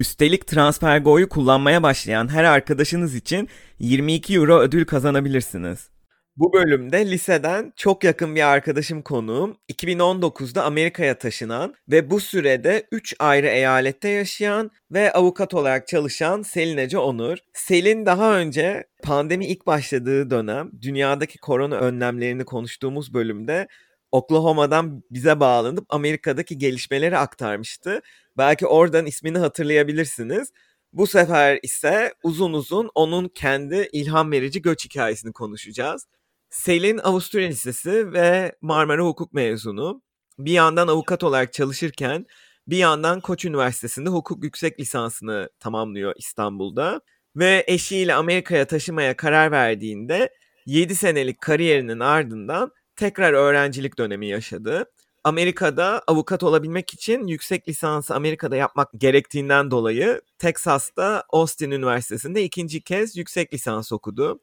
Üstelik 0.00 0.46
TransferGo'yu 0.46 1.28
kullanmaya 1.28 1.82
başlayan 1.82 2.28
her 2.28 2.44
arkadaşınız 2.44 3.14
için 3.14 3.48
22 3.78 4.34
euro 4.34 4.58
ödül 4.58 4.84
kazanabilirsiniz. 4.84 5.88
Bu 6.36 6.52
bölümde 6.52 7.10
liseden 7.10 7.72
çok 7.76 8.04
yakın 8.04 8.34
bir 8.34 8.48
arkadaşım 8.48 9.02
konuğum. 9.02 9.56
2019'da 9.68 10.64
Amerika'ya 10.64 11.18
taşınan 11.18 11.74
ve 11.88 12.10
bu 12.10 12.20
sürede 12.20 12.86
3 12.92 13.14
ayrı 13.18 13.46
eyalette 13.46 14.08
yaşayan 14.08 14.70
ve 14.92 15.12
avukat 15.12 15.54
olarak 15.54 15.88
çalışan 15.88 16.42
Selin 16.42 16.76
Ece 16.76 16.98
Onur. 16.98 17.38
Selin 17.52 18.06
daha 18.06 18.38
önce 18.38 18.84
pandemi 19.02 19.46
ilk 19.46 19.66
başladığı 19.66 20.30
dönem 20.30 20.70
dünyadaki 20.82 21.38
korona 21.38 21.76
önlemlerini 21.76 22.44
konuştuğumuz 22.44 23.14
bölümde 23.14 23.68
Oklahoma'dan 24.12 25.02
bize 25.10 25.40
bağlanıp 25.40 25.86
Amerika'daki 25.88 26.58
gelişmeleri 26.58 27.18
aktarmıştı. 27.18 28.00
Belki 28.38 28.66
oradan 28.66 29.06
ismini 29.06 29.38
hatırlayabilirsiniz. 29.38 30.52
Bu 30.92 31.06
sefer 31.06 31.58
ise 31.62 32.14
uzun 32.22 32.52
uzun 32.52 32.90
onun 32.94 33.28
kendi 33.28 33.88
ilham 33.92 34.32
verici 34.32 34.62
göç 34.62 34.84
hikayesini 34.84 35.32
konuşacağız. 35.32 36.06
Selin 36.50 36.98
Avusturya 36.98 37.48
Lisesi 37.48 38.12
ve 38.12 38.56
Marmara 38.60 39.02
Hukuk 39.02 39.32
mezunu. 39.32 40.02
Bir 40.38 40.52
yandan 40.52 40.88
avukat 40.88 41.24
olarak 41.24 41.52
çalışırken 41.52 42.26
bir 42.66 42.76
yandan 42.76 43.20
Koç 43.20 43.44
Üniversitesi'nde 43.44 44.10
hukuk 44.10 44.44
yüksek 44.44 44.80
lisansını 44.80 45.50
tamamlıyor 45.60 46.14
İstanbul'da. 46.16 47.00
Ve 47.36 47.64
eşiyle 47.66 48.14
Amerika'ya 48.14 48.66
taşımaya 48.66 49.16
karar 49.16 49.50
verdiğinde 49.50 50.30
7 50.66 50.94
senelik 50.94 51.40
kariyerinin 51.40 52.00
ardından 52.00 52.72
tekrar 52.96 53.32
öğrencilik 53.32 53.98
dönemi 53.98 54.26
yaşadı. 54.26 54.84
Amerika'da 55.24 56.02
avukat 56.06 56.42
olabilmek 56.42 56.94
için 56.94 57.26
yüksek 57.26 57.68
lisansı 57.68 58.14
Amerika'da 58.14 58.56
yapmak 58.56 58.88
gerektiğinden 58.96 59.70
dolayı 59.70 60.20
Texas'ta 60.38 61.24
Austin 61.30 61.70
Üniversitesi'nde 61.70 62.44
ikinci 62.44 62.80
kez 62.80 63.16
yüksek 63.16 63.54
lisans 63.54 63.92
okudu. 63.92 64.40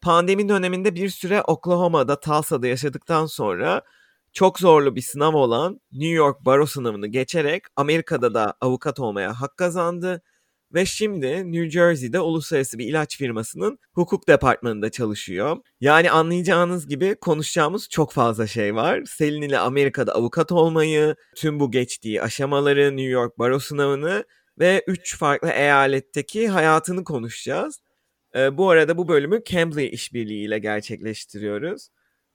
Pandemi 0.00 0.48
döneminde 0.48 0.94
bir 0.94 1.08
süre 1.08 1.42
Oklahoma'da, 1.42 2.20
Tulsa'da 2.20 2.66
yaşadıktan 2.66 3.26
sonra 3.26 3.82
çok 4.32 4.58
zorlu 4.58 4.96
bir 4.96 5.02
sınav 5.02 5.34
olan 5.34 5.80
New 5.92 6.14
York 6.14 6.44
Baro 6.44 6.66
sınavını 6.66 7.06
geçerek 7.06 7.64
Amerika'da 7.76 8.34
da 8.34 8.54
avukat 8.60 9.00
olmaya 9.00 9.40
hak 9.40 9.56
kazandı 9.56 10.22
ve 10.74 10.86
şimdi 10.86 11.52
New 11.52 11.70
Jersey'de 11.70 12.20
uluslararası 12.20 12.78
bir 12.78 12.86
ilaç 12.86 13.18
firmasının 13.18 13.78
hukuk 13.94 14.28
departmanında 14.28 14.90
çalışıyor. 14.90 15.56
Yani 15.80 16.10
anlayacağınız 16.10 16.88
gibi 16.88 17.14
konuşacağımız 17.14 17.88
çok 17.88 18.12
fazla 18.12 18.46
şey 18.46 18.74
var. 18.74 19.02
Selin 19.06 19.42
ile 19.42 19.58
Amerika'da 19.58 20.14
avukat 20.14 20.52
olmayı, 20.52 21.16
tüm 21.36 21.60
bu 21.60 21.70
geçtiği 21.70 22.22
aşamaları, 22.22 22.96
New 22.96 23.10
York 23.10 23.38
Baro 23.38 23.58
sınavını 23.58 24.24
ve 24.58 24.84
3 24.86 25.18
farklı 25.18 25.48
eyaletteki 25.50 26.48
hayatını 26.48 27.04
konuşacağız. 27.04 27.80
Ee, 28.34 28.56
bu 28.56 28.70
arada 28.70 28.96
bu 28.98 29.08
bölümü 29.08 29.44
Cambly 29.44 29.86
işbirliği 29.86 30.46
ile 30.46 30.58
gerçekleştiriyoruz. 30.58 31.88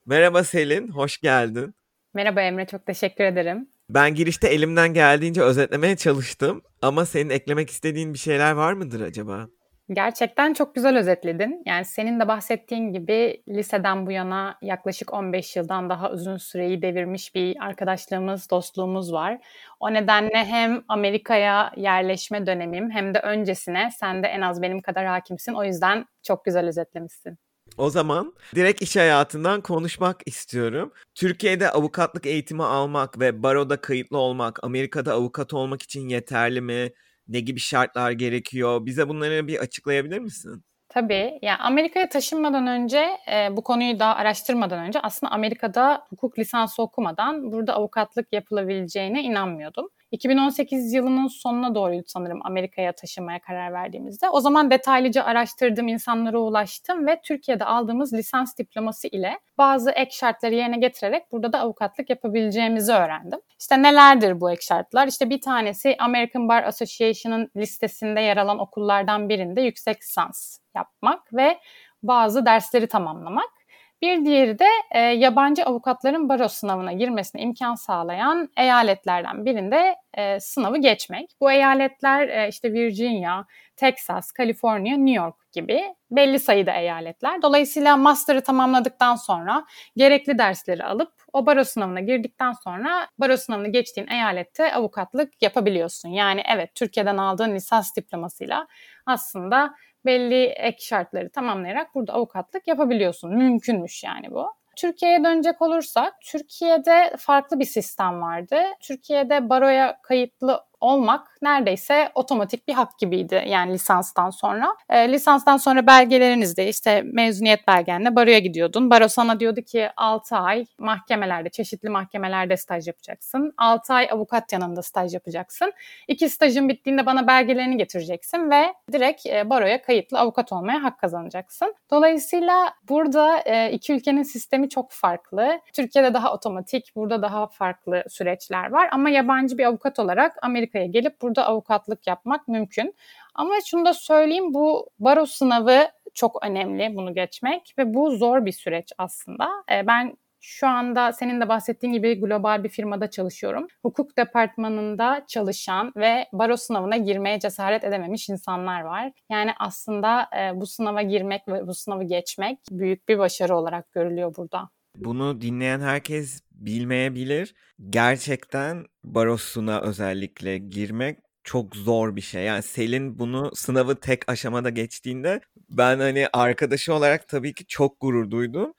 Merhaba 0.06 0.44
Selin, 0.44 0.88
hoş 0.88 1.18
geldin. 1.18 1.74
Merhaba 2.14 2.40
Emre, 2.40 2.66
çok 2.66 2.86
teşekkür 2.86 3.24
ederim. 3.24 3.68
Ben 3.90 4.14
girişte 4.14 4.48
elimden 4.48 4.94
geldiğince 4.94 5.42
özetlemeye 5.42 5.96
çalıştım 5.96 6.62
ama 6.82 7.06
senin 7.06 7.30
eklemek 7.30 7.70
istediğin 7.70 8.14
bir 8.14 8.18
şeyler 8.18 8.52
var 8.52 8.72
mıdır 8.72 9.00
acaba? 9.00 9.48
Gerçekten 9.92 10.52
çok 10.52 10.74
güzel 10.74 10.98
özetledin. 10.98 11.62
Yani 11.66 11.84
senin 11.84 12.20
de 12.20 12.28
bahsettiğin 12.28 12.92
gibi 12.92 13.42
liseden 13.48 14.06
bu 14.06 14.10
yana 14.12 14.58
yaklaşık 14.62 15.12
15 15.12 15.56
yıldan 15.56 15.90
daha 15.90 16.10
uzun 16.10 16.36
süreyi 16.36 16.82
devirmiş 16.82 17.34
bir 17.34 17.56
arkadaşlığımız, 17.64 18.50
dostluğumuz 18.50 19.12
var. 19.12 19.38
O 19.80 19.94
nedenle 19.94 20.44
hem 20.44 20.82
Amerika'ya 20.88 21.72
yerleşme 21.76 22.46
dönemim 22.46 22.90
hem 22.90 23.14
de 23.14 23.20
öncesine 23.20 23.90
sen 24.00 24.22
de 24.22 24.26
en 24.26 24.40
az 24.40 24.62
benim 24.62 24.80
kadar 24.80 25.06
hakimsin. 25.06 25.52
O 25.54 25.64
yüzden 25.64 26.06
çok 26.22 26.44
güzel 26.44 26.66
özetlemişsin. 26.66 27.38
O 27.78 27.90
zaman 27.90 28.34
direkt 28.54 28.82
iş 28.82 28.96
hayatından 28.96 29.60
konuşmak 29.60 30.20
istiyorum. 30.26 30.92
Türkiye'de 31.14 31.70
avukatlık 31.70 32.26
eğitimi 32.26 32.64
almak 32.64 33.20
ve 33.20 33.42
baroda 33.42 33.80
kayıtlı 33.80 34.18
olmak, 34.18 34.64
Amerika'da 34.64 35.12
avukat 35.12 35.54
olmak 35.54 35.82
için 35.82 36.08
yeterli 36.08 36.60
mi? 36.60 36.90
Ne 37.28 37.40
gibi 37.40 37.60
şartlar 37.60 38.10
gerekiyor? 38.10 38.86
Bize 38.86 39.08
bunları 39.08 39.46
bir 39.48 39.58
açıklayabilir 39.58 40.18
misin? 40.18 40.64
Tabii. 40.88 41.38
Yani 41.42 41.58
Amerika'ya 41.58 42.08
taşınmadan 42.08 42.66
önce, 42.66 42.98
e, 43.32 43.56
bu 43.56 43.62
konuyu 43.62 43.98
daha 43.98 44.14
araştırmadan 44.14 44.86
önce 44.86 45.00
aslında 45.00 45.32
Amerika'da 45.32 46.06
hukuk 46.10 46.38
lisansı 46.38 46.82
okumadan 46.82 47.52
burada 47.52 47.74
avukatlık 47.74 48.32
yapılabileceğine 48.32 49.22
inanmıyordum. 49.22 49.88
2018 50.12 50.92
yılının 50.92 51.26
sonuna 51.26 51.74
doğruydu 51.74 52.04
sanırım 52.06 52.40
Amerika'ya 52.44 52.92
taşınmaya 52.92 53.40
karar 53.40 53.72
verdiğimizde. 53.72 54.30
O 54.30 54.40
zaman 54.40 54.70
detaylıca 54.70 55.24
araştırdığım 55.24 55.88
insanlara 55.88 56.38
ulaştım 56.38 57.06
ve 57.06 57.20
Türkiye'de 57.24 57.64
aldığımız 57.64 58.12
lisans 58.12 58.58
diploması 58.58 59.08
ile 59.08 59.38
bazı 59.58 59.90
ek 59.90 60.10
şartları 60.12 60.54
yerine 60.54 60.78
getirerek 60.78 61.32
burada 61.32 61.52
da 61.52 61.60
avukatlık 61.60 62.10
yapabileceğimizi 62.10 62.92
öğrendim. 62.92 63.40
İşte 63.60 63.82
nelerdir 63.82 64.40
bu 64.40 64.50
ek 64.50 64.62
şartlar? 64.62 65.06
İşte 65.06 65.30
bir 65.30 65.40
tanesi 65.40 65.96
American 65.98 66.48
Bar 66.48 66.62
Association'ın 66.62 67.50
listesinde 67.56 68.20
yer 68.20 68.36
alan 68.36 68.58
okullardan 68.58 69.28
birinde 69.28 69.60
yüksek 69.60 70.02
lisans 70.02 70.58
yapmak 70.74 71.32
ve 71.34 71.58
bazı 72.02 72.46
dersleri 72.46 72.86
tamamlamak. 72.86 73.57
Bir 74.02 74.24
diğeri 74.24 74.58
de 74.58 74.66
e, 74.90 75.00
yabancı 75.00 75.64
avukatların 75.64 76.28
baro 76.28 76.48
sınavına 76.48 76.92
girmesine 76.92 77.42
imkan 77.42 77.74
sağlayan 77.74 78.48
eyaletlerden 78.56 79.44
birinde 79.44 79.96
e, 80.14 80.40
sınavı 80.40 80.78
geçmek. 80.78 81.30
Bu 81.40 81.50
eyaletler 81.52 82.28
e, 82.28 82.48
işte 82.48 82.72
Virginia, 82.72 83.44
Texas, 83.76 84.32
Kaliforniya, 84.32 84.96
New 84.96 85.24
York 85.24 85.52
gibi 85.52 85.82
belli 86.10 86.38
sayıda 86.38 86.72
eyaletler. 86.72 87.42
Dolayısıyla 87.42 87.96
master'ı 87.96 88.40
tamamladıktan 88.40 89.16
sonra 89.16 89.64
gerekli 89.96 90.38
dersleri 90.38 90.84
alıp 90.84 91.12
o 91.32 91.46
baro 91.46 91.64
sınavına 91.64 92.00
girdikten 92.00 92.52
sonra 92.52 93.08
baro 93.18 93.36
sınavını 93.36 93.68
geçtiğin 93.68 94.08
eyalette 94.08 94.74
avukatlık 94.74 95.42
yapabiliyorsun. 95.42 96.08
Yani 96.08 96.42
evet 96.54 96.74
Türkiye'den 96.74 97.16
aldığın 97.16 97.54
lisans 97.54 97.96
diplomasıyla 97.96 98.66
aslında 99.06 99.74
belli 100.04 100.44
ek 100.44 100.76
şartları 100.80 101.30
tamamlayarak 101.30 101.94
burada 101.94 102.12
avukatlık 102.12 102.68
yapabiliyorsun. 102.68 103.34
Mümkünmüş 103.34 104.04
yani 104.04 104.30
bu. 104.30 104.46
Türkiye'ye 104.76 105.24
dönecek 105.24 105.62
olursak, 105.62 106.14
Türkiye'de 106.24 107.14
farklı 107.18 107.58
bir 107.58 107.64
sistem 107.64 108.20
vardı. 108.22 108.56
Türkiye'de 108.80 109.48
baroya 109.48 109.98
kayıtlı 110.02 110.64
olmak 110.80 111.37
neredeyse 111.42 112.10
otomatik 112.14 112.68
bir 112.68 112.72
hak 112.72 112.98
gibiydi 112.98 113.44
yani 113.46 113.72
lisanstan 113.72 114.30
sonra. 114.30 114.76
E, 114.90 115.12
lisanstan 115.12 115.56
sonra 115.56 115.86
belgelerinizde 115.86 116.68
işte 116.68 117.02
mezuniyet 117.02 117.68
belgenle 117.68 118.16
baroya 118.16 118.38
gidiyordun. 118.38 118.90
Baro 118.90 119.08
sana 119.08 119.40
diyordu 119.40 119.62
ki 119.62 119.88
6 119.96 120.36
ay 120.36 120.66
mahkemelerde, 120.78 121.48
çeşitli 121.48 121.88
mahkemelerde 121.88 122.56
staj 122.56 122.86
yapacaksın. 122.86 123.54
6 123.58 123.94
ay 123.94 124.08
avukat 124.10 124.52
yanında 124.52 124.82
staj 124.82 125.14
yapacaksın. 125.14 125.72
İki 126.08 126.28
stajın 126.28 126.68
bittiğinde 126.68 127.06
bana 127.06 127.26
belgelerini 127.26 127.76
getireceksin 127.76 128.50
ve 128.50 128.74
direkt 128.92 129.26
e, 129.26 129.50
baroya 129.50 129.82
kayıtlı 129.82 130.18
avukat 130.18 130.52
olmaya 130.52 130.82
hak 130.82 130.98
kazanacaksın. 130.98 131.74
Dolayısıyla 131.90 132.72
burada 132.88 133.38
e, 133.38 133.72
iki 133.72 133.92
ülkenin 133.92 134.22
sistemi 134.22 134.68
çok 134.68 134.92
farklı. 134.92 135.60
Türkiye'de 135.72 136.14
daha 136.14 136.34
otomatik, 136.34 136.96
burada 136.96 137.22
daha 137.22 137.46
farklı 137.46 138.04
süreçler 138.08 138.70
var 138.70 138.88
ama 138.92 139.10
yabancı 139.10 139.58
bir 139.58 139.64
avukat 139.64 139.98
olarak 139.98 140.36
Amerika 140.42 140.68
Amerika'ya 140.68 140.86
gelip 140.86 141.20
burada 141.28 141.46
avukatlık 141.46 142.06
yapmak 142.06 142.48
mümkün. 142.48 142.94
Ama 143.34 143.54
şunu 143.66 143.84
da 143.84 143.92
söyleyeyim 143.92 144.54
bu 144.54 144.90
baro 144.98 145.26
sınavı 145.26 145.88
çok 146.14 146.44
önemli 146.44 146.96
bunu 146.96 147.14
geçmek 147.14 147.74
ve 147.78 147.94
bu 147.94 148.10
zor 148.10 148.46
bir 148.46 148.52
süreç 148.52 148.92
aslında. 148.98 149.48
Ee, 149.72 149.86
ben 149.86 150.16
şu 150.40 150.68
anda 150.68 151.12
senin 151.12 151.40
de 151.40 151.48
bahsettiğin 151.48 151.92
gibi 151.92 152.20
global 152.20 152.64
bir 152.64 152.68
firmada 152.68 153.10
çalışıyorum. 153.10 153.66
Hukuk 153.82 154.18
departmanında 154.18 155.24
çalışan 155.28 155.92
ve 155.96 156.28
baro 156.32 156.56
sınavına 156.56 156.96
girmeye 156.96 157.40
cesaret 157.40 157.84
edememiş 157.84 158.28
insanlar 158.28 158.80
var. 158.80 159.12
Yani 159.30 159.50
aslında 159.58 160.28
e, 160.38 160.60
bu 160.60 160.66
sınava 160.66 161.02
girmek 161.02 161.48
ve 161.48 161.66
bu 161.66 161.74
sınavı 161.74 162.04
geçmek 162.04 162.58
büyük 162.70 163.08
bir 163.08 163.18
başarı 163.18 163.56
olarak 163.56 163.92
görülüyor 163.92 164.36
burada. 164.36 164.68
Bunu 165.04 165.40
dinleyen 165.40 165.80
herkes 165.80 166.40
bilmeyebilir. 166.52 167.54
Gerçekten 167.90 168.86
barosuna 169.04 169.80
özellikle 169.80 170.58
girmek 170.58 171.18
çok 171.44 171.76
zor 171.76 172.16
bir 172.16 172.20
şey. 172.20 172.44
Yani 172.44 172.62
Selin 172.62 173.18
bunu 173.18 173.50
sınavı 173.54 173.96
tek 174.00 174.28
aşamada 174.30 174.70
geçtiğinde 174.70 175.40
ben 175.70 175.98
hani 175.98 176.28
arkadaşı 176.32 176.94
olarak 176.94 177.28
tabii 177.28 177.54
ki 177.54 177.66
çok 177.66 178.00
gurur 178.00 178.30
duydum. 178.30 178.72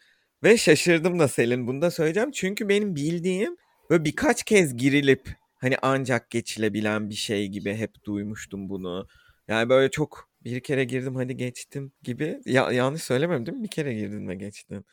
Ve 0.44 0.57
şaşırdım 0.57 1.19
da 1.19 1.27
Selin 1.27 1.68
bunu 1.68 1.81
da 1.81 1.92
söyleyeceğim. 1.92 2.31
Çünkü 2.31 2.69
benim 2.69 2.95
bildiğim 2.95 3.57
böyle 3.89 4.06
birkaç 4.06 4.44
kez 4.44 4.77
girilip 4.77 5.30
hani 5.62 5.75
ancak 5.81 6.30
geçilebilen 6.31 7.10
bir 7.10 7.15
şey 7.15 7.48
gibi 7.48 7.75
hep 7.75 8.04
duymuştum 8.06 8.69
bunu. 8.69 9.07
Yani 9.48 9.69
böyle 9.69 9.92
çok 9.92 10.30
bir 10.44 10.60
kere 10.60 10.83
girdim 10.83 11.15
hadi 11.15 11.38
geçtim 11.38 11.92
gibi. 12.04 12.39
Ya, 12.45 12.72
yanlış 12.72 13.04
söylemem 13.04 13.45
değil 13.45 13.57
mi? 13.57 13.63
Bir 13.63 13.69
kere 13.69 13.94
girdin 13.94 14.27
ve 14.27 14.36
geçtin. 14.36 14.86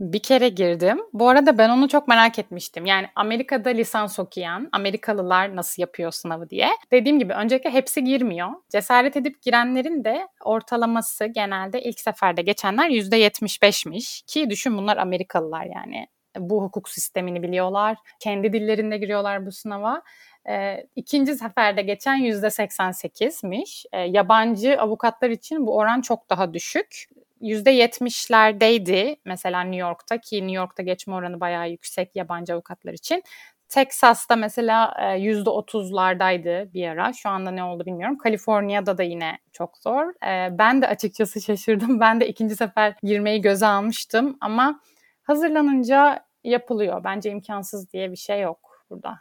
Bir 0.00 0.18
kere 0.22 0.48
girdim. 0.48 0.98
Bu 1.12 1.28
arada 1.28 1.58
ben 1.58 1.70
onu 1.70 1.88
çok 1.88 2.08
merak 2.08 2.38
etmiştim. 2.38 2.86
Yani 2.86 3.06
Amerika'da 3.16 3.70
lisans 3.70 4.18
okuyan 4.18 4.68
Amerikalılar 4.72 5.56
nasıl 5.56 5.82
yapıyor 5.82 6.10
sınavı 6.10 6.50
diye. 6.50 6.68
Dediğim 6.92 7.18
gibi 7.18 7.32
öncelikle 7.32 7.70
hepsi 7.70 8.04
girmiyor. 8.04 8.48
Cesaret 8.68 9.16
edip 9.16 9.42
girenlerin 9.42 10.04
de 10.04 10.28
ortalaması 10.44 11.26
genelde 11.26 11.82
ilk 11.82 12.00
seferde 12.00 12.42
geçenler 12.42 12.88
%75'miş. 12.90 14.24
Ki 14.26 14.50
düşün 14.50 14.78
bunlar 14.78 14.96
Amerikalılar 14.96 15.64
yani. 15.64 16.06
Bu 16.38 16.62
hukuk 16.62 16.88
sistemini 16.88 17.42
biliyorlar. 17.42 17.96
Kendi 18.20 18.52
dillerinde 18.52 18.98
giriyorlar 18.98 19.46
bu 19.46 19.52
sınava. 19.52 20.02
E, 20.48 20.86
ikinci 20.96 21.34
seferde 21.34 21.82
geçen 21.82 22.18
%88'miş. 22.18 23.84
E, 23.92 24.00
yabancı 24.00 24.80
avukatlar 24.80 25.30
için 25.30 25.66
bu 25.66 25.76
oran 25.76 26.00
çok 26.00 26.30
daha 26.30 26.54
düşük. 26.54 27.06
%70'lerdeydi 27.40 29.16
mesela 29.24 29.60
New 29.60 29.80
York'ta 29.80 30.18
ki 30.18 30.36
New 30.36 30.56
York'ta 30.56 30.82
geçme 30.82 31.14
oranı 31.14 31.40
bayağı 31.40 31.70
yüksek 31.70 32.16
yabancı 32.16 32.54
avukatlar 32.54 32.92
için. 32.92 33.22
Texas'ta 33.68 34.36
mesela 34.36 34.94
%30'lardaydı 35.18 36.72
bir 36.72 36.88
ara. 36.88 37.12
Şu 37.12 37.28
anda 37.28 37.50
ne 37.50 37.64
oldu 37.64 37.86
bilmiyorum. 37.86 38.18
Kaliforniya'da 38.18 38.98
da 38.98 39.02
yine 39.02 39.38
çok 39.52 39.78
zor. 39.78 40.14
Ben 40.58 40.82
de 40.82 40.86
açıkçası 40.86 41.40
şaşırdım. 41.40 42.00
Ben 42.00 42.20
de 42.20 42.28
ikinci 42.28 42.56
sefer 42.56 42.94
girmeyi 43.02 43.40
göze 43.40 43.66
almıştım 43.66 44.36
ama 44.40 44.80
hazırlanınca 45.22 46.26
yapılıyor. 46.44 47.04
Bence 47.04 47.30
imkansız 47.30 47.92
diye 47.92 48.10
bir 48.10 48.16
şey 48.16 48.40
yok 48.40 48.86
burada. 48.90 49.18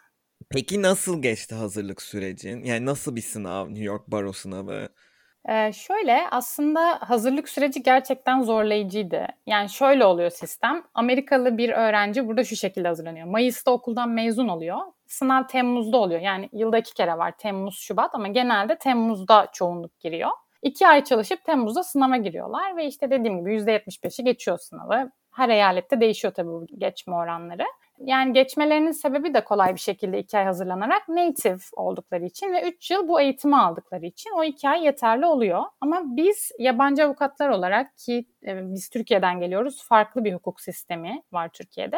Peki 0.50 0.81
nasıl 0.81 1.21
geçti 1.21 1.56
hazırlık 1.56 2.01
sürecin? 2.01 2.63
Yani 2.63 2.86
nasıl 2.86 3.16
bir 3.16 3.21
sınav 3.21 3.68
New 3.68 3.83
York 3.83 4.07
Baro 4.07 4.33
sınavı? 4.33 4.89
Ee, 5.50 5.72
şöyle 5.74 6.28
aslında 6.31 7.00
hazırlık 7.01 7.50
süreci 7.50 7.84
gerçekten 7.84 8.42
zorlayıcıydı. 8.42 9.28
Yani 9.45 9.69
şöyle 9.69 10.06
oluyor 10.06 10.30
sistem. 10.30 10.84
Amerikalı 10.94 11.57
bir 11.57 11.69
öğrenci 11.69 12.28
burada 12.28 12.44
şu 12.44 12.56
şekilde 12.56 12.88
hazırlanıyor. 12.88 13.28
Mayıs'ta 13.28 13.72
okuldan 13.72 14.10
mezun 14.10 14.48
oluyor. 14.48 14.78
Sınav 15.07 15.48
Temmuz'da 15.48 15.98
oluyor. 15.98 16.22
Yani 16.22 16.50
yılda 16.54 16.78
iki 16.78 16.94
kere 16.94 17.18
var 17.18 17.34
Temmuz, 17.38 17.78
Şubat 17.80 18.16
ama 18.16 18.28
genelde 18.28 18.78
Temmuz'da 18.78 19.48
çoğunluk 19.54 20.00
giriyor. 20.00 20.30
İki 20.62 20.88
ay 20.88 21.04
çalışıp 21.04 21.44
Temmuz'da 21.45 21.84
sınava 21.84 22.18
giriyorlar 22.18 22.78
ve 22.78 22.86
işte 22.86 23.10
dediğim 23.12 23.40
gibi 23.40 23.56
%75'i 23.56 24.24
geçiyor 24.24 24.57
sınavı. 24.57 25.12
Her 25.31 25.50
eyalette 25.50 26.01
değişiyor 26.01 26.34
tabii 26.34 26.48
bu 26.50 26.66
geçme 26.78 27.16
oranları. 27.16 27.63
Yani 28.00 28.34
geçmelerinin 28.34 28.92
sebebi 28.92 29.34
de 29.34 29.44
kolay 29.44 29.74
bir 29.74 29.80
şekilde 29.80 30.19
iki 30.19 30.38
ay 30.38 30.45
hazırlanarak 30.45 31.10
native 31.10 31.57
oldukları 31.75 32.25
için 32.25 32.54
ve 32.54 32.69
üç 32.69 32.92
yıl 32.92 33.07
bu 33.07 33.22
eğitimi 33.22 33.57
aldıkları 33.57 34.06
için 34.06 34.31
o 34.38 34.44
iki 34.44 34.69
ay 34.69 34.86
yeterli 34.86 35.25
oluyor. 35.25 35.63
Ama 35.81 36.01
biz 36.06 36.51
yabancı 36.60 37.06
avukatlar 37.06 37.50
olarak 37.50 37.98
ki 37.98 38.25
e, 38.48 38.74
biz 38.74 38.90
Türkiye'den 38.90 39.40
geliyoruz 39.40 39.84
farklı 39.88 40.24
bir 40.24 40.34
hukuk 40.34 40.62
sistemi 40.62 41.24
var 41.31 41.50
Türkiye'de. 41.50 41.98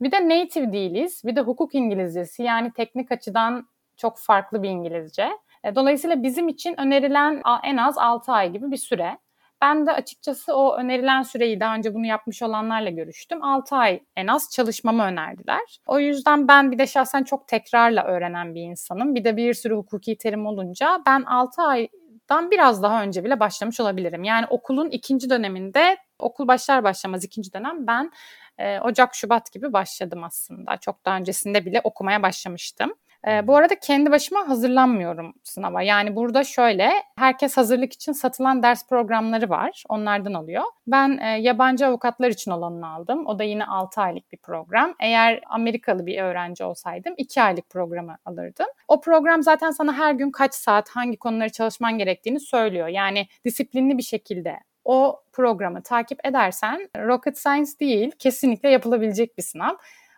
Bir 0.00 0.12
de 0.12 0.28
native 0.28 0.72
değiliz 0.72 1.22
bir 1.24 1.36
de 1.36 1.40
hukuk 1.40 1.74
İngilizcesi 1.74 2.42
yani 2.42 2.72
teknik 2.72 3.12
açıdan 3.12 3.68
çok 3.96 4.18
farklı 4.18 4.62
bir 4.62 4.68
İngilizce. 4.68 5.28
E, 5.64 5.74
dolayısıyla 5.74 6.22
bizim 6.22 6.48
için 6.48 6.80
önerilen 6.80 7.42
en 7.62 7.76
az 7.76 7.98
6 7.98 8.32
ay 8.32 8.52
gibi 8.52 8.70
bir 8.70 8.76
süre. 8.76 9.18
Ben 9.60 9.86
de 9.86 9.92
açıkçası 9.92 10.56
o 10.56 10.76
önerilen 10.76 11.22
süreyi 11.22 11.60
daha 11.60 11.74
önce 11.74 11.94
bunu 11.94 12.06
yapmış 12.06 12.42
olanlarla 12.42 12.90
görüştüm. 12.90 13.42
6 13.42 13.76
ay 13.76 14.00
en 14.16 14.26
az 14.26 14.50
çalışmamı 14.52 15.02
önerdiler. 15.02 15.78
O 15.86 15.98
yüzden 15.98 16.48
ben 16.48 16.72
bir 16.72 16.78
de 16.78 16.86
şahsen 16.86 17.24
çok 17.24 17.48
tekrarla 17.48 18.04
öğrenen 18.04 18.54
bir 18.54 18.62
insanım. 18.62 19.14
Bir 19.14 19.24
de 19.24 19.36
bir 19.36 19.54
sürü 19.54 19.74
hukuki 19.74 20.18
terim 20.18 20.46
olunca 20.46 21.02
ben 21.06 21.22
6 21.22 21.62
aydan 21.62 22.50
biraz 22.50 22.82
daha 22.82 23.02
önce 23.02 23.24
bile 23.24 23.40
başlamış 23.40 23.80
olabilirim. 23.80 24.24
Yani 24.24 24.46
okulun 24.50 24.90
ikinci 24.90 25.30
döneminde 25.30 25.96
okul 26.18 26.48
başlar 26.48 26.84
başlamaz 26.84 27.24
ikinci 27.24 27.52
dönem 27.52 27.86
ben 27.86 28.10
e, 28.58 28.80
Ocak 28.80 29.14
Şubat 29.14 29.52
gibi 29.52 29.72
başladım 29.72 30.24
aslında. 30.24 30.76
Çok 30.76 31.04
daha 31.04 31.16
öncesinde 31.16 31.64
bile 31.64 31.80
okumaya 31.84 32.22
başlamıştım. 32.22 32.94
E, 33.28 33.46
bu 33.46 33.56
arada 33.56 33.74
kendi 33.80 34.10
başıma 34.10 34.48
hazırlanmıyorum 34.48 35.34
sınava. 35.42 35.82
Yani 35.82 36.16
burada 36.16 36.44
şöyle, 36.44 36.92
herkes 37.18 37.56
hazırlık 37.56 37.92
için 37.92 38.12
satılan 38.12 38.62
ders 38.62 38.88
programları 38.88 39.50
var. 39.50 39.84
Onlardan 39.88 40.34
alıyor. 40.34 40.62
Ben 40.86 41.18
e, 41.18 41.26
yabancı 41.26 41.86
avukatlar 41.86 42.28
için 42.28 42.50
olanını 42.50 42.88
aldım. 42.88 43.26
O 43.26 43.38
da 43.38 43.44
yine 43.44 43.64
6 43.64 44.00
aylık 44.00 44.32
bir 44.32 44.38
program. 44.38 44.94
Eğer 45.00 45.40
Amerikalı 45.50 46.06
bir 46.06 46.22
öğrenci 46.22 46.64
olsaydım 46.64 47.14
2 47.16 47.42
aylık 47.42 47.70
programı 47.70 48.16
alırdım. 48.24 48.66
O 48.88 49.00
program 49.00 49.42
zaten 49.42 49.70
sana 49.70 49.92
her 49.92 50.12
gün 50.12 50.30
kaç 50.30 50.54
saat, 50.54 50.88
hangi 50.88 51.16
konuları 51.16 51.52
çalışman 51.52 51.98
gerektiğini 51.98 52.40
söylüyor. 52.40 52.88
Yani 52.88 53.26
disiplinli 53.44 53.98
bir 53.98 54.02
şekilde 54.02 54.58
o 54.84 55.20
programı 55.32 55.82
takip 55.82 56.26
edersen 56.26 56.88
rocket 56.96 57.38
science 57.38 57.70
değil, 57.80 58.10
kesinlikle 58.18 58.70
yapılabilecek 58.70 59.38
bir 59.38 59.42
sınav. 59.42 59.74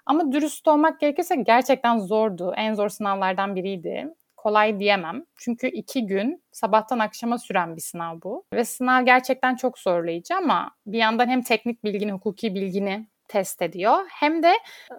Ama 0.08 0.32
dürüst 0.32 0.68
olmak 0.68 1.00
gerekirse 1.00 1.36
gerçekten 1.36 1.98
zordu. 1.98 2.52
En 2.56 2.74
zor 2.74 2.88
sınavlardan 2.88 3.56
biriydi. 3.56 4.08
Kolay 4.36 4.80
diyemem. 4.80 5.24
Çünkü 5.36 5.66
iki 5.66 6.06
gün 6.06 6.42
sabahtan 6.52 6.98
akşama 6.98 7.38
süren 7.38 7.76
bir 7.76 7.80
sınav 7.80 8.20
bu. 8.22 8.44
Ve 8.52 8.64
sınav 8.64 9.04
gerçekten 9.04 9.56
çok 9.56 9.78
zorlayıcı 9.78 10.36
ama 10.36 10.70
bir 10.86 10.98
yandan 10.98 11.28
hem 11.28 11.42
teknik 11.42 11.84
bilgini, 11.84 12.12
hukuki 12.12 12.54
bilgini 12.54 13.06
test 13.28 13.62
ediyor. 13.62 13.98
Hem 14.10 14.42
de 14.42 14.52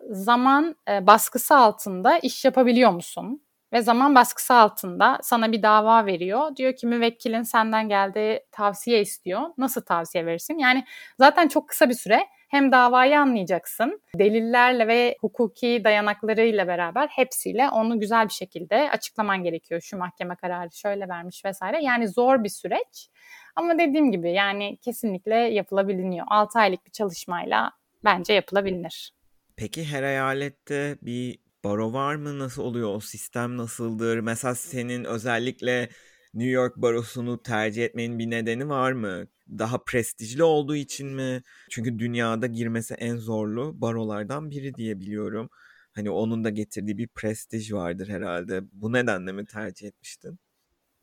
zaman 0.09 0.75
e, 0.89 1.07
baskısı 1.07 1.57
altında 1.57 2.17
iş 2.17 2.45
yapabiliyor 2.45 2.91
musun? 2.91 3.41
Ve 3.73 3.81
zaman 3.81 4.15
baskısı 4.15 4.53
altında 4.53 5.19
sana 5.21 5.51
bir 5.51 5.63
dava 5.63 6.05
veriyor. 6.05 6.55
Diyor 6.55 6.75
ki 6.75 6.87
müvekkilin 6.87 7.43
senden 7.43 7.89
geldiği 7.89 8.43
tavsiye 8.51 9.01
istiyor. 9.01 9.41
Nasıl 9.57 9.81
tavsiye 9.81 10.25
verirsin? 10.25 10.57
Yani 10.57 10.85
zaten 11.19 11.47
çok 11.47 11.69
kısa 11.69 11.89
bir 11.89 11.93
süre 11.93 12.27
hem 12.49 12.71
davayı 12.71 13.19
anlayacaksın, 13.19 14.01
delillerle 14.15 14.87
ve 14.87 15.15
hukuki 15.21 15.81
dayanaklarıyla 15.83 16.67
beraber 16.67 17.07
hepsiyle 17.07 17.69
onu 17.69 17.99
güzel 17.99 18.27
bir 18.27 18.33
şekilde 18.33 18.89
açıklaman 18.91 19.43
gerekiyor. 19.43 19.81
Şu 19.81 19.97
mahkeme 19.97 20.35
kararı 20.35 20.71
şöyle 20.71 21.09
vermiş 21.09 21.45
vesaire. 21.45 21.83
Yani 21.83 22.07
zor 22.07 22.43
bir 22.43 22.49
süreç. 22.49 23.09
Ama 23.55 23.79
dediğim 23.79 24.11
gibi 24.11 24.31
yani 24.31 24.77
kesinlikle 24.77 25.35
yapılabiliyor. 25.35 26.25
6 26.29 26.59
aylık 26.59 26.85
bir 26.85 26.91
çalışmayla 26.91 27.71
bence 28.03 28.33
yapılabilir. 28.33 29.13
Peki 29.55 29.85
her 29.85 30.03
eyalette 30.03 30.97
bir 31.01 31.39
baro 31.63 31.93
var 31.93 32.15
mı? 32.15 32.39
Nasıl 32.39 32.63
oluyor? 32.63 32.95
O 32.95 32.99
sistem 32.99 33.57
nasıldır? 33.57 34.19
Mesela 34.19 34.55
senin 34.55 35.03
özellikle 35.03 35.89
New 36.33 36.51
York 36.51 36.77
barosunu 36.77 37.43
tercih 37.43 37.85
etmenin 37.85 38.19
bir 38.19 38.29
nedeni 38.29 38.69
var 38.69 38.91
mı? 38.91 39.27
Daha 39.49 39.83
prestijli 39.83 40.43
olduğu 40.43 40.75
için 40.75 41.07
mi? 41.07 41.41
Çünkü 41.69 41.99
dünyada 41.99 42.47
girmesi 42.47 42.93
en 42.93 43.15
zorlu 43.15 43.81
barolardan 43.81 44.51
biri 44.51 44.73
diye 44.73 44.99
biliyorum. 44.99 45.49
Hani 45.95 46.09
onun 46.09 46.43
da 46.43 46.49
getirdiği 46.49 46.97
bir 46.97 47.07
prestij 47.07 47.73
vardır 47.73 48.09
herhalde. 48.09 48.61
Bu 48.71 48.93
nedenle 48.93 49.31
mi 49.31 49.45
tercih 49.45 49.87
etmiştin? 49.87 50.39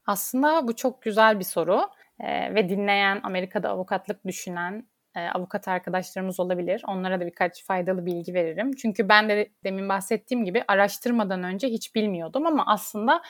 Aslında 0.06 0.68
bu 0.68 0.76
çok 0.76 1.02
güzel 1.02 1.38
bir 1.38 1.45
soru 1.45 1.80
ee, 2.21 2.54
ve 2.54 2.68
dinleyen 2.68 3.21
Amerika'da 3.23 3.68
avukatlık 3.71 4.26
düşünen 4.26 4.88
e, 5.16 5.21
avukat 5.21 5.68
arkadaşlarımız 5.68 6.40
olabilir. 6.40 6.83
Onlara 6.88 7.21
da 7.21 7.26
birkaç 7.26 7.64
faydalı 7.64 8.06
bilgi 8.06 8.35
veririm. 8.35 8.73
Çünkü 8.73 9.09
ben 9.09 9.28
de 9.28 9.50
demin 9.64 9.88
bahsettiğim 9.88 10.45
gibi 10.45 10.64
araştırmadan 10.68 11.42
önce 11.42 11.68
hiç 11.68 11.95
bilmiyordum 11.95 12.47
ama 12.47 12.64
aslında 12.66 13.23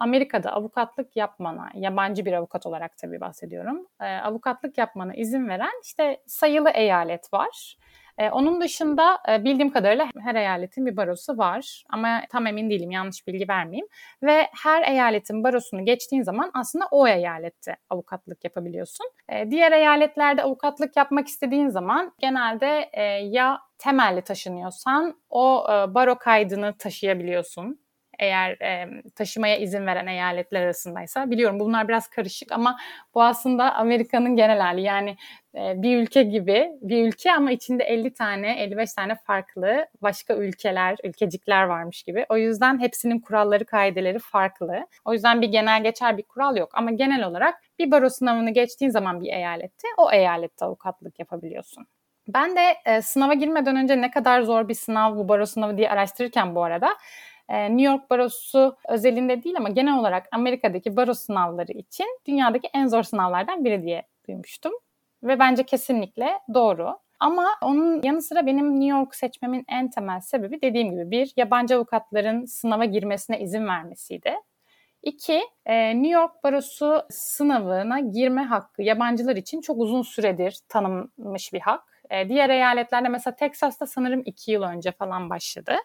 Amerika'da 0.00 0.52
avukatlık 0.52 1.16
yapmana, 1.16 1.70
yabancı 1.74 2.24
bir 2.24 2.32
avukat 2.32 2.66
olarak 2.66 2.98
tabii 2.98 3.20
bahsediyorum, 3.20 3.86
e, 4.00 4.04
avukatlık 4.04 4.78
yapmana 4.78 5.14
izin 5.14 5.48
veren 5.48 5.80
işte 5.84 6.22
sayılı 6.26 6.70
eyalet 6.70 7.32
var. 7.32 7.76
E, 8.18 8.30
onun 8.30 8.60
dışında 8.60 9.18
e, 9.28 9.44
bildiğim 9.44 9.70
kadarıyla 9.70 10.06
her 10.18 10.34
eyaletin 10.34 10.86
bir 10.86 10.96
barosu 10.96 11.38
var 11.38 11.84
ama 11.90 12.22
tam 12.30 12.46
emin 12.46 12.70
değilim 12.70 12.90
yanlış 12.90 13.26
bilgi 13.26 13.48
vermeyeyim. 13.48 13.86
Ve 14.22 14.48
her 14.62 14.88
eyaletin 14.88 15.44
barosunu 15.44 15.84
geçtiğin 15.84 16.22
zaman 16.22 16.50
aslında 16.54 16.84
o 16.90 17.08
eyalette 17.08 17.76
avukatlık 17.90 18.44
yapabiliyorsun. 18.44 19.06
Diğer 19.50 19.72
eyaletlerde 19.72 20.42
avukatlık 20.42 20.96
yapmak 20.96 21.28
istediğin 21.28 21.68
zaman 21.68 22.12
genelde 22.18 22.90
ya 23.22 23.60
temelli 23.78 24.22
taşınıyorsan 24.22 25.14
o 25.30 25.66
e, 25.68 25.94
baro 25.94 26.18
kaydını 26.18 26.74
taşıyabiliyorsun 26.78 27.80
eğer 28.20 28.50
e, 28.50 29.02
taşımaya 29.16 29.56
izin 29.56 29.86
veren 29.86 30.06
eyaletler 30.06 30.62
arasındaysa. 30.62 31.30
Biliyorum 31.30 31.60
bunlar 31.60 31.88
biraz 31.88 32.08
karışık 32.08 32.52
ama 32.52 32.78
bu 33.14 33.22
aslında 33.22 33.74
Amerika'nın 33.74 34.36
genel 34.36 34.60
hali. 34.60 34.82
Yani 34.82 35.16
e, 35.54 35.82
bir 35.82 35.96
ülke 35.96 36.22
gibi 36.22 36.70
bir 36.82 37.08
ülke 37.08 37.32
ama 37.32 37.52
içinde 37.52 37.84
50 37.84 38.14
tane 38.14 38.62
55 38.62 38.92
tane 38.92 39.14
farklı 39.14 39.86
başka 40.02 40.34
ülkeler, 40.34 40.96
ülkecikler 41.04 41.64
varmış 41.64 42.02
gibi. 42.02 42.26
O 42.28 42.36
yüzden 42.36 42.80
hepsinin 42.80 43.20
kuralları, 43.20 43.64
kaideleri 43.64 44.18
farklı. 44.18 44.86
O 45.04 45.12
yüzden 45.12 45.42
bir 45.42 45.48
genel 45.48 45.82
geçer 45.82 46.18
bir 46.18 46.22
kural 46.22 46.56
yok 46.56 46.70
ama 46.74 46.90
genel 46.90 47.24
olarak 47.24 47.54
bir 47.78 47.90
baro 47.90 48.10
sınavını 48.10 48.50
geçtiğin 48.50 48.90
zaman 48.90 49.20
bir 49.20 49.32
eyalette 49.32 49.88
o 49.98 50.12
eyalette 50.12 50.64
avukatlık 50.64 51.18
yapabiliyorsun. 51.18 51.86
Ben 52.28 52.56
de 52.56 52.76
e, 52.84 53.02
sınava 53.02 53.34
girmeden 53.34 53.76
önce 53.76 54.00
ne 54.00 54.10
kadar 54.10 54.42
zor 54.42 54.68
bir 54.68 54.74
sınav 54.74 55.16
bu 55.16 55.28
baro 55.28 55.46
sınavı 55.46 55.76
diye 55.76 55.90
araştırırken 55.90 56.54
bu 56.54 56.64
arada 56.64 56.96
New 57.50 57.82
York 57.82 58.10
barosu 58.10 58.76
özelinde 58.88 59.42
değil 59.42 59.56
ama 59.56 59.68
genel 59.68 59.98
olarak 59.98 60.28
Amerika'daki 60.32 60.96
baro 60.96 61.14
sınavları 61.14 61.72
için 61.72 62.06
dünyadaki 62.26 62.68
en 62.74 62.86
zor 62.86 63.02
sınavlardan 63.02 63.64
biri 63.64 63.82
diye 63.82 64.02
duymuştum. 64.28 64.72
Ve 65.22 65.38
bence 65.38 65.62
kesinlikle 65.62 66.38
doğru. 66.54 66.98
Ama 67.20 67.46
onun 67.62 68.02
yanı 68.02 68.22
sıra 68.22 68.46
benim 68.46 68.80
New 68.80 68.98
York 68.98 69.14
seçmemin 69.14 69.64
en 69.68 69.90
temel 69.90 70.20
sebebi 70.20 70.62
dediğim 70.62 70.90
gibi 70.90 71.10
bir 71.10 71.32
yabancı 71.36 71.76
avukatların 71.76 72.44
sınava 72.44 72.84
girmesine 72.84 73.40
izin 73.40 73.66
vermesiydi. 73.66 74.34
İki, 75.02 75.42
e, 75.66 75.94
New 75.94 76.08
York 76.08 76.44
Barosu 76.44 77.02
sınavına 77.10 78.00
girme 78.00 78.42
hakkı 78.42 78.82
yabancılar 78.82 79.36
için 79.36 79.60
çok 79.60 79.78
uzun 79.80 80.02
süredir 80.02 80.58
tanınmış 80.68 81.52
bir 81.52 81.60
hak. 81.60 81.89
E, 82.10 82.28
diğer 82.28 82.50
eyaletlerde 82.50 83.08
mesela 83.08 83.36
Texas'ta 83.36 83.86
sanırım 83.86 84.22
iki 84.24 84.52
yıl 84.52 84.62
önce 84.62 84.92
falan 84.92 85.30
başladı. 85.30 85.76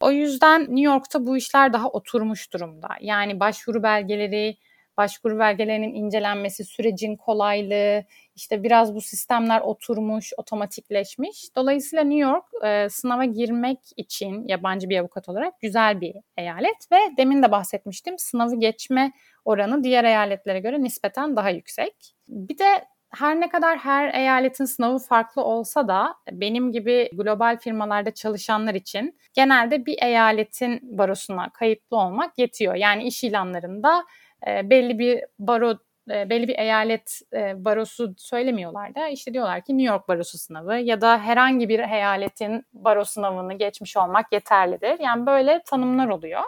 O 0.00 0.10
yüzden 0.10 0.60
New 0.60 0.80
York'ta 0.80 1.26
bu 1.26 1.36
işler 1.36 1.72
daha 1.72 1.88
oturmuş 1.88 2.52
durumda. 2.52 2.88
Yani 3.00 3.40
başvuru 3.40 3.82
belgeleri, 3.82 4.56
başvuru 4.96 5.38
belgelerinin 5.38 5.94
incelenmesi, 5.94 6.64
sürecin 6.64 7.16
kolaylığı, 7.16 8.04
işte 8.34 8.62
biraz 8.62 8.94
bu 8.94 9.00
sistemler 9.00 9.60
oturmuş, 9.60 10.32
otomatikleşmiş. 10.36 11.56
Dolayısıyla 11.56 12.04
New 12.04 12.20
York 12.20 12.44
e, 12.64 12.88
sınava 12.88 13.24
girmek 13.24 13.78
için 13.96 14.48
yabancı 14.48 14.88
bir 14.88 14.98
avukat 14.98 15.28
olarak 15.28 15.60
güzel 15.60 16.00
bir 16.00 16.16
eyalet 16.36 16.92
ve 16.92 16.98
demin 17.16 17.42
de 17.42 17.50
bahsetmiştim 17.50 18.18
sınavı 18.18 18.60
geçme 18.60 19.12
oranı 19.44 19.84
diğer 19.84 20.04
eyaletlere 20.04 20.60
göre 20.60 20.82
nispeten 20.82 21.36
daha 21.36 21.50
yüksek. 21.50 22.14
Bir 22.28 22.58
de 22.58 22.84
her 23.18 23.40
ne 23.40 23.48
kadar 23.48 23.78
her 23.78 24.14
eyaletin 24.14 24.64
sınavı 24.64 24.98
farklı 24.98 25.44
olsa 25.44 25.88
da 25.88 26.14
benim 26.32 26.72
gibi 26.72 27.10
global 27.12 27.58
firmalarda 27.58 28.10
çalışanlar 28.10 28.74
için 28.74 29.18
genelde 29.34 29.86
bir 29.86 30.02
eyaletin 30.02 30.98
barosuna 30.98 31.50
kayıtlı 31.50 31.96
olmak 31.96 32.38
yetiyor. 32.38 32.74
Yani 32.74 33.04
iş 33.04 33.24
ilanlarında 33.24 34.04
e, 34.46 34.70
belli 34.70 34.98
bir 34.98 35.24
baro 35.38 35.78
e, 36.10 36.30
belli 36.30 36.48
bir 36.48 36.58
eyalet 36.58 37.20
e, 37.32 37.64
barosu 37.64 38.14
söylemiyorlar 38.18 38.94
da 38.94 39.08
işte 39.08 39.32
diyorlar 39.34 39.60
ki 39.60 39.78
New 39.78 39.92
York 39.94 40.08
barosu 40.08 40.38
sınavı 40.38 40.76
ya 40.76 41.00
da 41.00 41.18
herhangi 41.18 41.68
bir 41.68 41.78
eyaletin 41.78 42.64
baro 42.72 43.04
sınavını 43.04 43.54
geçmiş 43.54 43.96
olmak 43.96 44.32
yeterlidir. 44.32 44.98
Yani 45.00 45.26
böyle 45.26 45.62
tanımlar 45.66 46.08
oluyor. 46.08 46.42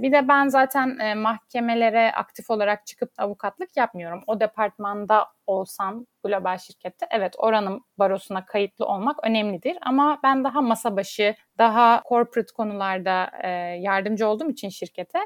Bir 0.00 0.12
de 0.12 0.28
ben 0.28 0.48
zaten 0.48 0.98
e, 0.98 1.14
mahkemelere 1.14 2.12
aktif 2.12 2.50
olarak 2.50 2.86
çıkıp 2.86 3.10
avukatlık 3.18 3.76
yapmıyorum. 3.76 4.22
O 4.26 4.40
departmanda 4.40 5.26
olsam 5.46 6.06
global 6.24 6.58
şirkette 6.58 7.06
evet 7.10 7.34
oranın 7.38 7.84
barosuna 7.98 8.46
kayıtlı 8.46 8.86
olmak 8.86 9.24
önemlidir. 9.24 9.78
Ama 9.80 10.20
ben 10.22 10.44
daha 10.44 10.62
masa 10.62 10.96
başı, 10.96 11.34
daha 11.58 12.02
corporate 12.08 12.52
konularda 12.56 13.30
e, 13.42 13.48
yardımcı 13.80 14.28
olduğum 14.28 14.50
için 14.50 14.68
şirkete 14.68 15.18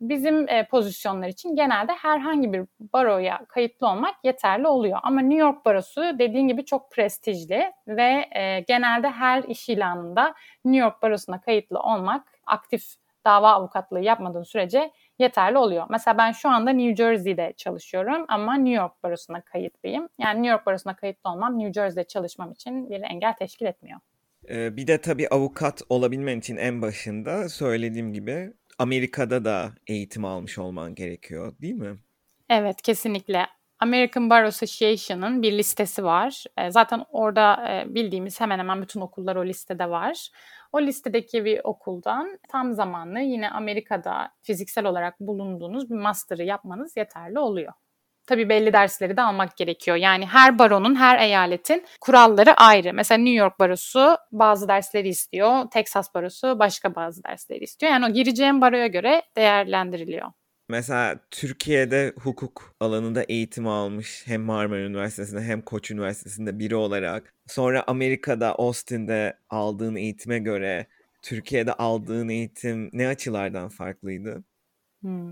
bizim 0.00 0.48
e, 0.48 0.66
pozisyonlar 0.68 1.28
için 1.28 1.56
genelde 1.56 1.92
herhangi 1.92 2.52
bir 2.52 2.62
baroya 2.80 3.44
kayıtlı 3.48 3.88
olmak 3.88 4.14
yeterli 4.24 4.66
oluyor. 4.66 4.98
Ama 5.02 5.20
New 5.20 5.38
York 5.38 5.64
barosu 5.64 6.18
dediğin 6.18 6.48
gibi 6.48 6.64
çok 6.64 6.92
prestijli 6.92 7.72
ve 7.88 8.28
e, 8.36 8.60
genelde 8.60 9.10
her 9.10 9.42
iş 9.42 9.68
ilanında 9.68 10.34
New 10.64 10.84
York 10.84 11.02
barosuna 11.02 11.40
kayıtlı 11.40 11.80
olmak 11.80 12.28
aktif 12.46 13.03
dava 13.24 13.52
avukatlığı 13.52 14.00
yapmadığın 14.00 14.42
sürece 14.42 14.90
yeterli 15.18 15.58
oluyor. 15.58 15.86
Mesela 15.90 16.18
ben 16.18 16.32
şu 16.32 16.48
anda 16.48 16.70
New 16.70 16.96
Jersey'de 16.96 17.54
çalışıyorum 17.56 18.24
ama 18.28 18.54
New 18.54 18.82
York 18.82 19.02
barosuna 19.02 19.40
kayıtlıyım. 19.40 20.08
Yani 20.18 20.42
New 20.42 20.52
York 20.52 20.66
barosuna 20.66 20.96
kayıtlı 20.96 21.30
olmam 21.30 21.58
New 21.58 21.72
Jersey'de 21.72 22.06
çalışmam 22.08 22.52
için 22.52 22.90
bir 22.90 23.02
engel 23.02 23.32
teşkil 23.32 23.66
etmiyor. 23.66 24.00
Ee, 24.48 24.76
bir 24.76 24.86
de 24.86 25.00
tabii 25.00 25.28
avukat 25.28 25.82
olabilmen 25.88 26.38
için 26.38 26.56
en 26.56 26.82
başında 26.82 27.48
söylediğim 27.48 28.12
gibi 28.12 28.52
Amerika'da 28.78 29.44
da 29.44 29.72
eğitim 29.86 30.24
almış 30.24 30.58
olman 30.58 30.94
gerekiyor 30.94 31.52
değil 31.60 31.74
mi? 31.74 31.98
Evet 32.48 32.82
kesinlikle. 32.82 33.46
American 33.78 34.30
Bar 34.30 34.44
Association'ın 34.44 35.42
bir 35.42 35.52
listesi 35.52 36.04
var. 36.04 36.44
E, 36.58 36.70
zaten 36.70 37.04
orada 37.12 37.68
e, 37.70 37.94
bildiğimiz 37.94 38.40
hemen 38.40 38.58
hemen 38.58 38.82
bütün 38.82 39.00
okullar 39.00 39.36
o 39.36 39.44
listede 39.44 39.90
var. 39.90 40.28
O 40.74 40.80
listedeki 40.82 41.44
bir 41.44 41.60
okuldan 41.64 42.38
tam 42.48 42.72
zamanlı 42.72 43.20
yine 43.20 43.50
Amerika'da 43.50 44.30
fiziksel 44.42 44.86
olarak 44.86 45.20
bulunduğunuz 45.20 45.90
bir 45.90 45.94
master'ı 45.94 46.42
yapmanız 46.42 46.96
yeterli 46.96 47.38
oluyor. 47.38 47.72
Tabii 48.26 48.48
belli 48.48 48.72
dersleri 48.72 49.16
de 49.16 49.22
almak 49.22 49.56
gerekiyor. 49.56 49.96
Yani 49.96 50.26
her 50.26 50.58
baronun, 50.58 50.94
her 50.94 51.18
eyaletin 51.18 51.84
kuralları 52.00 52.54
ayrı. 52.54 52.94
Mesela 52.94 53.18
New 53.18 53.34
York 53.34 53.58
barosu 53.58 54.16
bazı 54.32 54.68
dersleri 54.68 55.08
istiyor. 55.08 55.70
Texas 55.70 56.14
barosu 56.14 56.58
başka 56.58 56.94
bazı 56.94 57.24
dersleri 57.24 57.64
istiyor. 57.64 57.92
Yani 57.92 58.06
o 58.06 58.08
gireceğin 58.08 58.60
baroya 58.60 58.86
göre 58.86 59.22
değerlendiriliyor. 59.36 60.28
Mesela 60.68 61.20
Türkiye'de 61.30 62.12
hukuk 62.22 62.74
alanında 62.80 63.22
eğitim 63.22 63.66
almış 63.68 64.22
hem 64.26 64.42
Marmara 64.42 64.80
Üniversitesi'nde 64.80 65.42
hem 65.42 65.62
Koç 65.62 65.90
Üniversitesi'nde 65.90 66.58
biri 66.58 66.76
olarak 66.76 67.34
sonra 67.46 67.84
Amerika'da 67.86 68.54
Austin'de 68.54 69.38
aldığın 69.50 69.96
eğitime 69.96 70.38
göre 70.38 70.86
Türkiye'de 71.22 71.72
aldığın 71.72 72.28
eğitim 72.28 72.90
ne 72.92 73.08
açılardan 73.08 73.68
farklıydı? 73.68 74.44
Hmm. 75.02 75.30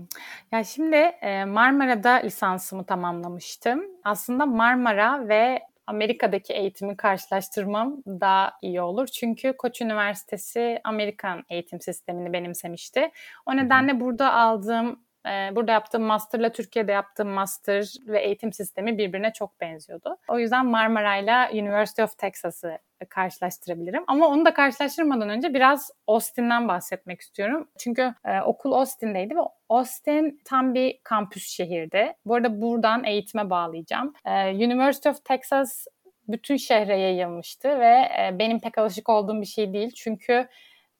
Ya 0.51 0.63
şimdi 0.63 0.95
e, 0.95 1.45
Marmara'da 1.45 2.11
lisansımı 2.11 2.85
tamamlamıştım. 2.85 3.83
Aslında 4.03 4.45
Marmara 4.45 5.27
ve 5.27 5.59
Amerika'daki 5.87 6.53
eğitimi 6.53 6.97
karşılaştırmam 6.97 8.03
daha 8.07 8.53
iyi 8.61 8.81
olur. 8.81 9.07
Çünkü 9.07 9.53
Koç 9.57 9.81
Üniversitesi 9.81 10.81
Amerikan 10.83 11.43
eğitim 11.49 11.81
sistemini 11.81 12.33
benimsemişti. 12.33 13.11
O 13.45 13.57
nedenle 13.57 13.99
burada 13.99 14.33
aldığım 14.33 14.99
burada 15.25 15.71
yaptığım 15.71 16.03
master'la 16.03 16.51
Türkiye'de 16.51 16.91
yaptığım 16.91 17.29
master 17.29 17.93
ve 18.07 18.21
eğitim 18.21 18.53
sistemi 18.53 18.97
birbirine 18.97 19.33
çok 19.33 19.61
benziyordu. 19.61 20.17
O 20.27 20.39
yüzden 20.39 20.65
Marmara'yla 20.65 21.49
University 21.51 22.03
of 22.03 22.17
Texas'ı 22.17 22.77
karşılaştırabilirim. 23.09 24.03
Ama 24.07 24.27
onu 24.27 24.45
da 24.45 24.53
karşılaştırmadan 24.53 25.29
önce 25.29 25.53
biraz 25.53 25.91
Austin'den 26.07 26.67
bahsetmek 26.67 27.21
istiyorum. 27.21 27.69
Çünkü 27.77 28.13
e, 28.25 28.41
okul 28.41 28.71
Austin'deydi 28.71 29.35
ve 29.35 29.41
Austin 29.69 30.41
tam 30.45 30.73
bir 30.73 30.99
kampüs 31.03 31.47
şehirdi. 31.47 32.13
Bu 32.25 32.35
arada 32.35 32.61
buradan 32.61 33.03
eğitime 33.03 33.49
bağlayacağım. 33.49 34.13
E, 34.25 34.49
University 34.55 35.09
of 35.09 35.25
Texas 35.25 35.85
bütün 36.27 36.55
şehre 36.55 36.97
yayılmıştı 36.97 37.79
ve 37.79 38.09
e, 38.19 38.39
benim 38.39 38.59
pek 38.59 38.77
alışık 38.77 39.09
olduğum 39.09 39.41
bir 39.41 39.45
şey 39.45 39.73
değil. 39.73 39.91
Çünkü 39.95 40.47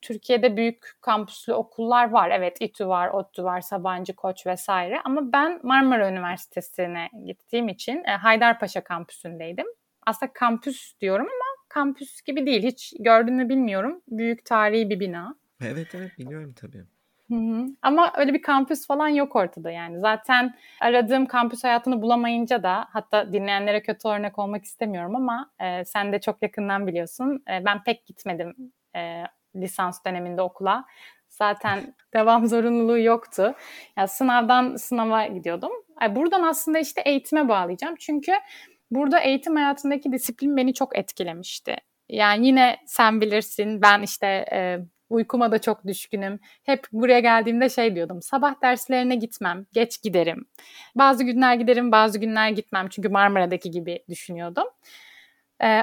Türkiye'de 0.03 0.57
büyük 0.57 0.91
kampüslü 1.01 1.53
okullar 1.53 2.09
var. 2.09 2.29
Evet 2.29 2.57
İTÜ 2.59 2.87
var, 2.87 3.07
ODTÜ 3.07 3.43
var, 3.43 3.61
Sabancı, 3.61 4.15
Koç 4.15 4.47
vesaire. 4.47 5.01
Ama 5.05 5.31
ben 5.33 5.59
Marmara 5.63 6.09
Üniversitesi'ne 6.09 7.09
gittiğim 7.25 7.69
için 7.69 8.03
e, 8.03 8.11
Haydarpaşa 8.11 8.83
kampüsündeydim. 8.83 9.67
Aslında 10.05 10.33
kampüs 10.33 10.99
diyorum 11.01 11.25
ama 11.25 11.65
kampüs 11.69 12.21
gibi 12.21 12.45
değil. 12.45 12.63
Hiç 12.63 12.93
gördüğünü 12.99 13.49
bilmiyorum. 13.49 14.01
Büyük 14.07 14.45
tarihi 14.45 14.89
bir 14.89 14.99
bina. 14.99 15.35
Evet 15.61 15.95
evet 15.95 16.11
biliyorum 16.17 16.53
tabii. 16.61 16.83
Hı 17.29 17.35
hı. 17.35 17.65
Ama 17.81 18.13
öyle 18.17 18.33
bir 18.33 18.41
kampüs 18.41 18.87
falan 18.87 19.07
yok 19.07 19.35
ortada 19.35 19.71
yani. 19.71 19.99
Zaten 19.99 20.55
aradığım 20.81 21.25
kampüs 21.25 21.63
hayatını 21.63 22.01
bulamayınca 22.01 22.63
da 22.63 22.87
hatta 22.89 23.33
dinleyenlere 23.33 23.81
kötü 23.81 24.07
örnek 24.07 24.39
olmak 24.39 24.63
istemiyorum 24.63 25.15
ama 25.15 25.51
e, 25.59 25.85
sen 25.85 26.13
de 26.13 26.21
çok 26.21 26.41
yakından 26.41 26.87
biliyorsun. 26.87 27.43
E, 27.51 27.65
ben 27.65 27.83
pek 27.83 28.05
gitmedim 28.05 28.55
e, 28.95 29.23
lisans 29.55 30.05
döneminde 30.05 30.41
okula. 30.41 30.85
Zaten 31.29 31.95
devam 32.13 32.47
zorunluluğu 32.47 32.99
yoktu. 32.99 33.53
Ya 33.97 34.07
sınavdan 34.07 34.75
sınava 34.75 35.27
gidiyordum. 35.27 35.71
Buradan 36.09 36.43
aslında 36.43 36.79
işte 36.79 37.01
eğitime 37.05 37.49
bağlayacağım. 37.49 37.95
Çünkü 37.99 38.31
burada 38.91 39.19
eğitim 39.19 39.55
hayatındaki 39.55 40.11
disiplin 40.11 40.57
beni 40.57 40.73
çok 40.73 40.97
etkilemişti. 40.97 41.75
Yani 42.09 42.47
yine 42.47 42.77
sen 42.85 43.21
bilirsin 43.21 43.81
ben 43.81 44.01
işte 44.01 44.45
e, 44.51 44.79
uykuma 45.09 45.51
da 45.51 45.61
çok 45.61 45.87
düşkünüm. 45.87 46.39
Hep 46.63 46.87
buraya 46.91 47.19
geldiğimde 47.19 47.69
şey 47.69 47.95
diyordum. 47.95 48.21
Sabah 48.21 48.61
derslerine 48.61 49.15
gitmem, 49.15 49.65
geç 49.73 50.01
giderim. 50.01 50.45
Bazı 50.95 51.23
günler 51.23 51.55
giderim, 51.55 51.91
bazı 51.91 52.19
günler 52.19 52.49
gitmem. 52.49 52.87
Çünkü 52.89 53.09
Marmara'daki 53.09 53.71
gibi 53.71 54.03
düşünüyordum. 54.09 54.67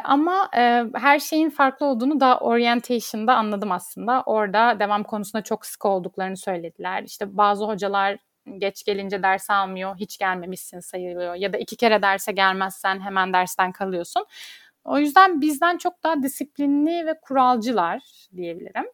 Ama 0.05 0.49
e, 0.57 0.85
her 0.95 1.19
şeyin 1.19 1.51
farklı 1.51 1.87
olduğunu 1.87 2.21
da 2.21 2.39
orientation'da 2.39 3.35
anladım 3.35 3.73
aslında. 3.73 4.23
Orada 4.27 4.81
devam 4.81 5.05
konusunda 5.05 5.43
çok 5.43 5.67
sık 5.67 5.85
olduklarını 5.85 6.37
söylediler. 6.37 7.03
İşte 7.03 7.37
bazı 7.37 7.65
hocalar 7.65 8.19
geç 8.59 8.85
gelince 8.85 9.23
ders 9.23 9.51
almıyor, 9.51 9.97
hiç 9.97 10.19
gelmemişsin 10.19 10.81
sayılıyor. 10.81 11.35
Ya 11.35 11.53
da 11.53 11.59
iki 11.59 11.77
kere 11.77 12.03
derse 12.03 12.33
gelmezsen 12.33 13.01
hemen 13.01 13.33
dersten 13.33 13.73
kalıyorsun. 13.73 14.27
O 14.85 14.99
yüzden 14.99 15.41
bizden 15.41 15.79
çok 15.79 16.03
daha 16.03 16.23
disiplinli 16.23 17.07
ve 17.07 17.15
kuralcılar 17.23 18.29
diyebilirim. 18.37 18.85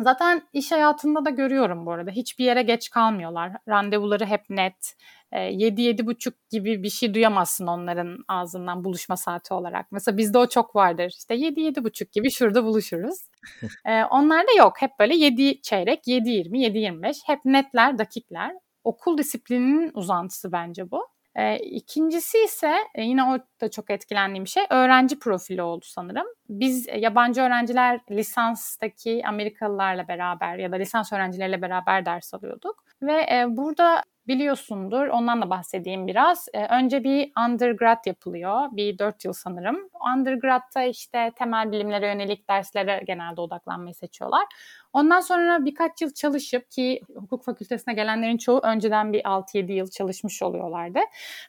Zaten 0.00 0.42
iş 0.52 0.72
hayatında 0.72 1.24
da 1.24 1.30
görüyorum 1.30 1.86
bu 1.86 1.92
arada. 1.92 2.10
Hiçbir 2.10 2.44
yere 2.44 2.62
geç 2.62 2.90
kalmıyorlar. 2.90 3.52
Randevuları 3.68 4.26
hep 4.26 4.50
net. 4.50 4.94
E, 5.32 5.38
7-7.30 5.38 6.32
gibi 6.50 6.82
bir 6.82 6.90
şey 6.90 7.14
duyamazsın 7.14 7.66
onların 7.66 8.18
ağzından 8.28 8.84
buluşma 8.84 9.16
saati 9.16 9.54
olarak. 9.54 9.92
Mesela 9.92 10.18
bizde 10.18 10.38
o 10.38 10.48
çok 10.48 10.76
vardır. 10.76 11.14
İşte 11.18 11.34
7-7.30 11.34 12.12
gibi 12.12 12.30
şurada 12.30 12.64
buluşuruz. 12.64 13.18
e, 13.86 14.04
onlarda 14.04 14.52
yok. 14.58 14.72
Hep 14.78 14.90
böyle 15.00 15.16
7 15.16 15.62
çeyrek, 15.62 16.06
7.20, 16.06 16.56
7.25. 16.56 17.20
Hep 17.26 17.44
netler, 17.44 17.98
dakikler. 17.98 18.52
Okul 18.84 19.18
disiplininin 19.18 19.90
uzantısı 19.94 20.52
bence 20.52 20.90
bu. 20.90 21.15
E, 21.36 21.56
ikincisi 21.58 22.38
ise 22.44 22.76
e, 22.94 23.02
yine 23.02 23.24
o 23.24 23.38
da 23.60 23.70
çok 23.70 23.90
etkilendiğim 23.90 24.46
şey 24.46 24.64
öğrenci 24.70 25.18
profili 25.18 25.62
oldu 25.62 25.84
sanırım. 25.88 26.26
Biz 26.48 26.88
e, 26.88 26.98
yabancı 26.98 27.40
öğrenciler 27.40 28.00
lisanstaki 28.10 29.22
Amerikalılarla 29.26 30.08
beraber 30.08 30.58
ya 30.58 30.72
da 30.72 30.76
lisans 30.76 31.12
öğrencileriyle 31.12 31.62
beraber 31.62 32.06
ders 32.06 32.34
alıyorduk. 32.34 32.84
Ve 33.02 33.26
e, 33.32 33.44
burada 33.48 34.02
biliyorsundur. 34.28 35.06
Ondan 35.06 35.42
da 35.42 35.50
bahsedeyim 35.50 36.06
biraz. 36.06 36.48
Ee, 36.54 36.66
önce 36.66 37.04
bir 37.04 37.32
undergrad 37.46 38.06
yapılıyor. 38.06 38.68
Bir 38.72 38.98
dört 38.98 39.24
yıl 39.24 39.32
sanırım. 39.32 39.88
Undergrad'da 40.16 40.82
işte 40.82 41.32
temel 41.36 41.72
bilimlere 41.72 42.06
yönelik 42.06 42.50
derslere 42.50 43.02
genelde 43.06 43.40
odaklanmayı 43.40 43.94
seçiyorlar. 43.94 44.44
Ondan 44.92 45.20
sonra 45.20 45.64
birkaç 45.64 46.02
yıl 46.02 46.10
çalışıp 46.10 46.70
ki 46.70 47.00
hukuk 47.14 47.44
fakültesine 47.44 47.94
gelenlerin 47.94 48.36
çoğu 48.38 48.60
önceden 48.60 49.12
bir 49.12 49.20
6-7 49.20 49.72
yıl 49.72 49.90
çalışmış 49.90 50.42
oluyorlardı. 50.42 50.98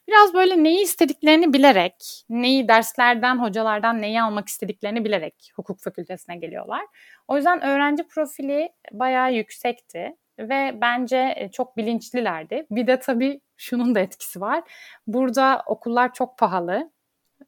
Biraz 0.07 0.33
böyle 0.33 0.63
neyi 0.63 0.83
istediklerini 0.83 1.53
bilerek, 1.53 2.25
neyi 2.29 2.67
derslerden, 2.67 3.37
hocalardan 3.37 4.01
neyi 4.01 4.21
almak 4.21 4.47
istediklerini 4.47 5.05
bilerek 5.05 5.51
hukuk 5.55 5.79
fakültesine 5.79 6.37
geliyorlar. 6.37 6.81
O 7.27 7.35
yüzden 7.35 7.61
öğrenci 7.65 8.07
profili 8.07 8.69
bayağı 8.91 9.33
yüksekti 9.33 10.15
ve 10.39 10.77
bence 10.81 11.33
e, 11.37 11.51
çok 11.51 11.77
bilinçlilerdi. 11.77 12.67
Bir 12.71 12.87
de 12.87 12.99
tabii 12.99 13.41
şunun 13.57 13.95
da 13.95 13.99
etkisi 13.99 14.41
var. 14.41 14.63
Burada 15.07 15.63
okullar 15.65 16.13
çok 16.13 16.37
pahalı 16.37 16.91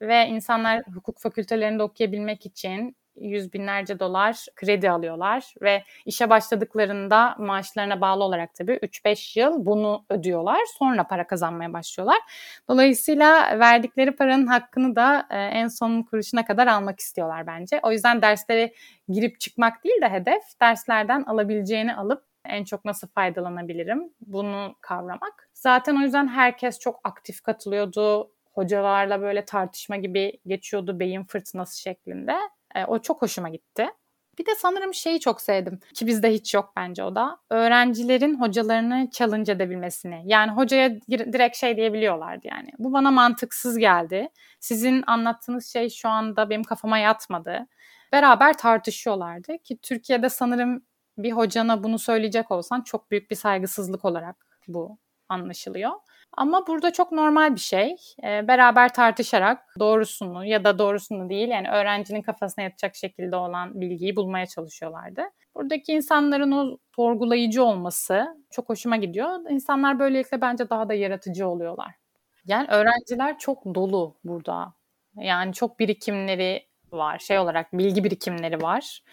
ve 0.02 0.28
insanlar 0.28 0.82
hukuk 0.94 1.20
fakültelerinde 1.20 1.84
okuyabilmek 1.84 2.46
için 2.46 2.96
yüz 3.22 3.54
binlerce 3.54 4.00
dolar 4.00 4.46
kredi 4.56 4.92
alıyorlar 4.92 5.54
ve 5.62 5.84
işe 6.06 6.30
başladıklarında 6.30 7.36
maaşlarına 7.40 8.02
bağlı 8.02 8.24
olarak 8.24 8.54
tabii 8.54 8.74
3-5 8.74 9.40
yıl 9.40 9.66
bunu 9.66 10.06
ödüyorlar. 10.10 10.60
Sonra 10.78 11.08
para 11.08 11.28
kazanmaya 11.28 11.74
başlıyorlar. 11.74 12.20
Dolayısıyla 12.70 13.60
verdikleri 13.60 14.16
paranın 14.16 14.48
hakkını 14.48 14.96
da 14.96 15.28
e, 15.30 15.38
en 15.40 15.68
son 15.68 16.04
kuruşuna 16.04 16.46
kadar 16.46 16.68
almak 16.68 17.00
istiyorlar 17.00 17.48
bence. 17.48 17.80
O 17.84 17.92
yüzden 17.92 18.22
derslere 18.22 18.74
girip 19.10 19.40
çıkmak 19.40 19.84
değil 19.84 20.02
de 20.02 20.10
hedef 20.10 20.44
derslerden 20.62 21.24
alabileceğini 21.24 21.96
alıp 21.96 22.29
en 22.50 22.64
çok 22.64 22.86
nasıl 22.86 23.08
faydalanabilirim 23.08 24.14
bunu 24.22 24.76
kavramak. 24.82 25.50
Zaten 25.54 25.96
o 25.96 26.00
yüzden 26.00 26.28
herkes 26.28 26.80
çok 26.80 27.00
aktif 27.04 27.42
katılıyordu. 27.42 28.32
Hocalarla 28.54 29.22
böyle 29.22 29.46
tartışma 29.46 29.96
gibi 29.96 30.40
geçiyordu 30.48 31.00
beyin 31.00 31.24
fırtınası 31.24 31.82
şeklinde. 31.82 32.36
E, 32.76 32.86
o 32.86 33.00
çok 33.00 33.22
hoşuma 33.22 33.50
gitti. 33.50 33.88
Bir 34.40 34.46
de 34.46 34.56
sanırım 34.58 34.94
şeyi 34.94 35.20
çok 35.20 35.42
sevdim 35.42 35.80
ki 35.94 36.08
bizde 36.08 36.34
hiç 36.34 36.54
yok 36.54 36.74
bence 36.78 37.04
o 37.04 37.16
da. 37.16 37.38
Öğrencilerin 37.50 38.40
hocalarını 38.40 39.10
challenge 39.12 39.52
edebilmesini. 39.52 40.22
Yani 40.26 40.52
hocaya 40.52 41.02
direkt 41.10 41.58
şey 41.58 41.78
diyebiliyorlardı 41.78 42.48
yani. 42.48 42.72
Bu 42.80 42.94
bana 42.94 43.12
mantıksız 43.12 43.78
geldi. 43.78 44.30
Sizin 44.60 45.04
anlattığınız 45.08 45.68
şey 45.68 45.90
şu 45.90 46.10
anda 46.10 46.50
benim 46.50 46.64
kafama 46.64 46.98
yatmadı. 46.98 47.68
Beraber 48.12 48.58
tartışıyorlardı 48.58 49.58
ki 49.58 49.78
Türkiye'de 49.82 50.30
sanırım 50.30 50.82
bir 51.24 51.32
hocana 51.32 51.84
bunu 51.84 52.00
söyleyecek 52.00 52.52
olsan 52.52 52.82
çok 52.82 53.12
büyük 53.12 53.32
bir 53.32 53.36
saygısızlık 53.36 54.06
olarak 54.06 54.36
bu 54.68 54.98
anlaşılıyor. 55.30 55.92
Ama 56.38 56.68
burada 56.68 56.94
çok 56.94 57.12
normal 57.12 57.56
bir 57.56 57.60
şey. 57.60 57.96
E, 58.24 58.48
beraber 58.48 58.94
tartışarak 58.94 59.66
doğrusunu 59.80 60.46
ya 60.46 60.64
da 60.64 60.80
doğrusunu 60.80 61.30
değil 61.30 61.48
yani 61.48 61.70
öğrencinin 61.70 62.22
kafasına 62.22 62.64
yatacak 62.64 62.96
şekilde 62.96 63.36
olan 63.36 63.82
bilgiyi 63.82 64.16
bulmaya 64.16 64.46
çalışıyorlardı. 64.46 65.22
Buradaki 65.56 65.94
insanların 65.94 66.52
o 66.52 66.78
sorgulayıcı 66.96 67.64
olması 67.64 68.26
çok 68.52 68.70
hoşuma 68.70 68.96
gidiyor. 68.96 69.50
İnsanlar 69.50 70.00
böylelikle 70.00 70.42
bence 70.42 70.70
daha 70.70 70.90
da 70.90 70.94
yaratıcı 70.94 71.48
oluyorlar. 71.48 71.96
Yani 72.46 72.68
öğrenciler 72.68 73.38
çok 73.38 73.66
dolu 73.66 74.18
burada. 74.24 74.74
Yani 75.16 75.54
çok 75.54 75.80
birikimleri 75.80 76.68
var. 76.92 77.20
Şey 77.20 77.40
olarak 77.40 77.74
bilgi 77.74 78.04
birikimleri 78.04 78.62
var. 78.62 79.04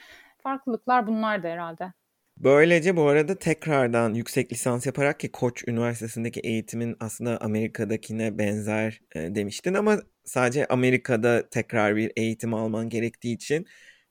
Farklılıklar 0.47 1.07
bunlar 1.07 1.43
da 1.43 1.49
herhalde. 1.49 1.93
Böylece 2.37 2.97
bu 2.97 3.09
arada 3.09 3.39
tekrardan 3.39 4.15
yüksek 4.15 4.53
lisans 4.53 4.87
yaparak 4.87 5.21
ki 5.21 5.33
Koç 5.33 5.69
Üniversitesi'ndeki 5.69 6.41
eğitimin 6.41 6.97
aslında 7.01 7.39
Amerika'dakine 7.41 8.39
benzer 8.39 9.01
e, 9.15 9.35
demiştin 9.35 9.75
ama 9.75 9.99
sadece 10.25 10.67
Amerika'da 10.67 11.49
tekrar 11.49 11.97
bir 11.97 12.13
eğitim 12.17 12.55
alman 12.55 12.89
gerektiği 12.89 13.35
için 13.35 13.67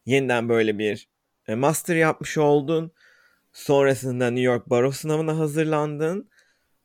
yeniden 0.06 0.50
böyle 0.50 0.80
bir 0.80 1.08
e, 1.48 1.56
master 1.56 1.96
yapmış 1.96 2.38
oldun. 2.38 2.92
Sonrasında 3.54 4.28
New 4.28 4.44
York 4.44 4.70
Baro 4.70 4.92
sınavına 4.92 5.38
hazırlandın. 5.38 6.30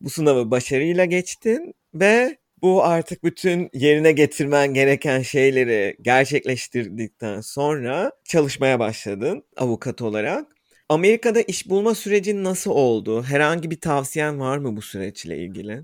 Bu 0.01 0.11
sınavı 0.11 0.51
başarıyla 0.51 1.05
geçtin 1.05 1.75
ve 1.95 2.40
bu 2.63 2.85
artık 2.85 3.25
bütün 3.25 3.71
yerine 3.75 4.13
getirmen 4.13 4.75
gereken 4.75 5.23
şeyleri 5.23 5.97
gerçekleştirdikten 6.03 7.41
sonra 7.41 8.13
çalışmaya 8.25 8.79
başladın 8.79 9.45
avukat 9.57 10.03
olarak. 10.03 10.47
Amerika'da 10.89 11.41
iş 11.43 11.71
bulma 11.71 11.95
süreci 11.95 12.45
nasıl 12.45 12.71
oldu? 12.71 13.23
Herhangi 13.23 13.71
bir 13.71 13.81
tavsiyen 13.81 14.41
var 14.41 14.59
mı 14.59 14.77
bu 14.77 14.83
süreçle 14.83 15.39
ilgili? 15.39 15.83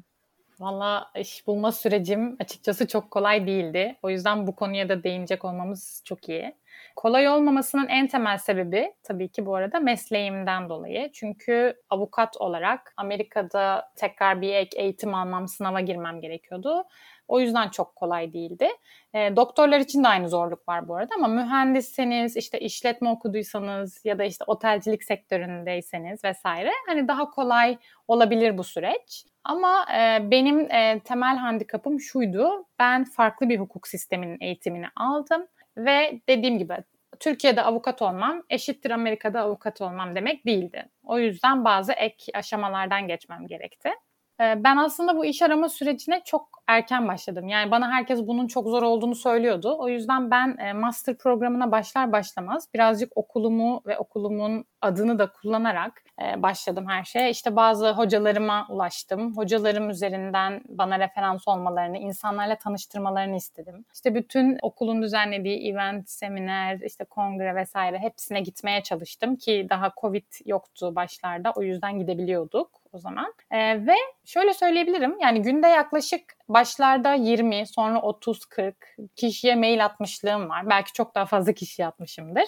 Valla 0.61 1.11
iş 1.21 1.47
bulma 1.47 1.73
sürecim 1.73 2.37
açıkçası 2.41 2.87
çok 2.89 3.11
kolay 3.11 3.47
değildi. 3.47 3.97
O 4.03 4.11
yüzden 4.11 4.47
bu 4.47 4.57
konuya 4.57 4.89
da 4.89 5.03
değinecek 5.03 5.45
olmamız 5.45 6.03
çok 6.05 6.29
iyi. 6.29 6.55
Kolay 6.97 7.29
olmamasının 7.29 7.89
en 7.89 8.07
temel 8.07 8.39
sebebi 8.39 8.95
tabii 9.03 9.29
ki 9.29 9.47
bu 9.47 9.55
arada 9.55 9.81
mesleğimden 9.81 10.69
dolayı. 10.69 11.13
Çünkü 11.13 11.75
avukat 11.91 12.37
olarak 12.37 12.95
Amerika'da 12.97 13.93
tekrar 13.97 14.41
bir 14.41 14.55
ek 14.55 14.79
eğitim 14.79 15.15
almam, 15.15 15.49
sınava 15.49 15.81
girmem 15.81 16.21
gerekiyordu. 16.21 16.85
O 17.29 17.41
yüzden 17.41 17.69
çok 17.69 17.97
kolay 17.97 18.33
değildi. 18.33 18.69
E, 19.15 19.37
doktorlar 19.37 19.81
için 19.81 20.05
de 20.05 20.09
aynı 20.09 20.29
zorluk 20.29 20.69
var 20.69 20.89
bu 20.89 20.97
arada 20.97 21.15
ama 21.17 21.29
mühendisseniz, 21.29 22.37
işte 22.37 22.61
işletme 22.61 23.11
okuduysanız 23.11 24.05
ya 24.05 24.19
da 24.19 24.25
işte 24.25 24.45
otelcilik 24.47 25.05
sektöründeyseniz 25.05 26.25
vesaire 26.25 26.71
hani 26.89 27.09
daha 27.09 27.31
kolay 27.31 27.79
olabilir 28.09 28.59
bu 28.59 28.65
süreç. 28.65 29.25
Ama 29.45 29.87
e, 29.99 30.31
benim 30.31 30.71
e, 30.71 31.01
temel 31.05 31.37
handikapım 31.37 32.01
şuydu. 32.01 32.67
Ben 32.79 33.05
farklı 33.05 33.49
bir 33.49 33.59
hukuk 33.59 33.89
sisteminin 33.89 34.39
eğitimini 34.41 34.87
aldım 34.97 35.47
ve 35.77 36.21
dediğim 36.29 36.59
gibi 36.59 36.75
Türkiye'de 37.21 37.63
avukat 37.63 38.03
olmam 38.03 38.43
eşittir 38.51 38.91
Amerika'da 38.91 39.41
avukat 39.41 39.81
olmam 39.81 40.15
demek 40.15 40.47
değildi. 40.47 40.89
O 41.05 41.19
yüzden 41.19 41.65
bazı 41.65 41.93
ek 41.93 42.33
aşamalardan 42.35 43.09
geçmem 43.09 43.47
gerekti. 43.47 43.91
Ben 44.39 44.77
aslında 44.77 45.17
bu 45.17 45.25
iş 45.25 45.43
arama 45.43 45.69
sürecine 45.69 46.21
çok 46.25 46.49
erken 46.67 47.09
başladım. 47.09 47.49
Yani 47.49 47.71
bana 47.71 47.91
herkes 47.93 48.27
bunun 48.27 48.47
çok 48.47 48.69
zor 48.69 48.83
olduğunu 48.83 49.15
söylüyordu. 49.15 49.77
O 49.79 49.89
yüzden 49.89 50.31
ben 50.31 50.77
master 50.77 51.19
programına 51.19 51.73
başlar 51.73 52.13
başlamaz 52.13 52.69
birazcık 52.75 53.17
okulumu 53.17 53.83
ve 53.87 53.99
okulumun 53.99 54.65
adını 54.81 55.19
da 55.19 55.33
kullanarak 55.33 56.03
başladım 56.37 56.87
her 56.89 57.05
şeye. 57.05 57.31
İşte 57.31 57.57
bazı 57.57 57.91
hocalarıma 57.91 58.67
ulaştım. 58.71 59.37
Hocalarım 59.37 59.91
üzerinden 59.91 60.63
bana 60.69 60.99
referans 60.99 61.49
olmalarını, 61.49 61.99
insanlarla 61.99 62.57
tanıştırmalarını 62.59 63.37
istedim. 63.37 63.85
İşte 63.95 64.15
bütün 64.15 64.59
okulun 64.63 65.03
düzenlediği 65.03 65.73
event, 65.73 66.11
seminer, 66.11 66.79
işte 66.81 67.05
kongre 67.05 67.55
vesaire 67.55 67.99
hepsine 67.99 68.41
gitmeye 68.41 68.83
çalıştım 68.83 69.37
ki 69.37 69.67
daha 69.71 69.93
Covid 70.01 70.27
yoktu 70.47 70.97
başlarda. 70.97 71.53
O 71.57 71.63
yüzden 71.63 71.99
gidebiliyorduk 71.99 72.71
o 72.93 72.99
zaman. 72.99 73.35
E, 73.51 73.87
ve 73.87 73.95
şöyle 74.25 74.55
söyleyebilirim 74.55 75.17
yani 75.21 75.43
günde 75.43 75.67
yaklaşık 75.67 76.23
başlarda 76.49 77.15
20 77.15 77.67
sonra 77.67 77.99
30-40 77.99 78.75
kişiye 79.17 79.55
mail 79.57 79.85
atmışlığım 79.85 80.49
var. 80.49 80.71
Belki 80.71 80.93
çok 80.93 81.15
daha 81.15 81.27
fazla 81.27 81.53
kişi 81.53 81.87
atmışımdır. 81.87 82.45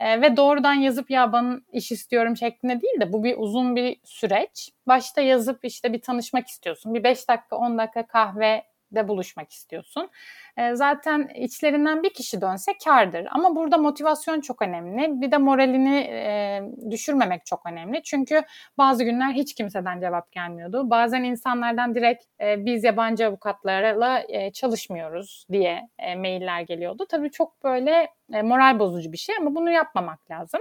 E, 0.00 0.20
ve 0.20 0.36
doğrudan 0.36 0.74
yazıp 0.74 1.10
ya 1.10 1.32
ben 1.32 1.62
iş 1.72 1.92
istiyorum 1.92 2.36
şeklinde 2.36 2.80
değil 2.80 3.00
de 3.00 3.12
bu 3.12 3.24
bir 3.24 3.34
uzun 3.38 3.76
bir 3.76 3.96
süreç. 4.04 4.70
Başta 4.86 5.20
yazıp 5.20 5.64
işte 5.64 5.92
bir 5.92 6.00
tanışmak 6.00 6.48
istiyorsun. 6.48 6.94
Bir 6.94 7.04
5 7.04 7.28
dakika 7.28 7.56
10 7.56 7.78
dakika 7.78 8.06
kahve 8.06 8.71
de 8.94 9.08
buluşmak 9.08 9.50
istiyorsun. 9.50 10.10
E, 10.56 10.74
zaten 10.74 11.28
içlerinden 11.34 12.02
bir 12.02 12.14
kişi 12.14 12.40
dönse 12.40 12.72
kardır. 12.84 13.26
Ama 13.30 13.56
burada 13.56 13.78
motivasyon 13.78 14.40
çok 14.40 14.62
önemli. 14.62 15.20
Bir 15.20 15.32
de 15.32 15.38
moralini 15.38 15.96
e, 15.98 16.62
düşürmemek 16.90 17.46
çok 17.46 17.66
önemli. 17.66 18.02
Çünkü 18.02 18.42
bazı 18.78 19.04
günler 19.04 19.32
hiç 19.32 19.54
kimseden 19.54 20.00
cevap 20.00 20.32
gelmiyordu. 20.32 20.90
Bazen 20.90 21.22
insanlardan 21.24 21.94
direkt 21.94 22.24
e, 22.40 22.64
biz 22.64 22.84
yabancı 22.84 23.26
avukatlarla 23.26 24.22
e, 24.28 24.52
çalışmıyoruz 24.52 25.46
diye 25.52 25.88
e, 25.98 26.14
mailler 26.14 26.60
geliyordu. 26.60 27.06
Tabii 27.08 27.30
çok 27.30 27.64
böyle 27.64 28.08
e, 28.32 28.42
moral 28.42 28.78
bozucu 28.78 29.12
bir 29.12 29.18
şey 29.18 29.36
ama 29.36 29.54
bunu 29.54 29.70
yapmamak 29.70 30.30
lazım. 30.30 30.60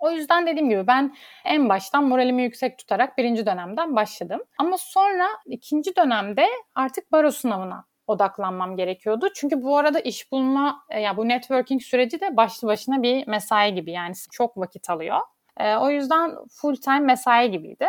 O 0.00 0.10
yüzden 0.10 0.46
dediğim 0.46 0.68
gibi 0.68 0.86
ben 0.86 1.14
en 1.44 1.68
baştan 1.68 2.04
moralimi 2.04 2.42
yüksek 2.42 2.78
tutarak 2.78 3.18
birinci 3.18 3.46
dönemden 3.46 3.96
başladım. 3.96 4.40
Ama 4.58 4.76
sonra 4.78 5.26
ikinci 5.46 5.96
dönemde 5.96 6.46
artık 6.74 7.12
baro 7.12 7.30
sınavına 7.30 7.84
odaklanmam 8.06 8.76
gerekiyordu. 8.76 9.28
Çünkü 9.34 9.62
bu 9.62 9.78
arada 9.78 10.00
iş 10.00 10.32
bulma, 10.32 10.84
e, 10.90 10.94
ya 10.94 11.00
yani 11.00 11.16
bu 11.16 11.28
networking 11.28 11.82
süreci 11.82 12.20
de 12.20 12.36
başlı 12.36 12.68
başına 12.68 13.02
bir 13.02 13.26
mesai 13.26 13.74
gibi 13.74 13.92
yani 13.92 14.14
çok 14.32 14.56
vakit 14.56 14.90
alıyor. 14.90 15.18
E, 15.56 15.76
o 15.76 15.90
yüzden 15.90 16.34
full 16.50 16.76
time 16.76 17.00
mesai 17.00 17.50
gibiydi. 17.50 17.86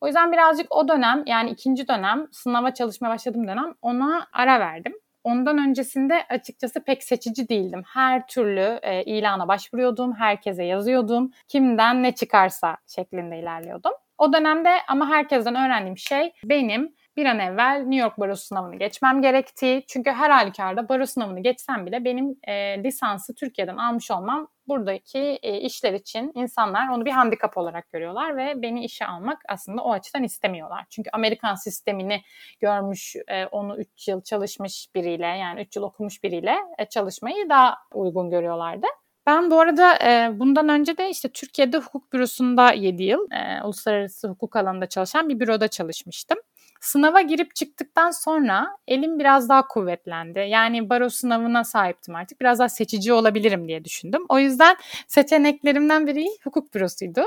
O 0.00 0.06
yüzden 0.06 0.32
birazcık 0.32 0.74
o 0.74 0.88
dönem 0.88 1.22
yani 1.26 1.50
ikinci 1.50 1.88
dönem 1.88 2.26
sınava 2.32 2.74
çalışmaya 2.74 3.10
başladığım 3.10 3.48
dönem 3.48 3.74
ona 3.82 4.26
ara 4.32 4.60
verdim. 4.60 4.94
Ondan 5.26 5.58
öncesinde 5.58 6.26
açıkçası 6.28 6.84
pek 6.84 7.02
seçici 7.04 7.48
değildim. 7.48 7.82
Her 7.86 8.26
türlü 8.26 8.78
e, 8.82 9.04
ilana 9.04 9.48
başvuruyordum, 9.48 10.14
herkese 10.14 10.64
yazıyordum. 10.64 11.30
Kimden 11.48 12.02
ne 12.02 12.14
çıkarsa 12.14 12.76
şeklinde 12.86 13.38
ilerliyordum. 13.38 13.92
O 14.18 14.32
dönemde 14.32 14.70
ama 14.88 15.08
herkesten 15.08 15.54
öğrendiğim 15.54 15.98
şey 15.98 16.32
benim 16.44 16.94
bir 17.16 17.26
an 17.26 17.38
evvel 17.38 17.78
New 17.78 17.96
York 17.96 18.18
Barosu 18.18 18.46
sınavını 18.46 18.76
geçmem 18.76 19.22
gerektiği. 19.22 19.84
Çünkü 19.86 20.10
her 20.10 20.30
halükarda 20.30 20.88
baro 20.88 21.06
sınavını 21.06 21.40
geçsem 21.40 21.86
bile 21.86 22.04
benim 22.04 22.38
e, 22.44 22.84
lisansı 22.84 23.34
Türkiye'den 23.34 23.76
almış 23.76 24.10
olmam 24.10 24.48
buradaki 24.68 25.18
e, 25.18 25.60
işler 25.60 25.92
için 25.92 26.32
insanlar 26.34 26.88
onu 26.88 27.04
bir 27.04 27.10
handikap 27.10 27.56
olarak 27.58 27.90
görüyorlar 27.90 28.36
ve 28.36 28.62
beni 28.62 28.84
işe 28.84 29.06
almak 29.06 29.42
aslında 29.48 29.82
o 29.82 29.92
açıdan 29.92 30.22
istemiyorlar. 30.22 30.84
Çünkü 30.90 31.10
Amerikan 31.12 31.54
sistemini 31.54 32.22
görmüş, 32.60 33.16
e, 33.28 33.46
onu 33.46 33.78
3 33.78 34.08
yıl 34.08 34.20
çalışmış 34.22 34.88
biriyle 34.94 35.26
yani 35.26 35.60
3 35.62 35.76
yıl 35.76 35.82
okumuş 35.82 36.22
biriyle 36.22 36.56
e, 36.78 36.86
çalışmayı 36.86 37.48
daha 37.48 37.76
uygun 37.94 38.30
görüyorlardı. 38.30 38.86
Ben 39.26 39.50
bu 39.50 39.60
arada 39.60 39.94
e, 40.04 40.38
bundan 40.38 40.68
önce 40.68 40.98
de 40.98 41.10
işte 41.10 41.28
Türkiye'de 41.28 41.78
hukuk 41.78 42.12
bürosunda 42.12 42.72
7 42.72 43.02
yıl 43.02 43.26
e, 43.30 43.62
uluslararası 43.64 44.28
hukuk 44.28 44.56
alanında 44.56 44.86
çalışan 44.88 45.28
bir 45.28 45.40
büroda 45.40 45.68
çalışmıştım. 45.68 46.38
Sınava 46.86 47.20
girip 47.20 47.54
çıktıktan 47.54 48.10
sonra 48.10 48.76
elim 48.88 49.18
biraz 49.18 49.48
daha 49.48 49.68
kuvvetlendi. 49.68 50.38
Yani 50.38 50.90
baro 50.90 51.08
sınavına 51.08 51.64
sahiptim 51.64 52.14
artık. 52.14 52.40
Biraz 52.40 52.58
daha 52.58 52.68
seçici 52.68 53.12
olabilirim 53.12 53.68
diye 53.68 53.84
düşündüm. 53.84 54.24
O 54.28 54.38
yüzden 54.38 54.76
seçeneklerimden 55.08 56.06
biri 56.06 56.26
hukuk 56.44 56.74
bürosuydu. 56.74 57.24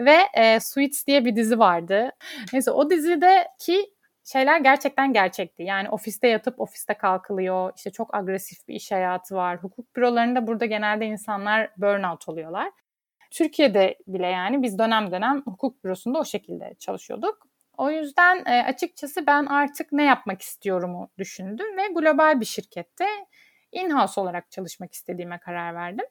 Ve 0.00 0.16
e, 0.34 0.60
Suits 0.60 1.06
diye 1.06 1.24
bir 1.24 1.36
dizi 1.36 1.58
vardı. 1.58 2.10
Neyse 2.52 2.70
o 2.70 2.90
dizideki 2.90 3.90
şeyler 4.24 4.60
gerçekten 4.60 5.12
gerçekti. 5.12 5.62
Yani 5.62 5.90
ofiste 5.90 6.28
yatıp 6.28 6.60
ofiste 6.60 6.94
kalkılıyor. 6.94 7.72
İşte 7.76 7.90
çok 7.90 8.14
agresif 8.14 8.68
bir 8.68 8.74
iş 8.74 8.92
hayatı 8.92 9.34
var. 9.34 9.58
Hukuk 9.62 9.96
bürolarında 9.96 10.46
burada 10.46 10.66
genelde 10.66 11.06
insanlar 11.06 11.70
burnout 11.76 12.28
oluyorlar. 12.28 12.70
Türkiye'de 13.30 13.98
bile 14.06 14.26
yani 14.26 14.62
biz 14.62 14.78
dönem 14.78 15.10
dönem 15.10 15.42
hukuk 15.46 15.84
bürosunda 15.84 16.18
o 16.18 16.24
şekilde 16.24 16.74
çalışıyorduk. 16.78 17.53
O 17.78 17.90
yüzden 17.90 18.44
e, 18.46 18.62
açıkçası 18.62 19.26
ben 19.26 19.46
artık 19.46 19.92
ne 19.92 20.04
yapmak 20.04 20.42
istiyorumu 20.42 21.10
düşündüm 21.18 21.76
ve 21.76 21.88
global 21.88 22.40
bir 22.40 22.44
şirkette 22.44 23.06
in-house 23.72 24.20
olarak 24.20 24.50
çalışmak 24.50 24.92
istediğime 24.92 25.38
karar 25.38 25.74
verdim. 25.74 26.06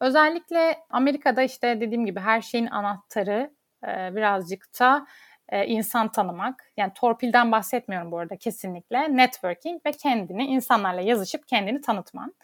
Özellikle 0.00 0.78
Amerika'da 0.90 1.42
işte 1.42 1.80
dediğim 1.80 2.06
gibi 2.06 2.20
her 2.20 2.40
şeyin 2.40 2.66
anahtarı 2.66 3.50
e, 3.86 4.16
birazcık 4.16 4.80
da 4.80 5.06
e, 5.48 5.66
insan 5.66 6.12
tanımak. 6.12 6.72
Yani 6.76 6.92
torpilden 6.94 7.52
bahsetmiyorum 7.52 8.12
bu 8.12 8.18
arada 8.18 8.36
kesinlikle. 8.36 9.16
Networking 9.16 9.86
ve 9.86 9.92
kendini 9.92 10.44
insanlarla 10.44 11.00
yazışıp 11.00 11.48
kendini 11.48 11.80
tanıtman. 11.80 12.34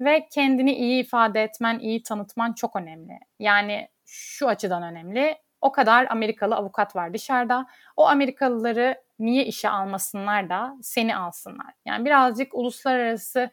Ve 0.00 0.28
kendini 0.32 0.72
iyi 0.74 1.04
ifade 1.04 1.42
etmen, 1.42 1.78
iyi 1.78 2.02
tanıtman 2.02 2.52
çok 2.52 2.76
önemli. 2.76 3.18
Yani 3.38 3.88
şu 4.06 4.48
açıdan 4.48 4.82
önemli 4.82 5.38
o 5.66 5.72
kadar 5.72 6.06
Amerikalı 6.10 6.54
avukat 6.56 6.96
var 6.96 7.14
dışarıda. 7.14 7.66
O 7.96 8.08
Amerikalıları 8.08 9.02
niye 9.18 9.44
işe 9.44 9.68
almasınlar 9.68 10.50
da 10.50 10.74
seni 10.82 11.16
alsınlar? 11.16 11.74
Yani 11.86 12.04
birazcık 12.04 12.54
uluslararası 12.54 13.50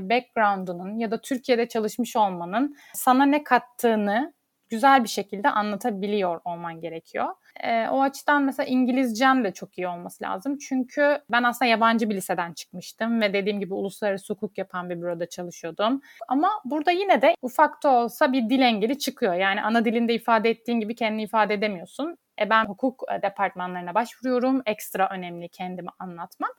background'unun 0.00 0.98
ya 0.98 1.10
da 1.10 1.20
Türkiye'de 1.20 1.68
çalışmış 1.68 2.16
olmanın 2.16 2.76
sana 2.92 3.26
ne 3.26 3.44
kattığını 3.44 4.34
güzel 4.74 5.04
bir 5.04 5.08
şekilde 5.08 5.50
anlatabiliyor 5.50 6.40
olman 6.44 6.80
gerekiyor. 6.80 7.28
E, 7.60 7.88
o 7.88 8.02
açıdan 8.02 8.42
mesela 8.42 8.66
İngilizcem 8.66 9.44
de 9.44 9.52
çok 9.52 9.78
iyi 9.78 9.88
olması 9.88 10.24
lazım. 10.24 10.58
Çünkü 10.58 11.18
ben 11.30 11.42
aslında 11.42 11.70
yabancı 11.70 12.10
bir 12.10 12.14
liseden 12.14 12.52
çıkmıştım 12.52 13.20
ve 13.20 13.32
dediğim 13.32 13.60
gibi 13.60 13.74
uluslararası 13.74 14.34
hukuk 14.34 14.58
yapan 14.58 14.90
bir 14.90 15.00
büroda 15.02 15.28
çalışıyordum. 15.28 16.00
Ama 16.28 16.50
burada 16.64 16.90
yine 16.90 17.22
de 17.22 17.34
ufak 17.42 17.82
da 17.82 17.90
olsa 17.90 18.32
bir 18.32 18.50
dil 18.50 18.60
engeli 18.60 18.98
çıkıyor. 18.98 19.34
Yani 19.34 19.62
ana 19.62 19.84
dilinde 19.84 20.14
ifade 20.14 20.50
ettiğin 20.50 20.80
gibi 20.80 20.94
kendini 20.94 21.22
ifade 21.22 21.54
edemiyorsun. 21.54 22.16
E 22.40 22.50
ben 22.50 22.64
hukuk 22.64 23.02
e, 23.12 23.22
departmanlarına 23.22 23.94
başvuruyorum. 23.94 24.62
Ekstra 24.66 25.08
önemli 25.10 25.48
kendimi 25.48 25.88
anlatmam. 25.98 26.50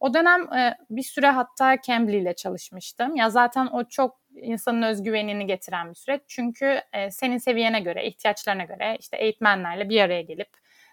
O 0.00 0.14
dönem 0.14 0.52
e, 0.52 0.76
bir 0.90 1.02
süre 1.02 1.30
hatta 1.30 1.80
Cambly 1.86 2.18
ile 2.18 2.34
çalışmıştım. 2.34 3.16
Ya 3.16 3.30
zaten 3.30 3.66
o 3.66 3.84
çok 3.84 4.25
insanın 4.42 4.82
özgüvenini 4.82 5.46
getiren 5.46 5.90
bir 5.90 5.94
süreç. 5.94 6.22
Çünkü 6.28 6.80
e, 6.92 7.10
senin 7.10 7.38
seviyene 7.38 7.80
göre, 7.80 8.06
ihtiyaçlarına 8.06 8.64
göre 8.64 8.96
işte 9.00 9.16
eğitmenlerle 9.16 9.88
bir 9.88 10.00
araya 10.00 10.22
gelip 10.22 10.48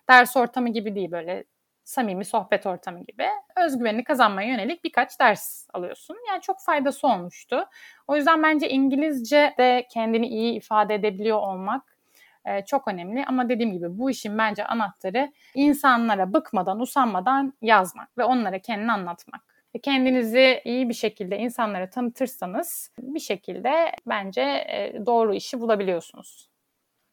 ders 0.09 0.37
ortamı 0.37 0.69
gibi 0.69 0.95
değil 0.95 1.11
böyle 1.11 1.43
samimi 1.83 2.25
sohbet 2.25 2.65
ortamı 2.65 2.99
gibi 3.05 3.27
özgüvenini 3.57 4.03
kazanmaya 4.03 4.49
yönelik 4.49 4.83
birkaç 4.83 5.19
ders 5.19 5.67
alıyorsun. 5.73 6.17
Yani 6.29 6.41
çok 6.41 6.61
faydası 6.61 7.07
olmuştu. 7.07 7.65
O 8.07 8.15
yüzden 8.15 8.43
bence 8.43 8.69
İngilizce 8.69 9.53
de 9.57 9.87
kendini 9.91 10.27
iyi 10.27 10.53
ifade 10.53 10.95
edebiliyor 10.95 11.37
olmak 11.37 11.97
e, 12.45 12.65
çok 12.65 12.87
önemli. 12.87 13.25
Ama 13.25 13.49
dediğim 13.49 13.71
gibi 13.73 13.97
bu 13.97 14.09
işin 14.09 14.37
bence 14.37 14.65
anahtarı 14.65 15.31
insanlara 15.55 16.33
bıkmadan, 16.33 16.79
usanmadan 16.79 17.53
yazmak 17.61 18.17
ve 18.17 18.23
onlara 18.23 18.59
kendini 18.59 18.91
anlatmak. 18.91 19.52
Kendinizi 19.81 20.61
iyi 20.65 20.89
bir 20.89 20.93
şekilde 20.93 21.37
insanlara 21.37 21.89
tanıtırsanız 21.89 22.91
bir 22.99 23.19
şekilde 23.19 23.71
bence 24.07 24.41
e, 24.41 24.93
doğru 25.05 25.33
işi 25.33 25.59
bulabiliyorsunuz. 25.59 26.49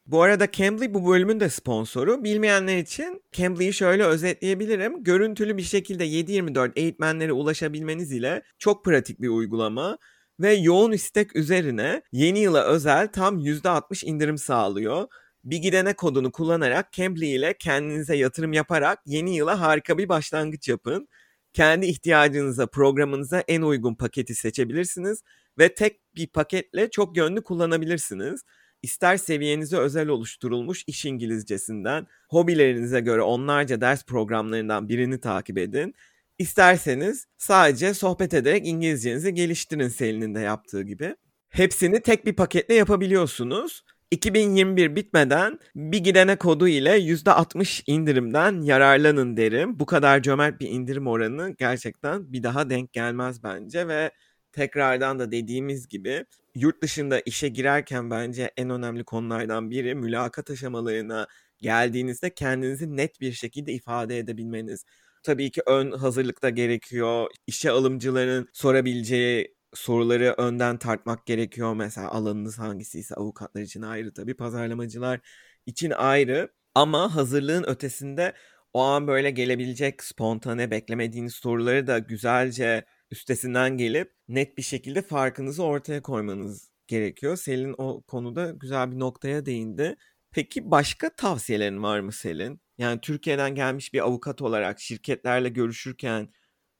Bu 0.06 0.22
arada 0.22 0.50
Cambly 0.50 0.94
bu 0.94 1.08
bölümün 1.08 1.40
de 1.40 1.48
sponsoru. 1.48 2.24
Bilmeyenler 2.24 2.78
için 2.78 3.22
Cambly'yi 3.32 3.72
şöyle 3.72 4.04
özetleyebilirim. 4.04 5.04
Görüntülü 5.04 5.56
bir 5.56 5.62
şekilde 5.62 6.04
7-24 6.06 6.72
eğitmenlere 6.76 7.32
ulaşabilmeniz 7.32 8.12
ile 8.12 8.42
çok 8.58 8.84
pratik 8.84 9.20
bir 9.20 9.28
uygulama 9.28 9.98
ve 10.40 10.52
yoğun 10.54 10.92
istek 10.92 11.36
üzerine 11.36 12.02
yeni 12.12 12.38
yıla 12.38 12.64
özel 12.64 13.08
tam 13.08 13.38
%60 13.38 14.04
indirim 14.06 14.38
sağlıyor. 14.38 15.08
Bir 15.44 15.56
gidene 15.56 15.94
kodunu 15.94 16.32
kullanarak 16.32 16.92
Cambly 16.92 17.34
ile 17.34 17.54
kendinize 17.58 18.16
yatırım 18.16 18.52
yaparak 18.52 18.98
yeni 19.06 19.36
yıla 19.36 19.60
harika 19.60 19.98
bir 19.98 20.08
başlangıç 20.08 20.68
yapın. 20.68 21.08
Kendi 21.52 21.86
ihtiyacınıza, 21.86 22.66
programınıza 22.66 23.40
en 23.48 23.62
uygun 23.62 23.94
paketi 23.94 24.34
seçebilirsiniz 24.34 25.22
ve 25.58 25.74
tek 25.74 26.00
bir 26.16 26.26
paketle 26.26 26.90
çok 26.90 27.16
yönlü 27.16 27.42
kullanabilirsiniz. 27.42 28.42
İster 28.82 29.16
seviyenize 29.16 29.76
özel 29.76 30.08
oluşturulmuş 30.08 30.84
iş 30.86 31.04
İngilizcesinden, 31.04 32.06
hobilerinize 32.28 33.00
göre 33.00 33.22
onlarca 33.22 33.80
ders 33.80 34.04
programlarından 34.04 34.88
birini 34.88 35.20
takip 35.20 35.58
edin 35.58 35.94
İsterseniz 36.40 37.26
sadece 37.38 37.94
sohbet 37.94 38.34
ederek 38.34 38.66
İngilizcenizi 38.66 39.34
geliştirin 39.34 39.88
Selin'in 39.88 40.34
de 40.34 40.40
yaptığı 40.40 40.82
gibi. 40.82 41.16
Hepsini 41.48 42.00
tek 42.02 42.26
bir 42.26 42.32
paketle 42.32 42.74
yapabiliyorsunuz. 42.74 43.84
2021 44.10 44.96
bitmeden 44.96 45.58
bir 45.74 45.98
gidene 45.98 46.36
kodu 46.36 46.68
ile 46.68 46.98
%60 46.98 47.82
indirimden 47.86 48.62
yararlanın 48.62 49.36
derim. 49.36 49.78
Bu 49.78 49.86
kadar 49.86 50.22
cömert 50.22 50.60
bir 50.60 50.68
indirim 50.68 51.06
oranı 51.06 51.54
gerçekten 51.58 52.32
bir 52.32 52.42
daha 52.42 52.70
denk 52.70 52.92
gelmez 52.92 53.42
bence 53.42 53.88
ve 53.88 54.10
tekrardan 54.52 55.18
da 55.18 55.32
dediğimiz 55.32 55.88
gibi 55.88 56.24
yurt 56.54 56.82
dışında 56.82 57.20
işe 57.20 57.48
girerken 57.48 58.10
bence 58.10 58.50
en 58.56 58.70
önemli 58.70 59.04
konulardan 59.04 59.70
biri 59.70 59.94
mülakat 59.94 60.50
aşamalarına 60.50 61.26
geldiğinizde 61.58 62.34
kendinizi 62.34 62.96
net 62.96 63.20
bir 63.20 63.32
şekilde 63.32 63.72
ifade 63.72 64.18
edebilmeniz. 64.18 64.84
Tabii 65.22 65.50
ki 65.50 65.62
ön 65.66 65.92
hazırlık 65.92 66.42
da 66.42 66.50
gerekiyor. 66.50 67.28
İşe 67.46 67.70
alımcıların 67.70 68.48
sorabileceği 68.52 69.54
soruları 69.74 70.34
önden 70.38 70.78
tartmak 70.78 71.26
gerekiyor. 71.26 71.74
Mesela 71.74 72.10
alanınız 72.10 72.58
hangisiyse 72.58 73.14
avukatlar 73.14 73.62
için 73.62 73.82
ayrı 73.82 74.12
tabii 74.14 74.34
pazarlamacılar 74.36 75.20
için 75.66 75.90
ayrı. 75.90 76.52
Ama 76.74 77.14
hazırlığın 77.14 77.64
ötesinde 77.64 78.34
o 78.72 78.80
an 78.82 79.06
böyle 79.06 79.30
gelebilecek 79.30 80.04
spontane 80.04 80.70
beklemediğiniz 80.70 81.34
soruları 81.34 81.86
da 81.86 81.98
güzelce 81.98 82.84
üstesinden 83.10 83.76
gelip 83.76 84.12
net 84.28 84.58
bir 84.58 84.62
şekilde 84.62 85.02
farkınızı 85.02 85.62
ortaya 85.64 86.02
koymanız 86.02 86.70
gerekiyor. 86.86 87.36
Selin 87.36 87.74
o 87.78 88.02
konuda 88.02 88.50
güzel 88.50 88.92
bir 88.92 88.98
noktaya 88.98 89.46
değindi. 89.46 89.96
Peki 90.30 90.70
başka 90.70 91.10
tavsiyelerin 91.16 91.82
var 91.82 92.00
mı 92.00 92.12
Selin? 92.12 92.60
Yani 92.78 93.00
Türkiye'den 93.00 93.54
gelmiş 93.54 93.92
bir 93.94 94.00
avukat 94.00 94.42
olarak 94.42 94.80
şirketlerle 94.80 95.48
görüşürken 95.48 96.28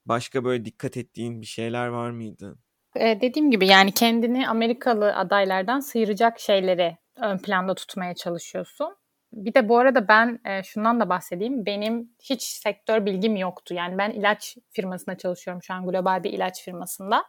başka 0.07 0.45
böyle 0.45 0.65
dikkat 0.65 0.97
ettiğin 0.97 1.41
bir 1.41 1.47
şeyler 1.47 1.87
var 1.89 2.11
mıydı? 2.11 2.59
Ee, 2.97 3.21
dediğim 3.21 3.51
gibi 3.51 3.67
yani 3.67 3.93
kendini 3.93 4.49
Amerikalı 4.49 5.17
adaylardan 5.17 5.81
sıyıracak 5.81 6.41
şeyleri 6.41 6.97
ön 7.17 7.39
planda 7.39 7.75
tutmaya 7.75 8.15
çalışıyorsun. 8.15 8.97
Bir 9.33 9.55
de 9.55 9.69
bu 9.69 9.79
arada 9.79 10.09
ben 10.09 10.41
e, 10.45 10.63
şundan 10.63 11.01
da 11.01 11.09
bahsedeyim. 11.09 11.67
Benim 11.67 12.11
hiç 12.23 12.43
sektör 12.43 13.07
bilgim 13.07 13.37
yoktu. 13.37 13.75
Yani 13.75 13.99
ben 13.99 14.11
ilaç 14.11 14.57
firmasında 14.71 15.19
çalışıyorum 15.19 15.63
şu 15.63 15.75
an 15.75 15.87
global 15.87 16.25
bir 16.25 16.33
ilaç 16.33 16.65
firmasında. 16.65 17.25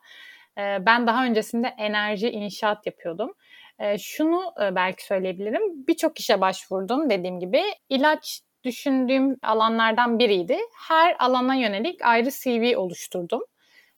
E, 0.58 0.86
ben 0.86 1.08
daha 1.08 1.26
öncesinde 1.26 1.68
enerji 1.68 2.30
inşaat 2.30 2.86
yapıyordum. 2.86 3.34
E, 3.80 3.98
şunu 3.98 4.54
e, 4.62 4.76
belki 4.76 5.06
söyleyebilirim. 5.06 5.88
Birçok 5.88 6.20
işe 6.20 6.42
başvurdum 6.42 7.10
dediğim 7.10 7.40
gibi. 7.40 7.62
İlaç 7.90 8.42
düşündüğüm 8.64 9.38
alanlardan 9.44 10.20
biriydi. 10.20 10.58
Her 10.88 11.16
alana 11.20 11.56
yönelik 11.56 12.02
ayrı 12.06 12.30
CV 12.32 12.78
oluşturdum. 12.78 13.42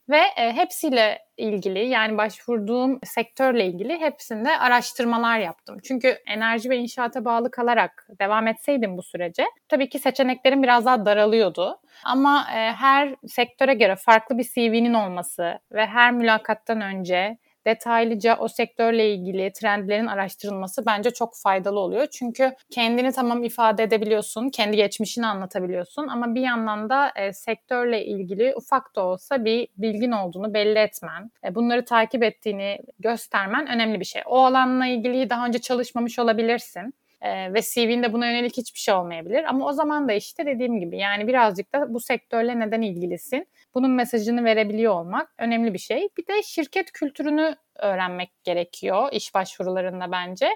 Ve 0.10 0.22
e, 0.38 0.54
hepsiyle 0.54 1.20
ilgili 1.38 1.88
yani 1.88 2.18
başvurduğum 2.18 3.00
sektörle 3.04 3.66
ilgili 3.66 3.98
hepsinde 4.00 4.58
araştırmalar 4.58 5.40
yaptım. 5.40 5.78
Çünkü 5.84 6.18
enerji 6.28 6.70
ve 6.70 6.78
inşaata 6.78 7.26
bağlı 7.26 7.52
kalarak 7.52 8.08
devam 8.20 8.48
etseydim 8.48 8.98
bu 8.98 9.04
sürece 9.04 9.46
tabii 9.70 9.90
ki 9.90 10.00
seçeneklerim 10.00 10.64
biraz 10.64 10.86
daha 10.86 11.06
daralıyordu. 11.06 11.80
Ama 12.04 12.48
e, 12.56 12.72
her 12.72 13.16
sektöre 13.28 13.74
göre 13.74 13.96
farklı 13.96 14.38
bir 14.38 14.44
CV'nin 14.44 14.94
olması 14.94 15.60
ve 15.72 15.86
her 15.86 16.12
mülakattan 16.12 16.82
önce 16.82 17.38
detaylıca 17.66 18.38
o 18.40 18.48
sektörle 18.48 19.14
ilgili 19.14 19.52
trendlerin 19.54 20.08
araştırılması 20.08 20.86
bence 20.86 21.12
çok 21.12 21.34
faydalı 21.44 21.80
oluyor. 21.80 22.08
Çünkü 22.12 22.52
kendini 22.72 23.12
tamam 23.12 23.44
ifade 23.44 23.84
edebiliyorsun, 23.84 24.50
kendi 24.50 24.78
geçmişini 24.78 25.26
anlatabiliyorsun 25.28 26.08
ama 26.08 26.36
bir 26.36 26.42
yandan 26.42 26.90
da 26.90 27.12
e, 27.16 27.34
sektörle 27.34 28.06
ilgili 28.06 28.54
ufak 28.56 28.96
da 28.96 29.06
olsa 29.06 29.46
bir 29.46 29.68
bilgin 29.78 30.12
olduğunu 30.12 30.54
belli 30.54 30.80
etmen, 30.80 31.32
e, 31.46 31.56
bunları 31.56 31.86
takip 31.86 32.24
ettiğini 32.24 32.78
göstermen 33.00 33.68
önemli 33.68 34.00
bir 34.00 34.06
şey. 34.06 34.22
O 34.26 34.38
alanla 34.38 34.86
ilgili 34.86 35.30
daha 35.30 35.46
önce 35.46 35.60
çalışmamış 35.60 36.20
olabilirsin 36.20 36.94
e, 37.24 37.54
ve 37.54 37.62
CV'nde 37.62 38.14
buna 38.14 38.28
yönelik 38.32 38.58
hiçbir 38.58 38.80
şey 38.80 38.94
olmayabilir. 38.94 39.44
Ama 39.44 39.68
o 39.68 39.74
zaman 39.74 40.08
da 40.08 40.14
işte 40.14 40.46
dediğim 40.46 40.80
gibi 40.80 40.98
yani 40.98 41.28
birazcık 41.28 41.74
da 41.74 41.94
bu 41.94 42.00
sektörle 42.00 42.60
neden 42.60 42.82
ilgilisin? 42.82 43.48
Bunun 43.76 43.92
mesajını 43.92 44.44
verebiliyor 44.44 44.94
olmak 44.94 45.34
önemli 45.38 45.74
bir 45.74 45.80
şey. 45.80 46.10
Bir 46.18 46.28
de 46.28 46.44
şirket 46.44 46.92
kültürünü 46.92 47.56
öğrenmek 47.76 48.44
gerekiyor 48.44 49.10
iş 49.12 49.34
başvurularında 49.36 50.12
bence. 50.12 50.50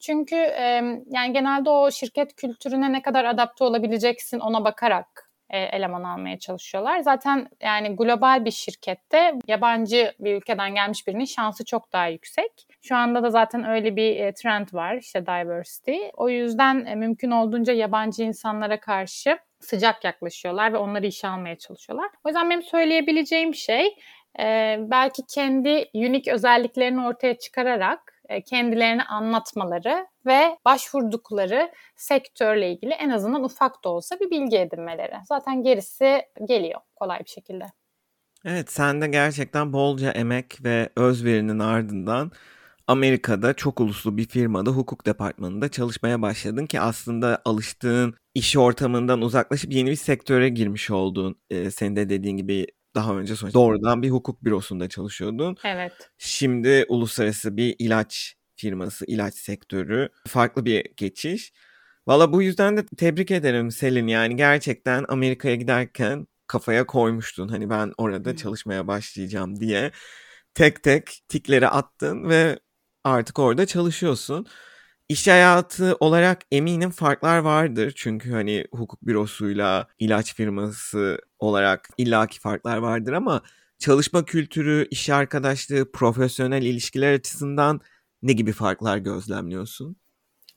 Çünkü 0.00 0.36
yani 1.10 1.32
genelde 1.32 1.70
o 1.70 1.90
şirket 1.90 2.34
kültürüne 2.36 2.92
ne 2.92 3.02
kadar 3.02 3.24
adapte 3.24 3.64
olabileceksin 3.64 4.40
ona 4.40 4.64
bakarak 4.64 5.31
e, 5.52 5.58
eleman 5.58 6.02
almaya 6.02 6.38
çalışıyorlar. 6.38 7.00
Zaten 7.00 7.48
yani 7.60 7.96
global 7.96 8.44
bir 8.44 8.50
şirkette 8.50 9.34
yabancı 9.46 10.12
bir 10.20 10.34
ülkeden 10.34 10.74
gelmiş 10.74 11.06
birinin 11.06 11.24
şansı 11.24 11.64
çok 11.64 11.92
daha 11.92 12.06
yüksek. 12.06 12.66
Şu 12.82 12.96
anda 12.96 13.22
da 13.22 13.30
zaten 13.30 13.68
öyle 13.68 13.96
bir 13.96 14.20
e, 14.20 14.34
trend 14.34 14.68
var 14.72 14.96
işte 14.96 15.26
diversity. 15.26 15.96
O 16.16 16.28
yüzden 16.28 16.86
e, 16.86 16.94
mümkün 16.94 17.30
olduğunca 17.30 17.72
yabancı 17.72 18.22
insanlara 18.22 18.80
karşı 18.80 19.38
sıcak 19.60 20.04
yaklaşıyorlar 20.04 20.72
ve 20.72 20.76
onları 20.76 21.06
işe 21.06 21.28
almaya 21.28 21.58
çalışıyorlar. 21.58 22.10
O 22.24 22.28
yüzden 22.28 22.50
benim 22.50 22.62
söyleyebileceğim 22.62 23.54
şey 23.54 23.96
belki 24.78 25.22
kendi 25.26 25.90
unik 25.94 26.28
özelliklerini 26.28 27.06
ortaya 27.06 27.38
çıkararak 27.38 28.11
kendilerini 28.46 29.02
anlatmaları 29.02 30.06
ve 30.26 30.58
başvurdukları 30.64 31.72
sektörle 31.96 32.72
ilgili 32.72 32.92
en 32.92 33.10
azından 33.10 33.44
ufak 33.44 33.84
da 33.84 33.88
olsa 33.88 34.20
bir 34.20 34.30
bilgi 34.30 34.58
edinmeleri. 34.58 35.14
Zaten 35.28 35.62
gerisi 35.62 36.22
geliyor 36.48 36.80
kolay 36.96 37.20
bir 37.20 37.30
şekilde. 37.30 37.64
Evet 38.44 38.72
sen 38.72 39.00
de 39.00 39.08
gerçekten 39.08 39.72
bolca 39.72 40.10
emek 40.10 40.64
ve 40.64 40.88
özverinin 40.96 41.58
ardından 41.58 42.32
Amerika'da 42.86 43.54
çok 43.54 43.80
uluslu 43.80 44.16
bir 44.16 44.28
firmada 44.28 44.70
hukuk 44.70 45.06
departmanında 45.06 45.68
çalışmaya 45.68 46.22
başladın 46.22 46.66
ki 46.66 46.80
aslında 46.80 47.42
alıştığın 47.44 48.14
iş 48.34 48.56
ortamından 48.56 49.22
uzaklaşıp 49.22 49.72
yeni 49.72 49.90
bir 49.90 49.96
sektöre 49.96 50.48
girmiş 50.48 50.90
oldun. 50.90 51.36
Ee, 51.50 51.70
senin 51.70 51.96
de 51.96 52.08
dediğin 52.08 52.36
gibi 52.36 52.66
daha 52.94 53.16
önce 53.16 53.36
sonuçta 53.36 53.58
doğrudan 53.58 54.02
bir 54.02 54.10
hukuk 54.10 54.44
bürosunda 54.44 54.88
çalışıyordun. 54.88 55.56
Evet. 55.64 55.92
Şimdi 56.18 56.84
uluslararası 56.88 57.56
bir 57.56 57.76
ilaç 57.78 58.36
firması, 58.56 59.04
ilaç 59.06 59.34
sektörü. 59.34 60.08
Farklı 60.28 60.64
bir 60.64 60.84
geçiş. 60.96 61.52
Valla 62.06 62.32
bu 62.32 62.42
yüzden 62.42 62.76
de 62.76 62.86
tebrik 62.86 63.30
ederim 63.30 63.70
Selin. 63.70 64.06
Yani 64.06 64.36
gerçekten 64.36 65.04
Amerika'ya 65.08 65.54
giderken 65.54 66.26
kafaya 66.46 66.86
koymuştun. 66.86 67.48
Hani 67.48 67.70
ben 67.70 67.92
orada 67.98 68.36
çalışmaya 68.36 68.86
başlayacağım 68.86 69.60
diye. 69.60 69.90
Tek 70.54 70.82
tek 70.82 71.20
tikleri 71.28 71.68
attın 71.68 72.28
ve 72.28 72.58
artık 73.04 73.38
orada 73.38 73.66
çalışıyorsun. 73.66 74.46
İş 75.12 75.28
hayatı 75.28 75.96
olarak 76.00 76.42
eminim 76.52 76.90
farklar 76.90 77.38
vardır. 77.38 77.92
Çünkü 77.96 78.32
hani 78.32 78.64
hukuk 78.72 79.02
bürosuyla 79.06 79.88
ilaç 79.98 80.34
firması 80.34 81.18
olarak 81.38 81.88
illaki 81.98 82.40
farklar 82.40 82.76
vardır 82.78 83.12
ama 83.12 83.42
çalışma 83.78 84.24
kültürü, 84.24 84.88
iş 84.90 85.10
arkadaşlığı, 85.10 85.92
profesyonel 85.92 86.62
ilişkiler 86.62 87.12
açısından 87.14 87.80
ne 88.22 88.32
gibi 88.32 88.52
farklar 88.52 88.98
gözlemliyorsun? 88.98 89.96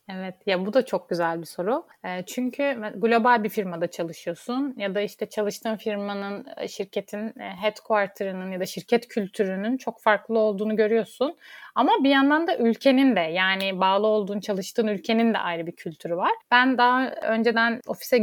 Evet 0.08 0.34
ya 0.46 0.66
bu 0.66 0.72
da 0.72 0.84
çok 0.84 1.08
güzel 1.08 1.40
bir 1.40 1.46
soru. 1.46 1.86
E, 2.04 2.22
çünkü 2.26 2.92
global 2.96 3.44
bir 3.44 3.48
firmada 3.48 3.90
çalışıyorsun 3.90 4.74
ya 4.76 4.94
da 4.94 5.00
işte 5.00 5.28
çalıştığın 5.28 5.76
firmanın, 5.76 6.46
e, 6.56 6.68
şirketin 6.68 7.40
e, 7.40 7.56
headquarter'ının 7.62 8.50
ya 8.50 8.60
da 8.60 8.66
şirket 8.66 9.08
kültürünün 9.08 9.76
çok 9.76 10.02
farklı 10.02 10.38
olduğunu 10.38 10.76
görüyorsun. 10.76 11.36
Ama 11.74 11.92
bir 12.04 12.10
yandan 12.10 12.46
da 12.46 12.56
ülkenin 12.58 13.16
de 13.16 13.20
yani 13.20 13.80
bağlı 13.80 14.06
olduğun 14.06 14.40
çalıştığın 14.40 14.86
ülkenin 14.86 15.34
de 15.34 15.38
ayrı 15.38 15.66
bir 15.66 15.76
kültürü 15.76 16.16
var. 16.16 16.32
Ben 16.50 16.78
daha 16.78 17.10
önceden 17.10 17.80
ofise 17.86 18.18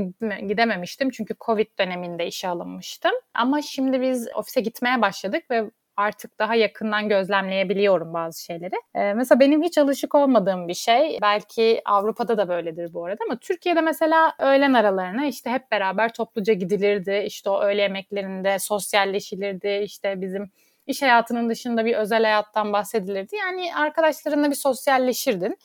gidememiştim 0.48 1.10
çünkü 1.10 1.36
Covid 1.46 1.68
döneminde 1.80 2.28
işe 2.28 2.48
alınmıştım. 2.48 3.14
Ama 3.34 3.62
şimdi 3.62 4.02
biz 4.02 4.28
ofise 4.36 4.62
gitmeye 4.62 5.02
başladık 5.02 5.44
ve 5.52 5.72
artık 5.98 6.40
daha 6.40 6.56
yakından 6.56 7.10
gözlemleyebiliyorum 7.10 8.14
bazı 8.14 8.44
şeyleri. 8.44 8.76
Ee, 8.96 9.14
mesela 9.14 9.40
benim 9.40 9.64
hiç 9.64 9.78
alışık 9.78 10.16
olmadığım 10.16 10.68
bir 10.68 10.74
şey, 10.74 11.18
belki 11.22 11.82
Avrupa'da 11.86 12.38
da 12.38 12.48
böyledir 12.48 12.94
bu 12.94 13.06
arada 13.06 13.20
ama 13.26 13.38
Türkiye'de 13.40 13.82
mesela 13.82 14.34
öğlen 14.40 14.74
aralarına 14.74 15.26
işte 15.26 15.50
hep 15.50 15.72
beraber 15.72 16.14
topluca 16.14 16.54
gidilirdi. 16.54 17.24
İşte 17.26 17.50
o 17.50 17.62
öğle 17.62 17.82
yemeklerinde 17.82 18.60
sosyalleşilirdi. 18.60 19.82
İşte 19.84 20.22
bizim 20.22 20.52
iş 20.88 21.02
hayatının 21.02 21.50
dışında 21.50 21.86
bir 21.86 21.96
özel 21.96 22.24
hayattan 22.24 22.74
bahsedilirdi. 22.74 23.36
Yani 23.36 23.76
arkadaşlarınla 23.76 24.50
bir 24.50 24.56
sosyalleşirdin. 24.56 25.58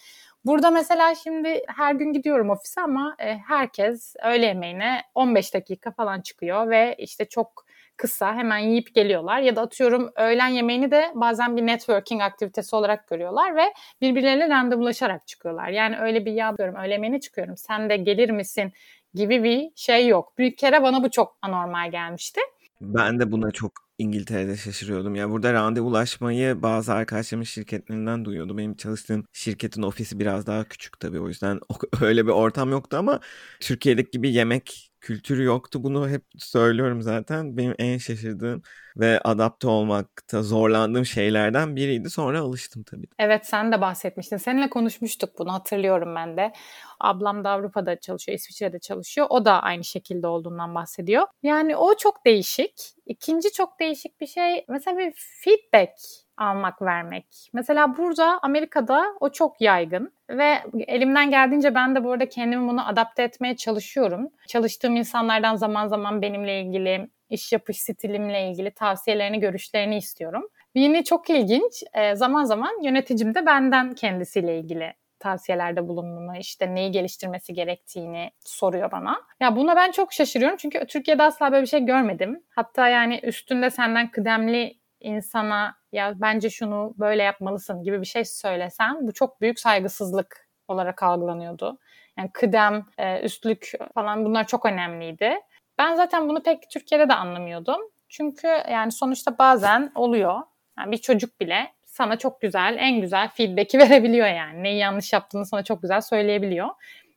Burada 0.45 0.71
mesela 0.71 1.15
şimdi 1.15 1.63
her 1.77 1.95
gün 1.95 2.13
gidiyorum 2.13 2.51
ofise 2.51 2.81
ama 2.81 3.17
e, 3.19 3.39
herkes 3.39 4.15
öğle 4.25 4.47
yemeğine 4.47 5.03
15 5.15 5.55
dakika 5.55 5.91
falan 5.91 6.21
çıkıyor 6.21 6.71
ve 6.71 6.95
işte 6.99 7.25
çok 7.25 7.68
kısa 7.99 8.35
hemen 8.35 8.59
yiyip 8.59 8.95
geliyorlar 8.95 9.41
ya 9.41 9.57
da 9.57 9.61
atıyorum 9.61 10.11
öğlen 10.17 10.49
yemeğini 10.49 10.91
de 10.91 11.13
bazen 11.15 11.57
bir 11.57 11.67
networking 11.67 12.23
aktivitesi 12.23 12.77
olarak 12.77 13.09
görüyorlar 13.09 13.57
ve 13.57 13.73
birbirleriyle 14.01 14.49
randevulaşarak 14.49 15.27
çıkıyorlar. 15.27 15.69
Yani 15.69 15.99
öyle 15.99 16.25
bir 16.25 16.33
ya 16.33 16.57
diyorum 16.59 16.75
öğle 16.75 16.93
yemeğine 16.93 17.21
çıkıyorum 17.21 17.57
sen 17.57 17.91
de 17.91 17.97
gelir 17.97 18.31
misin 18.31 18.73
gibi 19.15 19.43
bir 19.43 19.71
şey 19.77 20.09
yok. 20.09 20.39
Bir 20.39 20.57
kere 20.57 20.83
bana 20.83 21.03
bu 21.03 21.11
çok 21.11 21.37
anormal 21.43 21.91
gelmişti. 21.91 22.41
Ben 22.81 23.21
de 23.21 23.33
buna 23.33 23.51
çok 23.51 23.73
İngiltere'de 23.99 24.57
şaşırıyordum. 24.57 25.15
Ya 25.15 25.31
burada 25.31 25.53
randevulaşmayı 25.53 26.63
bazı 26.63 26.93
arkadaşlarımın 26.93 27.45
şirketlerinden 27.45 28.25
duyuyordum. 28.25 28.59
Benim 28.59 28.77
çalıştığım 28.77 29.25
şirketin 29.33 29.83
ofisi 29.83 30.19
biraz 30.21 30.47
daha 30.47 30.65
küçük 30.65 31.01
tabii. 31.01 31.21
O 31.21 31.29
yüzden 31.29 31.61
öyle 32.01 32.27
bir 32.27 32.31
ortam 32.31 32.71
yoktu 32.71 32.97
ama 32.97 33.21
Türkiye'deki 33.61 34.11
gibi 34.11 34.33
yemek 34.33 34.88
kültürü 35.01 35.45
yoktu. 35.45 35.85
Bunu 35.85 36.09
hep 36.09 36.23
söylüyorum 36.39 37.03
zaten. 37.03 37.57
Benim 37.57 37.75
en 37.79 37.99
şaşırdığım 37.99 38.63
ve 38.97 39.21
adapte 39.25 39.69
olmakta 39.69 40.43
zorlandığım 40.43 41.07
şeylerden 41.07 41.77
biriydi. 41.77 42.11
Sonra 42.11 42.41
alıştım 42.41 42.83
tabii. 42.83 43.07
Evet 43.19 43.47
sen 43.47 43.73
de 43.73 43.81
bahsetmiştin. 43.81 44.37
Seninle 44.37 44.71
konuşmuştuk 44.71 45.39
bunu 45.39 45.53
hatırlıyorum 45.53 46.15
ben 46.15 46.37
de. 46.37 46.53
Ablam 47.01 47.45
da 47.45 47.51
Avrupa'da 47.51 48.01
çalışıyor, 48.01 48.39
İsviçre'de 48.39 48.79
çalışıyor. 48.79 49.27
O 49.31 49.45
da 49.45 49.63
aynı 49.63 49.85
şekilde 49.85 50.27
olduğundan 50.27 50.75
bahsediyor. 50.75 51.27
Yani 51.43 51.77
o 51.77 51.97
çok 51.97 52.27
değişik. 52.27 52.95
İkinci 53.07 53.53
çok 53.53 53.81
değişik 53.81 54.21
bir 54.21 54.27
şey 54.27 54.65
mesela 54.69 54.99
bir 54.99 55.13
feedback 55.17 56.28
almak 56.39 56.83
vermek. 56.83 57.27
Mesela 57.53 57.97
burada 57.97 58.39
Amerika'da 58.43 59.05
o 59.21 59.29
çok 59.29 59.61
yaygın 59.61 60.13
ve 60.31 60.63
elimden 60.87 61.31
geldiğince 61.31 61.75
ben 61.75 61.95
de 61.95 62.05
bu 62.05 62.13
arada 62.13 62.29
kendimi 62.29 62.69
bunu 62.69 62.89
adapte 62.89 63.23
etmeye 63.23 63.57
çalışıyorum. 63.57 64.31
Çalıştığım 64.47 64.97
insanlardan 64.97 65.55
zaman 65.55 65.89
zaman 65.89 66.23
benimle 66.23 66.61
ilgili 66.61 67.09
iş 67.31 67.53
yapış 67.53 67.81
stilimle 67.81 68.49
ilgili 68.51 68.71
tavsiyelerini, 68.71 69.41
görüşlerini 69.41 69.97
istiyorum. 69.97 70.49
Yine 70.75 71.05
çok 71.05 71.31
ilginç. 71.31 71.83
E, 71.95 72.15
zaman 72.15 72.45
zaman 72.45 72.83
yöneticim 72.83 73.35
de 73.35 73.47
benden 73.47 73.95
kendisiyle 73.95 74.59
ilgili 74.59 74.95
tavsiyelerde 75.19 75.89
bulunduğunu, 75.89 76.37
işte 76.37 76.75
neyi 76.75 76.91
geliştirmesi 76.91 77.55
gerektiğini 77.55 78.31
soruyor 78.41 78.93
bana. 78.93 79.23
Ya 79.41 79.57
buna 79.57 79.77
ben 79.77 79.91
çok 79.91 80.13
şaşırıyorum 80.13 80.57
çünkü 80.57 80.87
Türkiye'de 80.87 81.23
asla 81.23 81.53
böyle 81.53 81.63
bir 81.63 81.69
şey 81.69 81.85
görmedim. 81.85 82.43
Hatta 82.51 82.89
yani 82.89 83.21
üstünde 83.23 83.71
senden 83.71 84.11
kıdemli 84.11 84.79
insana 85.01 85.78
ya 85.93 86.15
bence 86.17 86.51
şunu 86.51 86.95
böyle 86.99 87.23
yapmalısın 87.23 87.83
gibi 87.83 88.01
bir 88.01 88.07
şey 88.07 88.25
söylesem 88.25 88.97
bu 89.01 89.13
çok 89.13 89.41
büyük 89.41 89.61
saygısızlık 89.61 90.49
olarak 90.69 91.03
algılanıyordu. 91.03 91.79
Yani 92.19 92.31
kıdem, 92.33 92.87
e, 92.99 93.21
üstlük 93.21 93.73
falan 93.95 94.25
bunlar 94.25 94.47
çok 94.47 94.67
önemliydi. 94.67 95.41
Ben 95.79 95.95
zaten 95.95 96.29
bunu 96.29 96.43
pek 96.43 96.71
Türkiye'de 96.71 97.09
de 97.09 97.15
anlamıyordum. 97.15 97.81
Çünkü 98.09 98.47
yani 98.47 98.93
sonuçta 98.93 99.39
bazen 99.39 99.93
oluyor. 99.95 100.41
Yani 100.79 100.93
bir 100.93 100.99
çocuk 100.99 101.41
bile 101.41 101.73
sana 101.85 102.19
çok 102.19 102.41
güzel, 102.41 102.77
en 102.79 103.01
güzel 103.01 103.29
feedback'i 103.29 103.79
verebiliyor 103.79 104.27
yani. 104.27 104.63
Neyi 104.63 104.79
yanlış 104.79 105.13
yaptığını 105.13 105.47
sana 105.47 105.65
çok 105.65 105.83
güzel 105.83 106.01
söyleyebiliyor. 106.01 106.69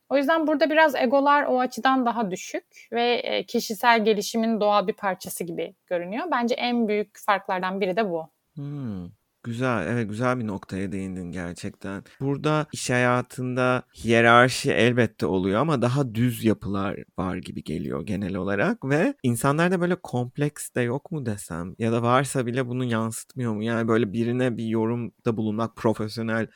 O 0.08 0.16
yüzden 0.16 0.46
burada 0.46 0.70
biraz 0.70 0.94
egolar 0.94 1.44
o 1.44 1.60
açıdan 1.60 2.06
daha 2.06 2.30
düşük 2.30 2.64
ve 2.92 3.14
e, 3.14 3.46
kişisel 3.46 4.04
gelişimin 4.04 4.60
doğal 4.60 4.86
bir 4.86 4.92
parçası 4.92 5.44
gibi 5.44 5.74
görünüyor. 5.86 6.26
Bence 6.30 6.54
en 6.54 6.88
büyük 6.88 7.18
farklardan 7.26 7.80
biri 7.80 7.96
de 7.96 8.10
bu. 8.10 8.28
Hmm. 8.56 9.06
Güzel, 9.44 9.86
evet 9.86 10.08
güzel 10.08 10.38
bir 10.38 10.46
noktaya 10.46 10.92
değindin 10.92 11.32
gerçekten. 11.32 12.04
Burada 12.20 12.66
iş 12.72 12.90
hayatında 12.90 13.82
hiyerarşi 14.04 14.72
elbette 14.72 15.26
oluyor 15.26 15.60
ama 15.60 15.82
daha 15.82 16.14
düz 16.14 16.44
yapılar 16.44 16.96
var 17.18 17.36
gibi 17.36 17.64
geliyor 17.64 18.06
genel 18.06 18.34
olarak 18.34 18.84
ve 18.84 19.14
insanlarda 19.22 19.80
böyle 19.80 19.94
kompleks 19.96 20.74
de 20.74 20.80
yok 20.80 21.10
mu 21.12 21.26
desem 21.26 21.74
ya 21.78 21.92
da 21.92 22.02
varsa 22.02 22.46
bile 22.46 22.66
bunu 22.66 22.84
yansıtmıyor 22.84 23.54
mu? 23.54 23.62
Yani 23.62 23.88
böyle 23.88 24.12
birine 24.12 24.56
bir 24.56 24.64
yorumda 24.66 25.36
bulunmak 25.36 25.76
profesyonel 25.76 26.46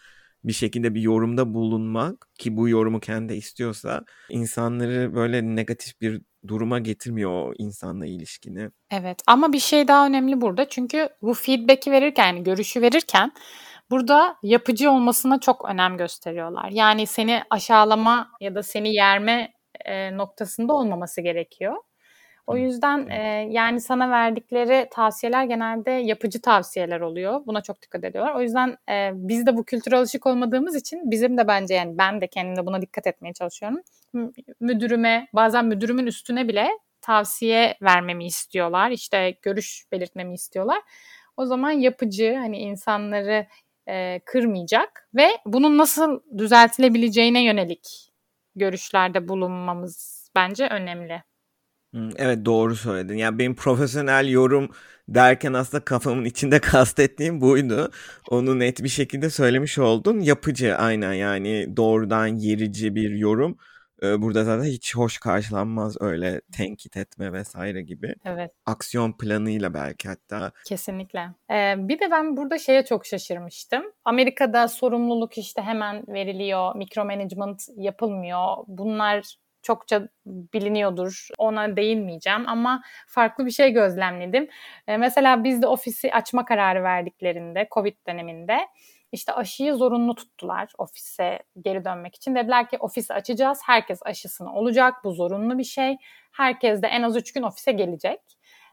bir 0.46 0.52
şekilde 0.52 0.94
bir 0.94 1.00
yorumda 1.00 1.54
bulunmak 1.54 2.28
ki 2.38 2.56
bu 2.56 2.68
yorumu 2.68 3.00
kendi 3.00 3.34
istiyorsa 3.34 4.04
insanları 4.30 5.14
böyle 5.14 5.42
negatif 5.42 6.00
bir 6.00 6.22
duruma 6.48 6.78
getirmiyor 6.78 7.30
o 7.30 7.52
insanla 7.58 8.06
ilişkini. 8.06 8.70
Evet 8.90 9.22
ama 9.26 9.52
bir 9.52 9.58
şey 9.58 9.88
daha 9.88 10.06
önemli 10.06 10.40
burada 10.40 10.68
çünkü 10.68 11.08
bu 11.22 11.34
feedback'i 11.34 11.90
verirken 11.90 12.26
yani 12.26 12.42
görüşü 12.42 12.82
verirken 12.82 13.32
burada 13.90 14.36
yapıcı 14.42 14.90
olmasına 14.90 15.40
çok 15.40 15.64
önem 15.70 15.96
gösteriyorlar. 15.96 16.70
Yani 16.70 17.06
seni 17.06 17.42
aşağılama 17.50 18.28
ya 18.40 18.54
da 18.54 18.62
seni 18.62 18.94
yerme 18.94 19.52
noktasında 20.12 20.72
olmaması 20.72 21.20
gerekiyor. 21.20 21.76
O 22.46 22.56
yüzden 22.56 23.08
e, 23.08 23.48
yani 23.50 23.80
sana 23.80 24.10
verdikleri 24.10 24.88
tavsiyeler 24.90 25.44
genelde 25.44 25.90
yapıcı 25.90 26.40
tavsiyeler 26.40 27.00
oluyor. 27.00 27.46
Buna 27.46 27.60
çok 27.60 27.82
dikkat 27.82 28.04
ediyorlar. 28.04 28.34
O 28.34 28.42
yüzden 28.42 28.76
e, 28.90 29.10
biz 29.14 29.46
de 29.46 29.56
bu 29.56 29.64
kültüre 29.64 29.96
alışık 29.96 30.26
olmadığımız 30.26 30.76
için 30.76 31.10
bizim 31.10 31.38
de 31.38 31.48
bence 31.48 31.74
yani 31.74 31.98
ben 31.98 32.20
de 32.20 32.26
kendimde 32.26 32.66
buna 32.66 32.82
dikkat 32.82 33.06
etmeye 33.06 33.32
çalışıyorum. 33.32 33.80
Müdürüme 34.60 35.28
bazen 35.32 35.64
müdürümün 35.64 36.06
üstüne 36.06 36.48
bile 36.48 36.68
tavsiye 37.00 37.76
vermemi 37.82 38.26
istiyorlar. 38.26 38.90
İşte 38.90 39.38
görüş 39.42 39.84
belirtmemi 39.92 40.34
istiyorlar. 40.34 40.82
O 41.36 41.46
zaman 41.46 41.70
yapıcı 41.70 42.34
hani 42.34 42.58
insanları 42.58 43.46
e, 43.88 44.20
kırmayacak 44.24 45.08
ve 45.14 45.28
bunun 45.46 45.78
nasıl 45.78 46.20
düzeltilebileceğine 46.38 47.44
yönelik 47.44 48.12
görüşlerde 48.56 49.28
bulunmamız 49.28 50.28
bence 50.36 50.66
önemli. 50.66 51.22
Evet 52.16 52.44
doğru 52.44 52.76
söyledin. 52.76 53.14
Yani 53.16 53.38
benim 53.38 53.54
profesyonel 53.54 54.28
yorum 54.28 54.70
derken 55.08 55.52
aslında 55.52 55.84
kafamın 55.84 56.24
içinde 56.24 56.60
kastettiğim 56.60 57.40
buydu. 57.40 57.90
Onu 58.30 58.58
net 58.58 58.82
bir 58.84 58.88
şekilde 58.88 59.30
söylemiş 59.30 59.78
oldun. 59.78 60.20
Yapıcı 60.20 60.76
aynen 60.76 61.12
yani 61.12 61.76
doğrudan 61.76 62.26
yerici 62.26 62.94
bir 62.94 63.10
yorum. 63.10 63.58
Burada 64.02 64.44
zaten 64.44 64.64
hiç 64.64 64.96
hoş 64.96 65.18
karşılanmaz 65.18 65.96
öyle 66.00 66.40
tenkit 66.56 66.96
etme 66.96 67.32
vesaire 67.32 67.82
gibi. 67.82 68.14
Evet. 68.24 68.50
Aksiyon 68.66 69.12
planıyla 69.12 69.74
belki 69.74 70.08
hatta. 70.08 70.52
Kesinlikle. 70.66 71.20
Ee, 71.50 71.74
bir 71.78 72.00
de 72.00 72.10
ben 72.10 72.36
burada 72.36 72.58
şeye 72.58 72.84
çok 72.84 73.06
şaşırmıştım. 73.06 73.82
Amerika'da 74.04 74.68
sorumluluk 74.68 75.38
işte 75.38 75.62
hemen 75.62 76.04
veriliyor, 76.08 76.76
mikromanagement 76.76 77.62
yapılmıyor. 77.76 78.56
Bunlar 78.66 79.36
çokça 79.66 80.08
biliniyordur. 80.26 81.28
Ona 81.38 81.76
değinmeyeceğim 81.76 82.48
ama 82.48 82.82
farklı 83.06 83.46
bir 83.46 83.50
şey 83.50 83.70
gözlemledim. 83.70 84.48
E, 84.88 84.96
mesela 84.96 85.44
biz 85.44 85.62
de 85.62 85.66
ofisi 85.66 86.12
açma 86.12 86.44
kararı 86.44 86.82
verdiklerinde 86.82 87.68
Covid 87.74 87.96
döneminde 88.08 88.58
işte 89.12 89.32
aşıyı 89.32 89.74
zorunlu 89.74 90.14
tuttular 90.14 90.72
ofise 90.78 91.38
geri 91.64 91.84
dönmek 91.84 92.14
için. 92.14 92.34
Dediler 92.34 92.68
ki 92.68 92.76
ofisi 92.80 93.14
açacağız. 93.14 93.60
Herkes 93.66 94.00
aşısını 94.02 94.52
olacak. 94.54 94.94
Bu 95.04 95.12
zorunlu 95.12 95.58
bir 95.58 95.64
şey. 95.64 95.96
Herkes 96.32 96.82
de 96.82 96.86
en 96.86 97.02
az 97.02 97.16
3 97.16 97.32
gün 97.32 97.42
ofise 97.42 97.72
gelecek. 97.72 98.20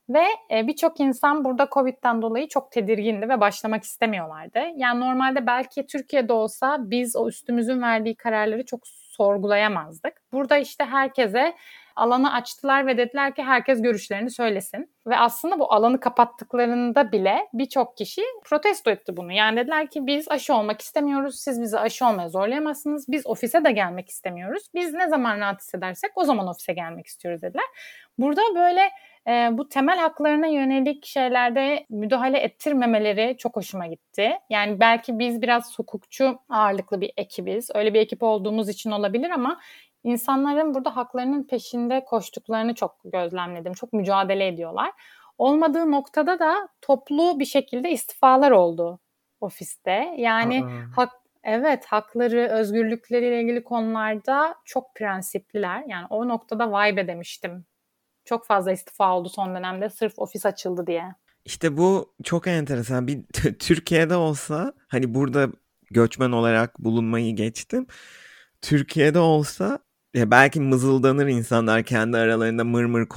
Ve 0.10 0.26
e, 0.52 0.68
birçok 0.68 1.00
insan 1.00 1.46
burada 1.46 1.68
Covid'den 1.72 2.22
dolayı 2.22 2.48
çok 2.48 2.72
tedirgindi 2.72 3.30
ve 3.30 3.40
başlamak 3.40 3.84
istemiyorlardı. 3.84 4.60
Yani 4.76 5.00
normalde 5.00 5.48
belki 5.48 5.88
Türkiye'de 5.88 6.34
olsa 6.34 6.78
biz 6.80 7.16
o 7.16 7.28
üstümüzün 7.28 7.82
verdiği 7.82 8.16
kararları 8.16 8.66
çok 8.66 8.88
sorgulayamazdık. 9.16 10.14
Burada 10.32 10.58
işte 10.58 10.86
herkese 10.86 11.56
alanı 11.96 12.34
açtılar 12.34 12.88
ve 12.88 12.98
dediler 12.98 13.36
ki 13.36 13.44
herkes 13.44 13.82
görüşlerini 13.82 14.32
söylesin. 14.32 14.92
Ve 15.08 15.18
aslında 15.18 15.60
bu 15.60 15.74
alanı 15.74 16.00
kapattıklarında 16.00 17.12
bile 17.12 17.48
birçok 17.54 17.98
kişi 17.98 18.22
protesto 18.44 18.92
etti 18.92 19.18
bunu. 19.18 19.32
Yani 19.32 19.58
dediler 19.58 19.88
ki 19.88 20.08
biz 20.08 20.32
aşı 20.32 20.56
olmak 20.56 20.82
istemiyoruz, 20.82 21.40
siz 21.40 21.62
bizi 21.62 21.80
aşı 21.80 22.06
olmaya 22.06 22.30
zorlayamazsınız, 22.30 23.06
biz 23.08 23.28
ofise 23.28 23.64
de 23.64 23.72
gelmek 23.72 24.10
istemiyoruz. 24.10 24.64
Biz 24.76 24.94
ne 24.94 25.08
zaman 25.08 25.40
rahat 25.40 25.62
hissedersek 25.62 26.12
o 26.16 26.24
zaman 26.24 26.48
ofise 26.48 26.74
gelmek 26.74 27.08
istiyoruz 27.08 27.42
dediler. 27.42 27.66
Burada 28.18 28.42
böyle 28.56 28.90
e, 29.28 29.50
bu 29.52 29.70
temel 29.70 30.00
haklarına 30.00 30.48
yönelik 30.48 31.06
şeylerde 31.06 31.86
müdahale 31.90 32.38
ettirmemeleri 32.38 33.36
çok 33.38 33.56
hoşuma 33.56 33.88
gitti. 33.88 34.32
Yani 34.50 34.80
belki 34.80 35.20
biz 35.20 35.42
biraz 35.42 35.80
hukukçu 35.80 36.40
ağırlıklı 36.50 37.02
bir 37.02 37.14
ekibiz. 37.18 37.70
Öyle 37.76 37.94
bir 37.94 38.00
ekip 38.00 38.24
olduğumuz 38.24 38.70
için 38.70 38.92
olabilir 38.92 39.30
ama 39.30 39.60
insanların 40.04 40.74
burada 40.74 40.96
haklarının 40.96 41.44
peşinde 41.44 42.06
koştuklarını 42.06 42.76
çok 42.76 43.00
gözlemledim. 43.06 43.74
Çok 43.74 43.94
mücadele 43.94 44.48
ediyorlar. 44.48 44.92
Olmadığı 45.38 45.92
noktada 45.92 46.40
da 46.40 46.68
toplu 46.82 47.40
bir 47.40 47.46
şekilde 47.46 47.92
istifalar 47.92 48.52
oldu 48.52 49.00
ofiste. 49.42 50.14
Yani 50.18 50.64
Aa. 50.66 50.96
hak 50.96 51.24
Evet, 51.46 51.86
hakları, 51.86 52.48
özgürlükleriyle 52.48 53.42
ilgili 53.42 53.64
konularda 53.64 54.56
çok 54.66 54.96
prensipliler. 54.96 55.84
Yani 55.88 56.08
o 56.10 56.28
noktada 56.28 56.72
vay 56.72 56.98
be 56.98 57.08
demiştim. 57.08 57.66
Çok 58.26 58.46
fazla 58.46 58.72
istifa 58.72 59.18
oldu 59.18 59.30
son 59.30 59.56
dönemde 59.56 59.90
sırf 59.90 60.14
ofis 60.20 60.46
açıldı 60.46 60.88
diye. 60.88 61.16
İşte 61.46 61.78
bu 61.78 62.14
çok 62.24 62.48
enteresan. 62.48 63.08
Bir 63.08 63.24
Türkiye'de 63.60 64.16
olsa 64.16 64.74
hani 64.88 65.14
burada 65.14 65.48
göçmen 65.92 66.32
olarak 66.32 66.80
bulunmayı 66.80 67.36
geçtim. 67.36 67.88
Türkiye'de 68.62 69.20
olsa 69.20 69.80
ya 70.14 70.32
belki 70.32 70.62
mızıldanır 70.62 71.28
insanlar 71.28 71.84
kendi 71.84 72.18
aralarında 72.18 72.64
mır 72.64 72.86
mır 72.86 73.08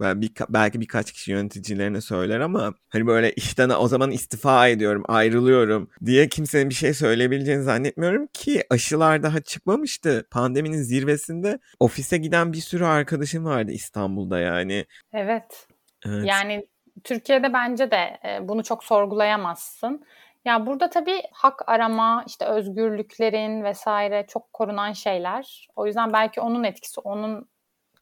konuşur. 0.00 0.20
Bir, 0.20 0.32
belki 0.48 0.80
birkaç 0.80 1.12
kişi 1.12 1.32
yöneticilerine 1.32 2.00
söyler 2.00 2.40
ama 2.40 2.74
hani 2.88 3.06
böyle 3.06 3.32
işten 3.32 3.70
o 3.78 3.88
zaman 3.88 4.10
istifa 4.10 4.68
ediyorum, 4.68 5.04
ayrılıyorum 5.08 5.90
diye 6.04 6.28
kimsenin 6.28 6.70
bir 6.70 6.74
şey 6.74 6.94
söyleyebileceğini 6.94 7.62
zannetmiyorum 7.62 8.26
ki 8.26 8.62
aşılar 8.70 9.22
daha 9.22 9.40
çıkmamıştı. 9.40 10.26
Pandeminin 10.30 10.82
zirvesinde 10.82 11.58
ofise 11.80 12.16
giden 12.16 12.52
bir 12.52 12.58
sürü 12.58 12.84
arkadaşım 12.84 13.44
vardı 13.44 13.72
İstanbul'da 13.72 14.38
yani. 14.38 14.86
Evet. 15.12 15.66
evet. 16.06 16.24
Yani 16.26 16.66
Türkiye'de 17.04 17.52
bence 17.52 17.90
de 17.90 18.18
e, 18.24 18.48
bunu 18.48 18.64
çok 18.64 18.84
sorgulayamazsın. 18.84 20.04
Ya 20.44 20.66
burada 20.66 20.90
tabii 20.90 21.22
hak 21.32 21.68
arama, 21.68 22.24
işte 22.26 22.44
özgürlüklerin 22.44 23.64
vesaire 23.64 24.26
çok 24.28 24.52
korunan 24.52 24.92
şeyler. 24.92 25.68
O 25.76 25.86
yüzden 25.86 26.12
belki 26.12 26.40
onun 26.40 26.64
etkisi, 26.64 27.00
onun 27.00 27.48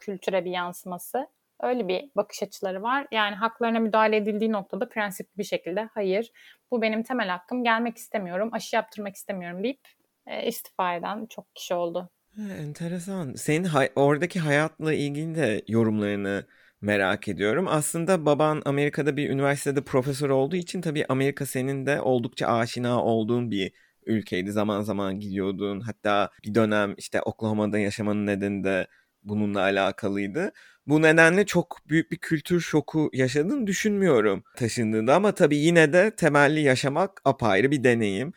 kültüre 0.00 0.44
bir 0.44 0.50
yansıması. 0.50 1.26
Öyle 1.62 1.88
bir 1.88 2.10
bakış 2.16 2.42
açıları 2.42 2.82
var. 2.82 3.06
Yani 3.12 3.34
haklarına 3.36 3.80
müdahale 3.80 4.16
edildiği 4.16 4.52
noktada 4.52 4.88
prensipli 4.88 5.38
bir 5.38 5.44
şekilde 5.44 5.88
hayır 5.94 6.30
bu 6.70 6.82
benim 6.82 7.02
temel 7.02 7.28
hakkım 7.28 7.64
gelmek 7.64 7.96
istemiyorum, 7.96 8.50
aşı 8.52 8.76
yaptırmak 8.76 9.16
istemiyorum 9.16 9.64
deyip 9.64 9.80
e, 10.26 10.46
istifa 10.46 10.94
eden 10.94 11.26
çok 11.26 11.54
kişi 11.54 11.74
oldu. 11.74 12.10
He, 12.36 12.42
enteresan. 12.42 13.34
Senin 13.34 13.64
hay- 13.64 13.92
oradaki 13.96 14.40
hayatla 14.40 14.92
ilgili 14.92 15.34
de 15.34 15.62
yorumlarını 15.68 16.46
merak 16.80 17.28
ediyorum. 17.28 17.66
Aslında 17.68 18.26
baban 18.26 18.62
Amerika'da 18.64 19.16
bir 19.16 19.30
üniversitede 19.30 19.84
profesör 19.84 20.30
olduğu 20.30 20.56
için 20.56 20.80
tabii 20.80 21.04
Amerika 21.08 21.46
senin 21.46 21.86
de 21.86 22.00
oldukça 22.00 22.46
aşina 22.46 23.04
olduğun 23.04 23.50
bir 23.50 23.72
ülkeydi. 24.06 24.52
Zaman 24.52 24.82
zaman 24.82 25.20
gidiyordun. 25.20 25.80
Hatta 25.80 26.30
bir 26.44 26.54
dönem 26.54 26.94
işte 26.98 27.22
Oklahoma'da 27.22 27.78
yaşamanın 27.78 28.26
nedeni 28.26 28.64
de 28.64 28.86
bununla 29.22 29.60
alakalıydı. 29.60 30.52
Bu 30.88 31.02
nedenle 31.02 31.46
çok 31.46 31.78
büyük 31.88 32.10
bir 32.10 32.16
kültür 32.16 32.60
şoku 32.60 33.10
yaşadığını 33.12 33.66
düşünmüyorum 33.66 34.44
taşındığında 34.56 35.14
ama 35.14 35.32
tabii 35.32 35.56
yine 35.56 35.92
de 35.92 36.10
temelli 36.16 36.60
yaşamak 36.60 37.20
apayrı 37.24 37.70
bir 37.70 37.84
deneyim. 37.84 38.32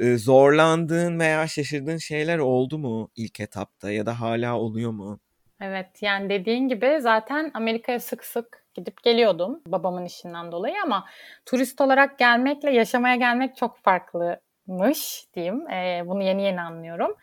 Ee, 0.00 0.16
zorlandığın 0.16 1.20
veya 1.20 1.46
şaşırdığın 1.46 1.96
şeyler 1.96 2.38
oldu 2.38 2.78
mu 2.78 3.10
ilk 3.16 3.40
etapta 3.40 3.90
ya 3.90 4.06
da 4.06 4.20
hala 4.20 4.58
oluyor 4.58 4.90
mu? 4.90 5.20
Evet 5.60 6.02
yani 6.02 6.30
dediğin 6.30 6.68
gibi 6.68 6.98
zaten 7.00 7.50
Amerika'ya 7.54 8.00
sık 8.00 8.24
sık 8.24 8.64
gidip 8.74 9.02
geliyordum 9.02 9.60
babamın 9.66 10.04
işinden 10.04 10.52
dolayı 10.52 10.74
ama 10.84 11.04
turist 11.46 11.80
olarak 11.80 12.18
gelmekle 12.18 12.70
yaşamaya 12.70 13.16
gelmek 13.16 13.56
çok 13.56 13.78
farklımış 13.78 15.26
diyeyim. 15.34 15.70
Ee, 15.70 16.02
bunu 16.06 16.22
yeni 16.22 16.42
yeni 16.42 16.60
anlıyorum. 16.60 17.16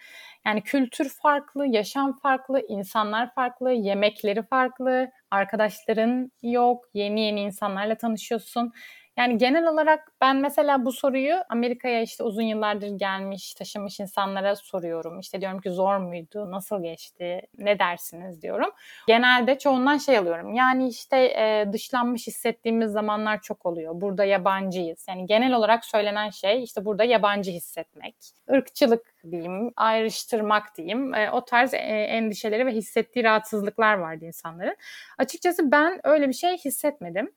Yani 0.46 0.64
kültür 0.64 1.10
farklı, 1.10 1.68
yaşam 1.68 2.18
farklı, 2.20 2.62
insanlar 2.70 3.34
farklı, 3.36 3.72
yemekleri 3.72 4.44
farklı, 4.44 5.12
arkadaşların 5.32 6.32
yok, 6.44 6.86
yeni 6.94 7.22
yeni 7.22 7.42
insanlarla 7.42 7.96
tanışıyorsun. 7.98 8.72
Yani 9.18 9.38
genel 9.38 9.68
olarak 9.68 10.12
ben 10.22 10.36
mesela 10.38 10.86
bu 10.86 10.91
soruyu 10.91 11.36
Amerika'ya 11.49 12.01
işte 12.01 12.24
uzun 12.24 12.41
yıllardır 12.41 12.88
gelmiş, 12.88 13.53
taşımış 13.53 13.99
insanlara 13.99 14.55
soruyorum. 14.55 15.20
İşte 15.20 15.41
diyorum 15.41 15.62
ki 15.62 15.70
zor 15.70 15.97
muydu, 15.97 16.51
nasıl 16.51 16.84
geçti, 16.84 17.41
ne 17.57 17.80
dersiniz 17.80 18.41
diyorum. 18.41 18.70
Genelde 19.07 19.57
çoğundan 19.57 19.97
şey 19.97 20.18
alıyorum. 20.18 20.53
Yani 20.53 20.88
işte 20.88 21.18
e, 21.18 21.66
dışlanmış 21.74 22.28
hissettiğimiz 22.28 22.91
zamanlar 22.91 23.41
çok 23.41 23.66
oluyor. 23.66 24.01
Burada 24.01 24.26
yabancıyız. 24.26 25.05
Yani 25.09 25.26
genel 25.26 25.53
olarak 25.53 25.86
söylenen 25.86 26.30
şey 26.30 26.64
işte 26.64 26.86
burada 26.86 27.03
yabancı 27.03 27.51
hissetmek. 27.51 28.16
Irkçılık 28.49 29.14
diyeyim, 29.32 29.72
ayrıştırmak 29.76 30.78
diyeyim. 30.78 31.14
E, 31.14 31.32
o 31.32 31.45
tarz 31.45 31.74
e, 31.74 31.78
endişeleri 31.78 32.66
ve 32.66 32.72
hissettiği 32.72 33.26
rahatsızlıklar 33.26 33.93
vardı 33.93 34.26
insanların. 34.26 34.76
Açıkçası 35.18 35.72
ben 35.72 35.99
öyle 36.03 36.28
bir 36.28 36.34
şey 36.34 36.57
hissetmedim. 36.57 37.32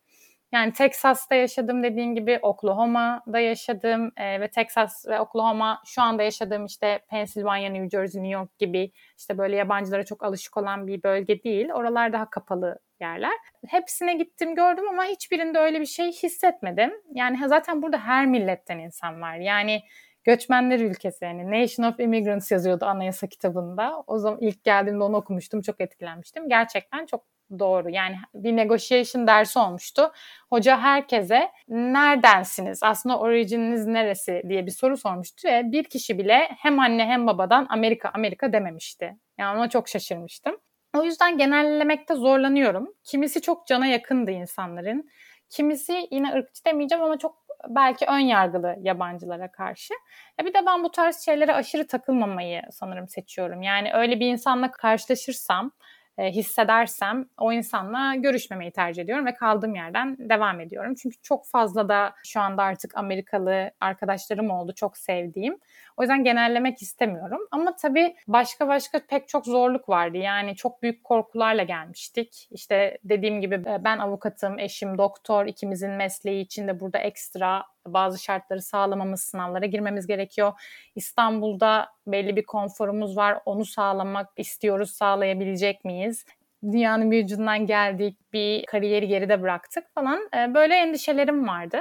Yani 0.55 0.73
Texas'ta 0.73 1.35
yaşadım 1.35 1.83
dediğim 1.83 2.15
gibi 2.15 2.39
Oklahoma'da 2.43 3.39
yaşadım 3.39 4.13
e, 4.17 4.41
ve 4.41 4.51
Texas 4.51 5.07
ve 5.09 5.21
Oklahoma 5.21 5.83
şu 5.87 6.03
anda 6.03 6.23
yaşadığım 6.23 6.67
işte 6.67 7.01
Pennsylvania, 7.11 7.71
New 7.71 7.89
Jersey, 7.89 8.23
New 8.23 8.39
York 8.39 8.59
gibi 8.59 8.93
işte 9.19 9.39
böyle 9.39 9.57
yabancılara 9.57 10.05
çok 10.05 10.25
alışık 10.25 10.57
olan 10.57 10.87
bir 10.87 11.03
bölge 11.03 11.43
değil. 11.43 11.69
Oralar 11.73 12.13
daha 12.13 12.31
kapalı 12.31 12.79
yerler. 13.01 13.33
Hepsine 13.69 14.15
gittim 14.15 14.55
gördüm 14.55 14.89
ama 14.89 15.05
hiçbirinde 15.05 15.59
öyle 15.59 15.81
bir 15.81 15.87
şey 15.87 16.13
hissetmedim. 16.13 16.93
Yani 17.15 17.49
zaten 17.49 17.83
burada 17.83 17.99
her 17.99 18.27
milletten 18.27 18.79
insan 18.79 19.21
var. 19.21 19.37
Yani 19.37 19.83
göçmenler 20.25 20.81
ülkesi 20.81 21.25
yani 21.25 21.63
Nation 21.63 21.87
of 21.87 22.01
Immigrants 22.01 22.51
yazıyordu 22.51 22.85
anayasa 22.85 23.27
kitabında. 23.27 24.05
O 24.07 24.19
zaman 24.19 24.41
ilk 24.41 24.65
geldiğimde 24.65 25.05
onu 25.05 25.17
okumuştum. 25.17 25.61
Çok 25.63 25.81
etkilenmiştim. 25.81 26.49
Gerçekten 26.49 27.07
çok 27.07 27.34
doğru. 27.59 27.91
Yani 27.91 28.17
bir 28.35 28.57
negotiation 28.57 29.27
dersi 29.27 29.59
olmuştu. 29.59 30.13
Hoca 30.51 30.81
herkese 30.81 31.51
neredensiniz? 31.69 32.83
Aslında 32.83 33.19
orijininiz 33.19 33.87
neresi 33.87 34.43
diye 34.49 34.67
bir 34.67 34.71
soru 34.71 34.97
sormuştu 34.97 35.49
ve 35.49 35.73
bir 35.73 35.85
kişi 35.85 36.19
bile 36.19 36.49
hem 36.59 36.81
anne 36.81 37.07
hem 37.07 37.27
babadan 37.27 37.67
Amerika 37.71 38.11
Amerika 38.15 38.53
dememişti. 38.53 39.17
Yani 39.39 39.59
ona 39.59 39.69
çok 39.69 39.89
şaşırmıştım. 39.89 40.57
O 40.97 41.05
yüzden 41.05 41.39
genellemekte 41.39 42.15
zorlanıyorum. 42.15 42.95
Kimisi 43.05 43.41
çok 43.41 43.67
cana 43.67 43.87
yakındı 43.87 44.31
insanların. 44.31 45.11
Kimisi 45.51 46.09
yine 46.11 46.33
ırkçı 46.33 46.65
demeyeceğim 46.65 47.05
ama 47.05 47.19
çok 47.19 47.45
belki 47.69 48.07
ön 48.07 48.19
yargılı 48.19 48.77
yabancılara 48.81 49.53
karşı. 49.53 49.95
Ya 50.39 50.47
bir 50.47 50.55
de 50.55 50.67
ben 50.67 50.85
bu 50.85 50.91
tarz 50.91 51.25
şeylere 51.25 51.55
aşırı 51.55 51.87
takılmamayı 51.87 52.63
sanırım 52.71 53.09
seçiyorum. 53.09 53.63
Yani 53.63 53.93
öyle 53.95 54.21
bir 54.21 54.27
insanla 54.27 54.71
karşılaşırsam 54.71 55.73
e, 56.19 56.31
hissedersem 56.31 57.29
o 57.39 57.53
insanla 57.53 58.15
görüşmemeyi 58.15 58.73
tercih 58.73 59.03
ediyorum 59.03 59.27
ve 59.27 59.35
kaldığım 59.35 59.75
yerden 59.75 60.17
devam 60.19 60.61
ediyorum. 60.61 60.95
Çünkü 60.95 61.17
çok 61.23 61.47
fazla 61.47 61.89
da 61.89 62.15
şu 62.25 62.41
anda 62.41 62.63
artık 62.63 62.97
Amerikalı 62.97 63.71
arkadaşlarım 63.81 64.51
oldu 64.51 64.73
çok 64.77 64.97
sevdiğim. 64.97 65.59
O 65.97 66.03
yüzden 66.03 66.25
genellemek 66.25 66.83
istemiyorum. 66.83 67.41
Ama 67.51 67.77
tabii 67.77 68.17
başka 68.29 68.69
başka 68.69 69.07
pek 69.07 69.29
çok 69.29 69.47
zorluk 69.47 69.89
vardı. 69.89 70.17
Yani 70.17 70.57
çok 70.57 70.83
büyük 70.83 71.05
korkularla 71.05 71.63
gelmiştik. 71.63 72.49
İşte 72.51 72.99
dediğim 73.05 73.41
gibi 73.41 73.55
e, 73.55 73.85
ben 73.85 73.99
avukatım, 73.99 74.59
eşim 74.59 74.99
doktor, 74.99 75.47
ikimizin 75.47 75.91
mesleği 75.91 76.45
için 76.45 76.69
de 76.69 76.81
burada 76.81 76.99
ekstra 76.99 77.63
bazı 77.87 78.23
şartları 78.23 78.63
sağlamamız, 78.63 79.23
sınavlara 79.23 79.67
girmemiz 79.67 80.07
gerekiyor. 80.07 80.53
İstanbul'da 80.95 81.89
belli 82.07 82.37
bir 82.37 82.45
konforumuz 82.45 83.17
var. 83.17 83.39
Onu 83.45 83.65
sağlamak 83.65 84.29
istiyoruz. 84.37 84.91
Sağlayabilecek 84.91 85.85
miyiz? 85.85 86.25
Dünyanın 86.65 87.11
bir 87.11 87.25
ucundan 87.25 87.67
geldik, 87.67 88.19
bir 88.33 88.67
kariyeri 88.67 89.09
geride 89.09 89.43
bıraktık 89.43 89.95
falan. 89.95 90.29
E, 90.37 90.55
böyle 90.55 90.75
endişelerim 90.75 91.49
vardı. 91.49 91.81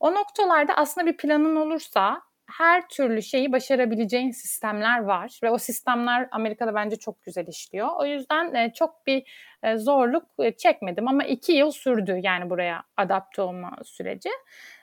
O 0.00 0.14
noktalarda 0.14 0.74
aslında 0.76 1.06
bir 1.06 1.16
planın 1.16 1.56
olursa 1.56 2.22
her 2.46 2.88
türlü 2.88 3.22
şeyi 3.22 3.52
başarabileceğin 3.52 4.30
sistemler 4.30 4.98
var 4.98 5.38
ve 5.42 5.50
o 5.50 5.58
sistemler 5.58 6.28
Amerika'da 6.30 6.74
bence 6.74 6.96
çok 6.96 7.22
güzel 7.22 7.46
işliyor. 7.46 7.88
O 7.98 8.06
yüzden 8.06 8.54
e, 8.54 8.72
çok 8.72 9.06
bir 9.06 9.22
e, 9.62 9.76
zorluk 9.76 10.24
e, 10.38 10.52
çekmedim 10.52 11.08
ama 11.08 11.24
iki 11.24 11.52
yıl 11.52 11.70
sürdü 11.70 12.20
yani 12.22 12.50
buraya 12.50 12.82
adapte 12.96 13.42
olma 13.42 13.76
süreci. 13.84 14.30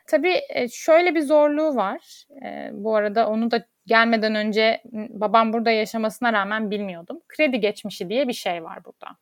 Tabii 0.07 0.41
şöyle 0.71 1.15
bir 1.15 1.21
zorluğu 1.21 1.75
var. 1.75 2.25
Bu 2.71 2.95
arada 2.95 3.29
onu 3.29 3.51
da 3.51 3.65
gelmeden 3.85 4.35
önce 4.35 4.81
babam 4.93 5.53
burada 5.53 5.71
yaşamasına 5.71 6.33
rağmen 6.33 6.71
bilmiyordum. 6.71 7.19
Kredi 7.27 7.59
geçmişi 7.59 8.09
diye 8.09 8.27
bir 8.27 8.33
şey 8.33 8.63
var 8.63 8.85
burada. 8.85 9.17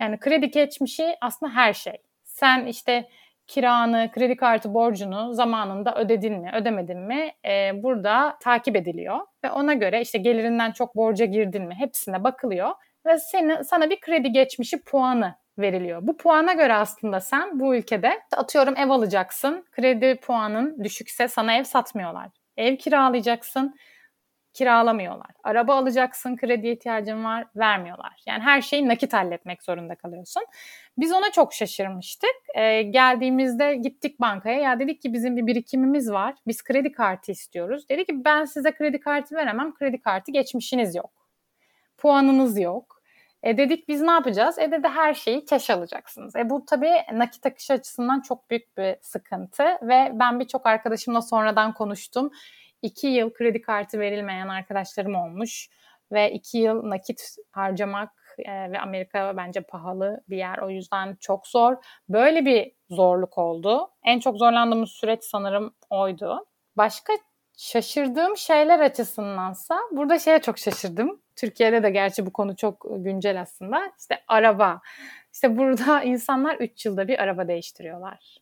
Yani 0.00 0.18
kredi 0.18 0.50
geçmişi 0.50 1.16
aslında 1.20 1.52
her 1.52 1.72
şey. 1.72 1.96
Sen 2.24 2.66
işte 2.66 3.08
kiranı, 3.46 4.10
kredi 4.12 4.36
kartı 4.36 4.74
borcunu 4.74 5.34
zamanında 5.34 5.94
ödedin 5.94 6.40
mi, 6.40 6.50
ödemedin 6.54 6.98
mi 6.98 7.32
e, 7.44 7.82
burada 7.82 8.38
takip 8.40 8.76
ediliyor. 8.76 9.20
Ve 9.44 9.50
ona 9.50 9.74
göre 9.74 10.00
işte 10.00 10.18
gelirinden 10.18 10.72
çok 10.72 10.96
borca 10.96 11.24
girdin 11.24 11.62
mi 11.62 11.74
hepsine 11.74 12.24
bakılıyor. 12.24 12.70
Ve 13.06 13.18
seni, 13.18 13.64
sana 13.64 13.90
bir 13.90 14.00
kredi 14.00 14.32
geçmişi 14.32 14.82
puanı 14.82 15.34
veriliyor. 15.58 16.06
Bu 16.06 16.16
puana 16.16 16.52
göre 16.52 16.74
aslında 16.74 17.20
sen 17.20 17.60
bu 17.60 17.76
ülkede 17.76 18.20
atıyorum 18.36 18.76
ev 18.76 18.90
alacaksın. 18.90 19.66
Kredi 19.72 20.16
puanın 20.20 20.84
düşükse 20.84 21.28
sana 21.28 21.56
ev 21.56 21.64
satmıyorlar. 21.64 22.28
Ev 22.56 22.76
kiralayacaksın 22.76 23.74
kiralamıyorlar. 24.54 25.30
Araba 25.44 25.74
alacaksın, 25.74 26.36
kredi 26.36 26.68
ihtiyacın 26.68 27.24
var, 27.24 27.46
vermiyorlar. 27.56 28.22
Yani 28.26 28.42
her 28.42 28.62
şeyi 28.62 28.88
nakit 28.88 29.12
halletmek 29.12 29.62
zorunda 29.62 29.94
kalıyorsun. 29.94 30.42
Biz 30.98 31.12
ona 31.12 31.32
çok 31.32 31.54
şaşırmıştık. 31.54 32.34
Ee, 32.54 32.82
geldiğimizde 32.82 33.74
gittik 33.74 34.20
bankaya. 34.20 34.60
Ya 34.60 34.78
dedik 34.78 35.02
ki 35.02 35.12
bizim 35.12 35.36
bir 35.36 35.46
birikimimiz 35.46 36.12
var. 36.12 36.34
Biz 36.46 36.62
kredi 36.64 36.92
kartı 36.92 37.32
istiyoruz. 37.32 37.88
Dedi 37.88 38.04
ki 38.04 38.24
ben 38.24 38.44
size 38.44 38.72
kredi 38.72 39.00
kartı 39.00 39.34
veremem. 39.34 39.74
Kredi 39.74 40.00
kartı 40.00 40.32
geçmişiniz 40.32 40.94
yok. 40.94 41.10
Puanınız 41.98 42.58
yok. 42.58 43.02
E 43.42 43.56
dedik 43.56 43.88
biz 43.88 44.00
ne 44.00 44.10
yapacağız? 44.10 44.58
E 44.58 44.70
dedi 44.70 44.88
her 44.88 45.14
şeyi 45.14 45.46
cash 45.46 45.70
alacaksınız. 45.70 46.36
E 46.36 46.50
bu 46.50 46.64
tabii 46.66 46.92
nakit 47.12 47.46
akışı 47.46 47.72
açısından 47.72 48.20
çok 48.20 48.50
büyük 48.50 48.76
bir 48.76 48.96
sıkıntı 49.00 49.64
ve 49.82 50.10
ben 50.12 50.40
birçok 50.40 50.66
arkadaşımla 50.66 51.22
sonradan 51.22 51.74
konuştum 51.74 52.30
iki 52.84 53.06
yıl 53.06 53.32
kredi 53.32 53.62
kartı 53.62 54.00
verilmeyen 54.00 54.48
arkadaşlarım 54.48 55.14
olmuş 55.14 55.68
ve 56.12 56.32
iki 56.32 56.58
yıl 56.58 56.90
nakit 56.90 57.36
harcamak 57.50 58.10
e, 58.38 58.72
ve 58.72 58.80
Amerika 58.80 59.36
bence 59.36 59.60
pahalı 59.60 60.20
bir 60.28 60.36
yer. 60.36 60.58
O 60.58 60.70
yüzden 60.70 61.16
çok 61.20 61.46
zor. 61.46 61.76
Böyle 62.08 62.44
bir 62.44 62.72
zorluk 62.90 63.38
oldu. 63.38 63.90
En 64.04 64.20
çok 64.20 64.36
zorlandığımız 64.38 64.90
süreç 64.90 65.24
sanırım 65.24 65.74
oydu. 65.90 66.46
Başka 66.76 67.12
şaşırdığım 67.56 68.36
şeyler 68.36 68.80
açısındansa 68.80 69.78
burada 69.92 70.18
şeye 70.18 70.38
çok 70.38 70.58
şaşırdım. 70.58 71.20
Türkiye'de 71.36 71.82
de 71.82 71.90
gerçi 71.90 72.26
bu 72.26 72.32
konu 72.32 72.56
çok 72.56 72.86
güncel 72.90 73.40
aslında. 73.40 73.92
İşte 73.98 74.24
araba. 74.28 74.80
İşte 75.32 75.58
burada 75.58 76.02
insanlar 76.04 76.56
3 76.56 76.86
yılda 76.86 77.08
bir 77.08 77.18
araba 77.18 77.48
değiştiriyorlar. 77.48 78.36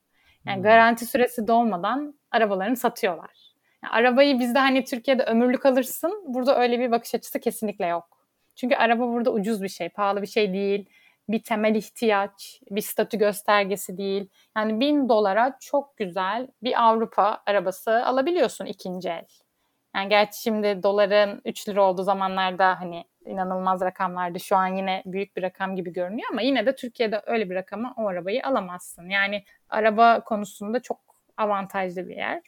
Yani 0.47 0.57
hmm. 0.57 0.63
garanti 0.63 1.07
süresi 1.07 1.49
dolmadan 1.49 2.15
arabalarını 2.31 2.77
satıyorlar. 2.77 3.55
Yani 3.85 3.93
arabayı 3.93 4.39
bizde 4.39 4.59
hani 4.59 4.85
Türkiye'de 4.85 5.23
ömürlük 5.25 5.67
alırsın. 5.67 6.25
Burada 6.27 6.61
öyle 6.61 6.81
bir 6.81 6.91
bakış 6.91 7.15
açısı 7.15 7.41
kesinlikle 7.41 7.87
yok. 7.87 8.22
Çünkü 8.63 8.77
araba 8.77 9.09
burada 9.09 9.31
ucuz 9.31 9.63
bir 9.63 9.69
şey, 9.69 9.89
pahalı 9.89 10.23
bir 10.23 10.27
şey 10.27 10.53
değil. 10.53 10.89
Bir 11.29 11.43
temel 11.43 11.75
ihtiyaç, 11.75 12.61
bir 12.71 12.81
statü 12.81 13.19
göstergesi 13.19 13.99
değil. 13.99 14.29
Yani 14.57 14.81
bin 14.81 15.09
dolara 15.09 15.57
çok 15.61 15.97
güzel 15.97 16.49
bir 16.63 16.83
Avrupa 16.83 17.43
arabası 17.47 18.07
alabiliyorsun 18.07 18.65
ikinci 18.67 19.09
el. 19.09 19.27
Yani 19.97 20.09
gerçi 20.09 20.43
şimdi 20.43 20.83
doların 20.83 21.41
3 21.45 21.69
lira 21.69 21.83
olduğu 21.83 22.03
zamanlarda 22.03 22.81
hani 22.81 23.05
inanılmaz 23.27 23.81
rakamlardı. 23.81 24.41
Şu 24.41 24.57
an 24.57 24.67
yine 24.67 25.03
büyük 25.07 25.37
bir 25.37 25.43
rakam 25.43 25.77
gibi 25.77 25.93
görünüyor 25.93 26.29
ama 26.33 26.43
yine 26.43 26.67
de 26.67 26.75
Türkiye'de 26.75 27.23
öyle 27.27 27.51
bir 27.51 27.55
rakama 27.55 27.95
o 27.97 28.07
arabayı 28.07 28.47
alamazsın. 28.47 29.09
Yani 29.09 29.45
araba 29.69 30.21
konusunda 30.25 30.83
çok 30.83 31.01
avantajlı 31.37 32.09
bir 32.09 32.17
yer. 32.17 32.43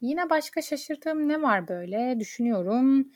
Yine 0.00 0.30
başka 0.30 0.62
şaşırdığım 0.62 1.28
ne 1.28 1.42
var 1.42 1.68
böyle 1.68 2.20
düşünüyorum. 2.20 3.08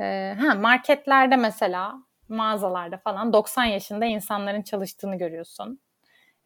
Ee, 0.00 0.36
ha 0.40 0.54
marketlerde 0.54 1.36
mesela 1.36 1.94
mağazalarda 2.28 2.96
falan 2.96 3.32
90 3.32 3.64
yaşında 3.64 4.04
insanların 4.04 4.62
çalıştığını 4.62 5.18
görüyorsun. 5.18 5.80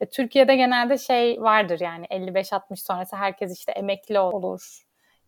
E, 0.00 0.06
Türkiye'de 0.06 0.56
genelde 0.56 0.98
şey 0.98 1.42
vardır 1.42 1.80
yani 1.80 2.06
55-60 2.06 2.76
sonrası 2.76 3.16
herkes 3.16 3.58
işte 3.58 3.72
emekli 3.72 4.18
olur. 4.18 4.82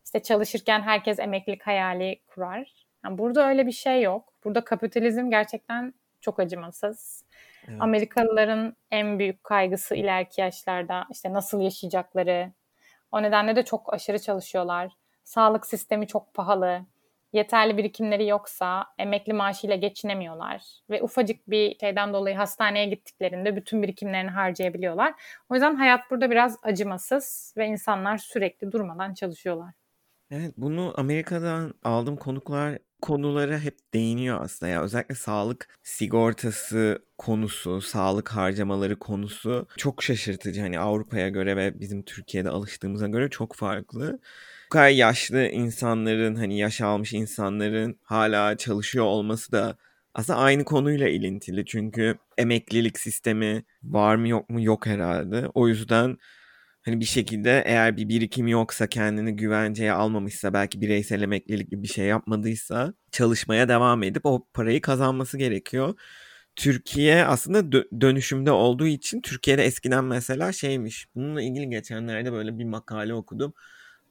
İşte 0.05 0.23
çalışırken 0.23 0.81
herkes 0.81 1.19
emeklilik 1.19 1.67
hayali 1.67 2.21
kurar. 2.27 2.87
Yani 3.05 3.19
burada 3.19 3.49
öyle 3.49 3.67
bir 3.67 3.73
şey 3.73 4.03
yok. 4.03 4.33
Burada 4.45 4.65
kapitalizm 4.65 5.31
gerçekten 5.31 5.95
çok 6.21 6.41
acımasız. 6.41 7.25
Evet. 7.69 7.83
Amerikalıların 7.83 8.77
en 8.91 9.19
büyük 9.19 9.45
kaygısı 9.45 9.95
ileriki 9.95 10.41
yaşlarda 10.41 11.07
işte 11.11 11.33
nasıl 11.33 11.61
yaşayacakları. 11.61 12.53
O 13.13 13.23
nedenle 13.23 13.57
de 13.57 13.65
çok 13.65 13.95
aşırı 13.95 14.19
çalışıyorlar. 14.19 14.93
Sağlık 15.25 15.67
sistemi 15.67 16.07
çok 16.07 16.35
pahalı 16.35 16.81
yeterli 17.33 17.77
birikimleri 17.77 18.27
yoksa 18.27 18.87
emekli 18.99 19.33
maaşıyla 19.33 19.77
geçinemiyorlar 19.77 20.63
ve 20.91 21.03
ufacık 21.03 21.51
bir 21.51 21.79
şeyden 21.79 22.13
dolayı 22.13 22.37
hastaneye 22.37 22.87
gittiklerinde 22.87 23.57
bütün 23.57 23.83
birikimlerini 23.83 24.31
harcayabiliyorlar. 24.31 25.15
O 25.49 25.55
yüzden 25.55 25.75
hayat 25.75 26.11
burada 26.11 26.31
biraz 26.31 26.57
acımasız 26.63 27.55
ve 27.57 27.67
insanlar 27.67 28.19
sürekli 28.19 28.73
durmadan 28.73 29.15
çalışıyorlar. 29.15 29.75
Evet 30.31 30.55
bunu 30.57 30.95
Amerika'dan 30.97 31.75
aldığım 31.85 32.17
konuklar 32.17 32.79
konulara 33.03 33.59
hep 33.59 33.95
değiniyor 33.95 34.43
aslında 34.43 34.73
ya 34.73 34.83
özellikle 34.83 35.15
sağlık 35.15 35.79
sigortası 35.83 37.05
konusu, 37.19 37.81
sağlık 37.81 38.29
harcamaları 38.29 38.99
konusu 38.99 39.67
çok 39.77 40.03
şaşırtıcı. 40.03 40.61
Hani 40.61 40.79
Avrupa'ya 40.79 41.29
göre 41.29 41.57
ve 41.57 41.81
bizim 41.81 42.03
Türkiye'de 42.03 42.51
alıştığımıza 42.51 43.09
göre 43.09 43.31
çok 43.31 43.55
farklı. 43.55 44.21
Bu 44.69 44.73
kadar 44.73 44.89
yaşlı 44.89 45.43
insanların 45.49 46.35
hani 46.35 46.59
yaş 46.59 46.81
almış 46.81 47.13
insanların 47.13 48.01
hala 48.03 48.57
çalışıyor 48.57 49.05
olması 49.05 49.53
da 49.53 49.77
aslında 50.15 50.39
aynı 50.39 50.65
konuyla 50.65 51.09
ilintili. 51.09 51.65
Çünkü 51.67 52.19
emeklilik 52.39 52.99
sistemi 52.99 53.65
var 53.83 54.17
mı 54.17 54.29
yok 54.29 54.51
mu 54.51 54.63
yok 54.63 54.87
herhalde. 54.87 55.49
O 55.55 55.69
yüzden 55.69 56.17
hani 56.83 57.01
bir 57.01 57.05
şekilde 57.05 57.63
eğer 57.67 57.97
bir 57.97 58.09
birikim 58.09 58.49
yoksa 58.49 58.87
kendini 58.87 59.37
güvenceye 59.37 59.93
almamışsa 59.93 60.53
belki 60.53 60.81
bireysel 60.81 61.23
emeklilik 61.23 61.71
gibi 61.71 61.83
bir 61.83 61.89
şey 61.89 62.07
yapmadıysa 62.07 62.95
çalışmaya 63.13 63.69
devam 63.69 64.03
edip 64.03 64.27
o 64.27 64.47
parayı 64.55 64.81
kazanması 64.81 65.39
gerekiyor. 65.39 65.95
Türkiye 66.57 67.25
aslında 67.25 67.59
dö- 67.61 68.01
dönüşümde 68.01 68.51
olduğu 68.51 68.87
için 68.87 69.21
Türkiye'de 69.21 69.65
eskiden 69.65 70.05
mesela 70.05 70.53
şeymiş. 70.53 71.07
Bununla 71.15 71.43
ilgili 71.43 71.71
geçenlerde 71.71 72.33
böyle 72.33 72.59
bir 72.59 72.65
makale 72.65 73.15
okudum. 73.15 73.55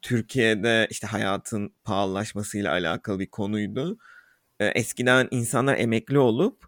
Türkiye'de 0.08 0.88
işte 0.90 1.08
hayatın 1.08 1.76
pahalılaşmasıyla 1.84 2.72
alakalı 2.72 3.20
bir 3.20 3.30
konuydu. 3.30 3.98
Eskiden 4.60 5.28
insanlar 5.32 5.78
emekli 5.78 6.20
olup 6.20 6.67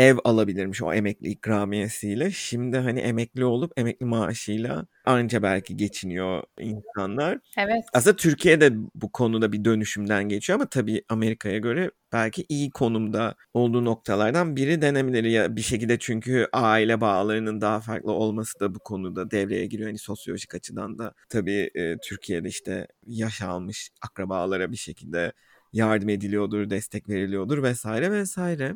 ev 0.00 0.16
alabilirmiş 0.24 0.82
o 0.82 0.92
emekli 0.92 1.28
ikramiyesiyle. 1.28 2.30
Şimdi 2.30 2.78
hani 2.78 3.00
emekli 3.00 3.44
olup 3.44 3.72
emekli 3.76 4.06
maaşıyla 4.06 4.86
anca 5.04 5.42
belki 5.42 5.76
geçiniyor 5.76 6.42
insanlar. 6.60 7.38
Evet. 7.58 7.84
Aslında 7.92 8.16
Türkiye'de 8.16 8.72
bu 8.94 9.12
konuda 9.12 9.52
bir 9.52 9.64
dönüşümden 9.64 10.28
geçiyor 10.28 10.58
ama 10.58 10.68
tabii 10.68 11.02
Amerika'ya 11.08 11.58
göre 11.58 11.90
belki 12.12 12.44
iyi 12.48 12.70
konumda 12.70 13.34
olduğu 13.54 13.84
noktalardan 13.84 14.56
biri 14.56 14.82
denebilir 14.82 15.24
ya 15.24 15.56
bir 15.56 15.62
şekilde 15.62 15.98
çünkü 15.98 16.48
aile 16.52 17.00
bağlarının 17.00 17.60
daha 17.60 17.80
farklı 17.80 18.12
olması 18.12 18.60
da 18.60 18.74
bu 18.74 18.78
konuda 18.78 19.30
devreye 19.30 19.66
giriyor. 19.66 19.88
Hani 19.88 19.98
sosyolojik 19.98 20.54
açıdan 20.54 20.98
da 20.98 21.14
tabii 21.28 21.70
e, 21.74 21.96
Türkiye'de 21.98 22.48
işte 22.48 22.86
yaş 23.06 23.42
almış 23.42 23.90
akrabalara 24.02 24.72
bir 24.72 24.76
şekilde 24.76 25.32
yardım 25.72 26.08
ediliyordur, 26.08 26.70
destek 26.70 27.08
veriliyordur 27.08 27.62
vesaire 27.62 28.12
vesaire. 28.12 28.74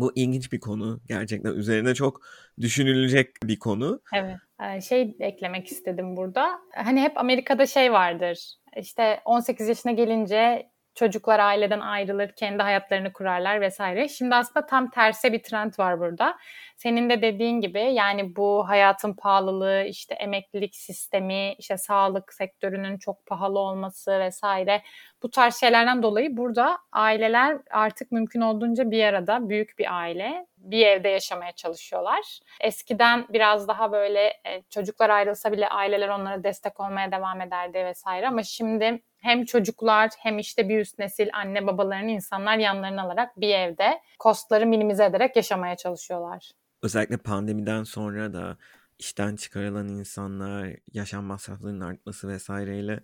Bu 0.00 0.12
ilginç 0.14 0.52
bir 0.52 0.60
konu. 0.60 1.00
Gerçekten 1.08 1.52
üzerine 1.52 1.94
çok 1.94 2.20
düşünülecek 2.60 3.30
bir 3.44 3.58
konu. 3.58 4.00
Evet. 4.14 4.36
Şey 4.84 5.16
eklemek 5.20 5.66
istedim 5.66 6.16
burada. 6.16 6.58
Hani 6.74 7.00
hep 7.00 7.18
Amerika'da 7.18 7.66
şey 7.66 7.92
vardır. 7.92 8.54
İşte 8.76 9.20
18 9.24 9.68
yaşına 9.68 9.92
gelince 9.92 10.70
çocuklar 10.98 11.38
aileden 11.38 11.80
ayrılır, 11.80 12.32
kendi 12.36 12.62
hayatlarını 12.62 13.12
kurarlar 13.12 13.60
vesaire. 13.60 14.08
Şimdi 14.08 14.34
aslında 14.34 14.66
tam 14.66 14.90
terse 14.90 15.32
bir 15.32 15.42
trend 15.42 15.72
var 15.78 16.00
burada. 16.00 16.38
Senin 16.76 17.10
de 17.10 17.22
dediğin 17.22 17.60
gibi 17.60 17.80
yani 17.80 18.36
bu 18.36 18.68
hayatın 18.68 19.14
pahalılığı, 19.14 19.82
işte 19.82 20.14
emeklilik 20.14 20.76
sistemi, 20.76 21.54
işte 21.58 21.78
sağlık 21.78 22.32
sektörünün 22.32 22.98
çok 22.98 23.26
pahalı 23.26 23.58
olması 23.58 24.20
vesaire 24.20 24.82
bu 25.22 25.30
tarz 25.30 25.60
şeylerden 25.60 26.02
dolayı 26.02 26.36
burada 26.36 26.78
aileler 26.92 27.58
artık 27.70 28.12
mümkün 28.12 28.40
olduğunca 28.40 28.90
bir 28.90 29.04
arada 29.04 29.48
büyük 29.48 29.78
bir 29.78 29.98
aile 29.98 30.46
bir 30.70 30.86
evde 30.86 31.08
yaşamaya 31.08 31.52
çalışıyorlar. 31.52 32.40
Eskiden 32.60 33.26
biraz 33.28 33.68
daha 33.68 33.92
böyle 33.92 34.20
e, 34.26 34.62
çocuklar 34.70 35.10
ayrılsa 35.10 35.52
bile 35.52 35.68
aileler 35.68 36.08
onlara 36.08 36.44
destek 36.44 36.80
olmaya 36.80 37.12
devam 37.12 37.40
ederdi 37.40 37.84
vesaire 37.84 38.28
ama 38.28 38.42
şimdi 38.42 39.02
hem 39.18 39.44
çocuklar 39.44 40.10
hem 40.18 40.38
işte 40.38 40.68
bir 40.68 40.78
üst 40.78 40.98
nesil 40.98 41.28
anne 41.32 41.66
babalarını 41.66 42.10
insanlar 42.10 42.58
yanlarına 42.58 43.02
alarak 43.02 43.40
bir 43.40 43.54
evde 43.54 44.00
kostları 44.18 44.66
minimize 44.66 45.04
ederek 45.04 45.36
yaşamaya 45.36 45.76
çalışıyorlar. 45.76 46.50
Özellikle 46.82 47.16
pandemiden 47.16 47.82
sonra 47.82 48.32
da 48.32 48.56
işten 48.98 49.36
çıkarılan 49.36 49.88
insanlar, 49.88 50.76
yaşam 50.92 51.24
masraflarının 51.24 51.80
artması 51.80 52.28
vesaireyle 52.28 53.00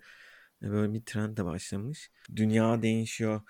böyle 0.61 0.93
bir 0.93 1.05
trend 1.05 1.37
de 1.37 1.45
başlamış. 1.45 2.11
Dünya 2.35 2.81
değişiyor. 2.81 3.41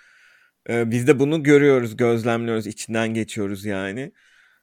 Ee, 0.69 0.91
biz 0.91 1.07
de 1.07 1.19
bunu 1.19 1.43
görüyoruz, 1.43 1.97
gözlemliyoruz, 1.97 2.67
içinden 2.67 3.13
geçiyoruz 3.13 3.65
yani. 3.65 4.11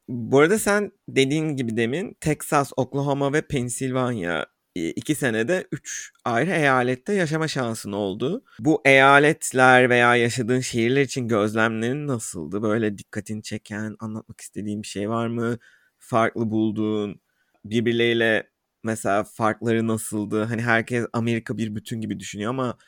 Bu 0.08 0.38
arada 0.38 0.58
sen 0.58 0.92
dediğin 1.08 1.56
gibi 1.56 1.76
demin 1.76 2.14
Texas, 2.20 2.72
Oklahoma 2.76 3.32
ve 3.32 3.42
Pennsylvania 3.42 4.46
iki 4.74 5.14
senede 5.14 5.68
üç 5.72 6.12
ayrı 6.24 6.50
eyalette 6.50 7.12
yaşama 7.12 7.48
şansın 7.48 7.92
oldu. 7.92 8.44
Bu 8.58 8.82
eyaletler 8.84 9.90
veya 9.90 10.16
yaşadığın 10.16 10.60
şehirler 10.60 11.02
için 11.02 11.28
gözlemlerin 11.28 12.06
nasıldı? 12.06 12.62
Böyle 12.62 12.98
dikkatini 12.98 13.42
çeken, 13.42 13.96
anlatmak 14.00 14.40
istediğin 14.40 14.82
bir 14.82 14.86
şey 14.88 15.10
var 15.10 15.26
mı? 15.26 15.58
Farklı 15.98 16.50
bulduğun, 16.50 17.20
birbirleriyle 17.64 18.50
mesela 18.82 19.24
farkları 19.24 19.86
nasıldı? 19.88 20.44
Hani 20.44 20.62
herkes 20.62 21.06
Amerika 21.12 21.58
bir 21.58 21.74
bütün 21.76 22.00
gibi 22.00 22.20
düşünüyor 22.20 22.50
ama 22.50 22.78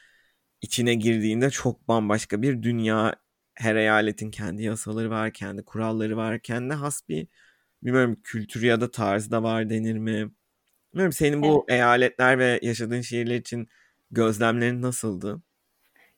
içine 0.65 0.95
girdiğinde 0.95 1.51
çok 1.51 1.89
bambaşka 1.89 2.43
bir 2.43 2.63
dünya. 2.63 3.15
Her 3.55 3.77
eyaletin 3.77 4.31
kendi 4.31 4.63
yasaları 4.63 5.11
var, 5.11 5.33
kendi 5.33 5.65
kuralları 5.65 6.17
var, 6.17 6.41
kendi 6.41 6.75
has 6.75 7.09
bir 7.09 7.27
bilmiyorum 7.83 8.21
kültür 8.25 8.63
ya 8.63 8.81
da 8.81 8.91
tarzı 8.91 9.31
da 9.31 9.43
var 9.43 9.71
denir 9.71 9.99
mi? 9.99 10.31
Bilmiyorum 10.93 11.13
senin 11.13 11.43
bu 11.43 11.67
evet. 11.69 11.79
eyaletler 11.79 12.39
ve 12.39 12.59
yaşadığın 12.63 13.01
şehirler 13.01 13.37
için 13.37 13.69
gözlemlerin 14.11 14.83
nasıldı? 14.83 15.43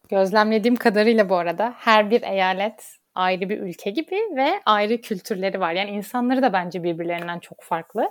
Gözlemlediğim 0.08 0.76
kadarıyla 0.76 1.28
bu 1.28 1.36
arada 1.36 1.74
her 1.76 2.10
bir 2.10 2.22
eyalet 2.22 2.98
ayrı 3.14 3.48
bir 3.48 3.58
ülke 3.58 3.90
gibi 3.90 4.16
ve 4.36 4.60
ayrı 4.66 5.00
kültürleri 5.00 5.60
var. 5.60 5.72
Yani 5.72 5.90
insanları 5.90 6.42
da 6.42 6.52
bence 6.52 6.82
birbirlerinden 6.82 7.38
çok 7.38 7.62
farklı. 7.62 8.08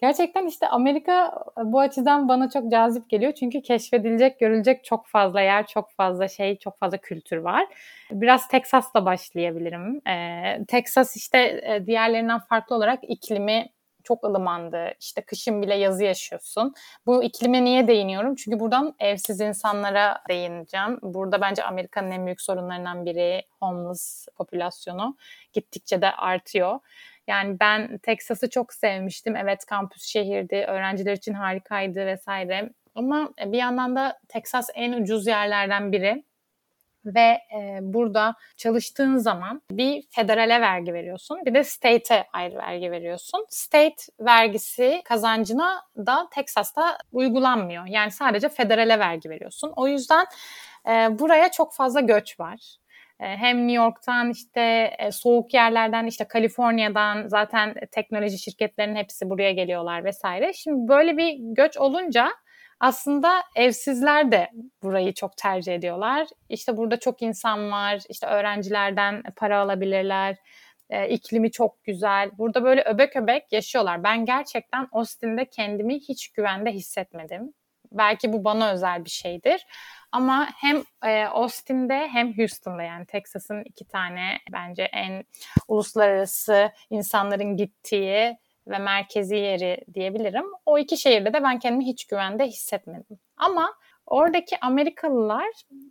Gerçekten 0.00 0.46
işte 0.46 0.68
Amerika 0.68 1.44
bu 1.64 1.80
açıdan 1.80 2.28
bana 2.28 2.50
çok 2.50 2.70
cazip 2.70 3.10
geliyor. 3.10 3.32
Çünkü 3.32 3.62
keşfedilecek, 3.62 4.40
görülecek 4.40 4.84
çok 4.84 5.06
fazla 5.06 5.40
yer, 5.40 5.66
çok 5.66 5.92
fazla 5.92 6.28
şey, 6.28 6.58
çok 6.58 6.78
fazla 6.78 6.98
kültür 6.98 7.36
var. 7.36 7.66
Biraz 8.10 8.48
Texas'la 8.48 9.04
başlayabilirim. 9.04 10.00
Ee, 10.08 10.64
Texas 10.68 11.16
işte 11.16 11.38
e, 11.38 11.86
diğerlerinden 11.86 12.38
farklı 12.38 12.76
olarak 12.76 12.98
iklimi 13.08 13.68
çok 14.06 14.24
ılımandı. 14.24 14.92
İşte 15.00 15.22
kışın 15.22 15.62
bile 15.62 15.74
yazı 15.74 16.04
yaşıyorsun. 16.04 16.74
Bu 17.06 17.24
iklime 17.24 17.64
niye 17.64 17.88
değiniyorum? 17.88 18.34
Çünkü 18.34 18.60
buradan 18.60 18.94
evsiz 19.00 19.40
insanlara 19.40 20.22
değineceğim. 20.28 20.98
Burada 21.02 21.40
bence 21.40 21.64
Amerika'nın 21.64 22.10
en 22.10 22.26
büyük 22.26 22.40
sorunlarından 22.40 23.04
biri 23.04 23.42
homeless 23.60 24.28
popülasyonu. 24.36 25.16
Gittikçe 25.52 26.02
de 26.02 26.12
artıyor. 26.12 26.80
Yani 27.26 27.60
ben 27.60 27.98
Texas'ı 27.98 28.50
çok 28.50 28.74
sevmiştim. 28.74 29.36
Evet 29.36 29.64
kampüs 29.66 30.04
şehirdi, 30.04 30.56
öğrenciler 30.68 31.12
için 31.16 31.34
harikaydı 31.34 32.06
vesaire. 32.06 32.70
Ama 32.94 33.30
bir 33.46 33.58
yandan 33.58 33.96
da 33.96 34.18
Texas 34.28 34.68
en 34.74 34.92
ucuz 34.92 35.26
yerlerden 35.26 35.92
biri. 35.92 36.24
ve 37.04 37.38
e, 37.56 37.78
burada 37.82 38.34
çalıştığın 38.56 39.16
zaman 39.16 39.62
bir 39.70 40.04
federale 40.10 40.60
vergi 40.60 40.92
veriyorsun 40.94 41.38
bir 41.46 41.54
de 41.54 41.64
state'e 41.64 42.26
ayrı 42.32 42.56
vergi 42.56 42.90
veriyorsun. 42.90 43.46
State 43.50 43.96
vergisi 44.20 45.02
kazancına 45.04 45.82
da 45.96 46.28
Texas'ta 46.34 46.98
uygulanmıyor. 47.12 47.86
Yani 47.86 48.10
sadece 48.10 48.48
federale 48.48 48.98
vergi 48.98 49.30
veriyorsun. 49.30 49.72
O 49.76 49.88
yüzden 49.88 50.26
e, 50.88 51.18
buraya 51.18 51.50
çok 51.50 51.74
fazla 51.74 52.00
göç 52.00 52.40
var. 52.40 52.76
E, 53.20 53.24
hem 53.24 53.58
New 53.68 53.82
York'tan 53.84 54.30
işte 54.30 54.90
e, 54.98 55.12
soğuk 55.12 55.54
yerlerden 55.54 56.06
işte 56.06 56.24
Kaliforniya'dan 56.24 57.28
zaten 57.28 57.74
teknoloji 57.92 58.38
şirketlerinin 58.38 58.96
hepsi 58.96 59.30
buraya 59.30 59.52
geliyorlar 59.52 60.04
vesaire. 60.04 60.52
Şimdi 60.52 60.88
böyle 60.88 61.16
bir 61.16 61.36
göç 61.38 61.76
olunca 61.76 62.28
aslında 62.80 63.42
evsizler 63.56 64.32
de 64.32 64.50
burayı 64.82 65.14
çok 65.14 65.36
tercih 65.36 65.74
ediyorlar. 65.74 66.26
İşte 66.48 66.76
burada 66.76 66.98
çok 67.00 67.22
insan 67.22 67.70
var. 67.72 68.00
İşte 68.08 68.26
öğrencilerden 68.26 69.22
para 69.36 69.58
alabilirler. 69.58 70.36
E, 70.90 71.08
iklimi 71.08 71.50
çok 71.50 71.84
güzel. 71.84 72.30
Burada 72.38 72.64
böyle 72.64 72.82
öbek 72.82 73.16
öbek 73.16 73.52
yaşıyorlar. 73.52 74.04
Ben 74.04 74.24
gerçekten 74.24 74.88
Austin'de 74.92 75.44
kendimi 75.44 75.94
hiç 75.94 76.28
güvende 76.28 76.70
hissetmedim. 76.70 77.54
Belki 77.92 78.32
bu 78.32 78.44
bana 78.44 78.72
özel 78.72 79.04
bir 79.04 79.10
şeydir. 79.10 79.66
Ama 80.12 80.48
hem 80.56 80.82
e, 81.04 81.24
Austin'de 81.24 82.08
hem 82.08 82.38
Houston'da 82.38 82.82
yani 82.82 83.06
Texas'ın 83.06 83.62
iki 83.64 83.86
tane 83.88 84.38
bence 84.52 84.82
en 84.82 85.24
uluslararası 85.68 86.72
insanların 86.90 87.56
gittiği 87.56 88.36
ve 88.68 88.78
merkezi 88.78 89.36
yeri 89.36 89.84
diyebilirim. 89.94 90.44
O 90.66 90.78
iki 90.78 90.96
şehirde 90.96 91.32
de 91.32 91.42
ben 91.42 91.58
kendimi 91.58 91.86
hiç 91.86 92.06
güvende 92.06 92.46
hissetmedim. 92.46 93.18
Ama 93.36 93.74
oradaki 94.06 94.60
Amerikalılar 94.60 95.46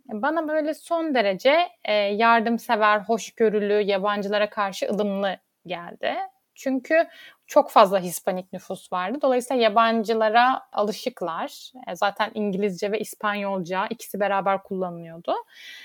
bana 0.08 0.48
böyle 0.48 0.74
son 0.74 1.14
derece 1.14 1.68
e, 1.84 1.92
yardımsever, 1.94 2.98
hoşgörülü, 3.00 3.80
yabancılara 3.80 4.50
karşı 4.50 4.86
ılımlı 4.86 5.38
geldi. 5.66 6.14
Çünkü 6.54 7.06
çok 7.46 7.70
fazla 7.70 7.98
Hispanik 7.98 8.52
nüfus 8.52 8.92
vardı. 8.92 9.18
Dolayısıyla 9.22 9.62
yabancılara 9.62 10.62
alışıklar. 10.72 11.72
E, 11.88 11.96
zaten 11.96 12.30
İngilizce 12.34 12.92
ve 12.92 13.00
İspanyolca 13.00 13.86
ikisi 13.86 14.20
beraber 14.20 14.62
kullanılıyordu. 14.62 15.34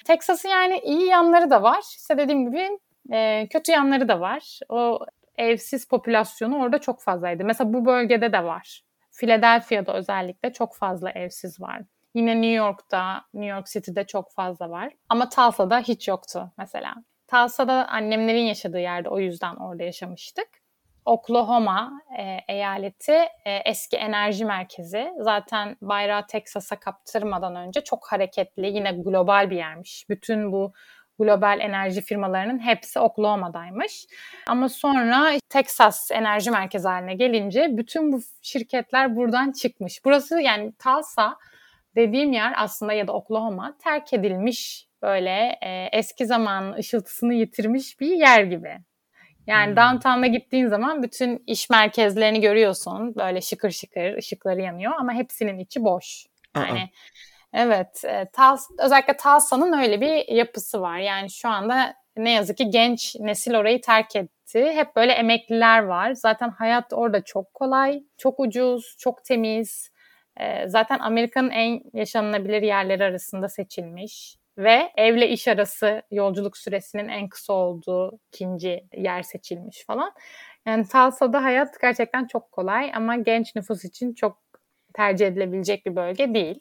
Texas'ın 0.05 0.49
yani 0.49 0.79
iyi 0.83 1.05
yanları 1.05 1.49
da 1.49 1.63
var. 1.63 1.83
İşte 1.97 2.17
dediğim 2.17 2.45
gibi 2.45 2.79
e, 3.11 3.47
kötü 3.47 3.71
yanları 3.71 4.07
da 4.07 4.19
var. 4.19 4.59
O 4.69 4.99
evsiz 5.37 5.87
popülasyonu 5.87 6.57
orada 6.57 6.77
çok 6.77 7.01
fazlaydı. 7.01 7.43
Mesela 7.43 7.73
bu 7.73 7.85
bölgede 7.85 8.33
de 8.33 8.43
var. 8.43 8.81
Philadelphia'da 9.11 9.93
özellikle 9.93 10.53
çok 10.53 10.75
fazla 10.75 11.11
evsiz 11.11 11.61
var. 11.61 11.81
Yine 12.15 12.35
New 12.35 12.53
York'ta, 12.53 13.25
New 13.33 13.55
York 13.55 13.67
City'de 13.67 14.03
çok 14.03 14.31
fazla 14.31 14.69
var. 14.69 14.93
Ama 15.09 15.29
Tulsa'da 15.29 15.79
hiç 15.79 16.07
yoktu 16.07 16.51
mesela. 16.57 16.95
Tulsa'da 17.27 17.87
annemlerin 17.87 18.43
yaşadığı 18.43 18.79
yerde 18.79 19.09
o 19.09 19.19
yüzden 19.19 19.55
orada 19.55 19.83
yaşamıştık. 19.83 20.60
Oklahoma 21.05 22.01
e, 22.17 22.53
eyaleti 22.53 23.11
e, 23.45 23.55
eski 23.65 23.97
enerji 23.97 24.45
merkezi. 24.45 25.11
Zaten 25.19 25.77
bayrağı 25.81 26.27
Texas'a 26.27 26.79
kaptırmadan 26.79 27.55
önce 27.55 27.81
çok 27.81 28.11
hareketli, 28.11 28.67
yine 28.67 28.91
global 28.91 29.49
bir 29.49 29.55
yermiş. 29.55 30.05
Bütün 30.09 30.51
bu 30.51 30.73
global 31.19 31.59
enerji 31.59 32.01
firmalarının 32.01 32.59
hepsi 32.59 32.99
Oklahoma'daymış. 32.99 34.05
Ama 34.47 34.69
sonra 34.69 35.31
Texas 35.49 36.11
enerji 36.11 36.51
merkezi 36.51 36.87
haline 36.87 37.15
gelince 37.15 37.67
bütün 37.77 38.11
bu 38.11 38.19
şirketler 38.41 39.15
buradan 39.15 39.51
çıkmış. 39.51 40.05
Burası 40.05 40.41
yani 40.41 40.73
Tulsa 40.83 41.37
dediğim 41.95 42.33
yer 42.33 42.53
aslında 42.57 42.93
ya 42.93 43.07
da 43.07 43.13
Oklahoma 43.13 43.77
terk 43.83 44.13
edilmiş 44.13 44.87
böyle 45.01 45.57
e, 45.61 45.89
eski 45.91 46.25
zaman 46.25 46.73
ışıltısını 46.73 47.33
yitirmiş 47.33 47.99
bir 47.99 48.15
yer 48.15 48.43
gibi. 48.43 48.77
Yani 49.47 49.67
hmm. 49.67 49.75
downtown'a 49.75 50.27
gittiğin 50.27 50.67
zaman 50.67 51.03
bütün 51.03 51.43
iş 51.47 51.69
merkezlerini 51.69 52.41
görüyorsun. 52.41 53.15
Böyle 53.15 53.41
şıkır 53.41 53.71
şıkır 53.71 54.17
ışıkları 54.17 54.61
yanıyor 54.61 54.91
ama 54.99 55.13
hepsinin 55.13 55.59
içi 55.59 55.83
boş. 55.83 56.25
Yani 56.55 56.79
Aa. 56.79 56.87
Evet, 57.53 58.05
e, 58.05 58.25
Tals, 58.33 58.67
özellikle 58.79 59.17
Talsa'nın 59.17 59.79
öyle 59.81 60.01
bir 60.01 60.33
yapısı 60.33 60.81
var. 60.81 60.97
Yani 60.97 61.29
şu 61.29 61.49
anda 61.49 61.93
ne 62.17 62.31
yazık 62.31 62.57
ki 62.57 62.69
genç 62.69 63.15
nesil 63.19 63.55
orayı 63.55 63.81
terk 63.81 64.15
etti. 64.15 64.71
Hep 64.73 64.95
böyle 64.95 65.11
emekliler 65.11 65.83
var. 65.83 66.13
Zaten 66.13 66.49
hayat 66.49 66.93
orada 66.93 67.23
çok 67.23 67.53
kolay, 67.53 68.03
çok 68.17 68.39
ucuz, 68.39 68.95
çok 68.99 69.23
temiz. 69.23 69.91
E, 70.37 70.69
zaten 70.69 70.99
Amerika'nın 70.99 71.49
en 71.49 71.81
yaşanılabilir 71.93 72.61
yerleri 72.61 73.03
arasında 73.03 73.49
seçilmiş 73.49 74.35
ve 74.63 74.91
evle 74.97 75.29
iş 75.29 75.47
arası 75.47 76.01
yolculuk 76.11 76.57
süresinin 76.57 77.07
en 77.07 77.29
kısa 77.29 77.53
olduğu 77.53 78.19
ikinci 78.27 78.87
yer 78.97 79.23
seçilmiş 79.23 79.85
falan. 79.85 80.11
Yani 80.65 80.87
Tulsa'da 80.87 81.43
hayat 81.43 81.81
gerçekten 81.81 82.27
çok 82.27 82.51
kolay 82.51 82.91
ama 82.95 83.15
genç 83.15 83.55
nüfus 83.55 83.85
için 83.85 84.13
çok 84.13 84.37
tercih 84.93 85.27
edilebilecek 85.27 85.85
bir 85.85 85.95
bölge 85.95 86.33
değil. 86.33 86.59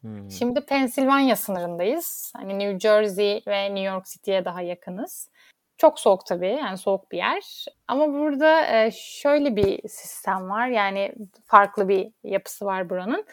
Hmm. 0.00 0.30
Şimdi 0.30 0.66
Pensilvanya 0.66 1.36
sınırındayız. 1.36 2.32
Hani 2.36 2.58
New 2.58 2.78
Jersey 2.78 3.42
ve 3.48 3.74
New 3.74 3.94
York 3.94 4.06
City'ye 4.06 4.44
daha 4.44 4.62
yakınız. 4.62 5.30
Çok 5.76 6.00
soğuk 6.00 6.26
tabii 6.26 6.48
yani 6.48 6.78
soğuk 6.78 7.12
bir 7.12 7.16
yer. 7.16 7.64
Ama 7.88 8.12
burada 8.12 8.66
e, 8.66 8.90
şöyle 8.94 9.56
bir 9.56 9.88
sistem 9.88 10.50
var 10.50 10.68
yani 10.68 11.12
farklı 11.46 11.88
bir 11.88 12.12
yapısı 12.24 12.64
var 12.64 12.90
buranın. 12.90 13.24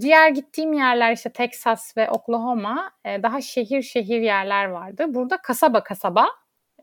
Diğer 0.00 0.28
gittiğim 0.28 0.72
yerler 0.72 1.12
işte 1.12 1.30
Texas 1.30 1.96
ve 1.96 2.10
Oklahoma 2.10 2.90
e, 3.04 3.22
daha 3.22 3.40
şehir 3.40 3.82
şehir 3.82 4.20
yerler 4.20 4.64
vardı. 4.64 5.04
Burada 5.08 5.36
kasaba 5.36 5.84
kasaba 5.84 6.26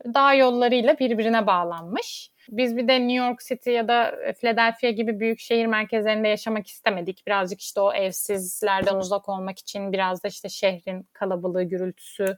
dağ 0.04 0.34
yollarıyla 0.34 0.98
birbirine 0.98 1.46
bağlanmış. 1.46 2.30
Biz 2.48 2.76
bir 2.76 2.88
de 2.88 3.00
New 3.00 3.26
York 3.26 3.40
City 3.40 3.70
ya 3.70 3.88
da 3.88 4.14
Philadelphia 4.40 4.90
gibi 4.90 5.20
büyük 5.20 5.40
şehir 5.40 5.66
merkezlerinde 5.66 6.28
yaşamak 6.28 6.66
istemedik. 6.66 7.26
Birazcık 7.26 7.60
işte 7.60 7.80
o 7.80 7.92
evsizlerden 7.92 8.94
uzak 8.94 9.28
olmak 9.28 9.58
için 9.58 9.92
biraz 9.92 10.24
da 10.24 10.28
işte 10.28 10.48
şehrin 10.48 11.08
kalabalığı, 11.12 11.62
gürültüsü 11.62 12.36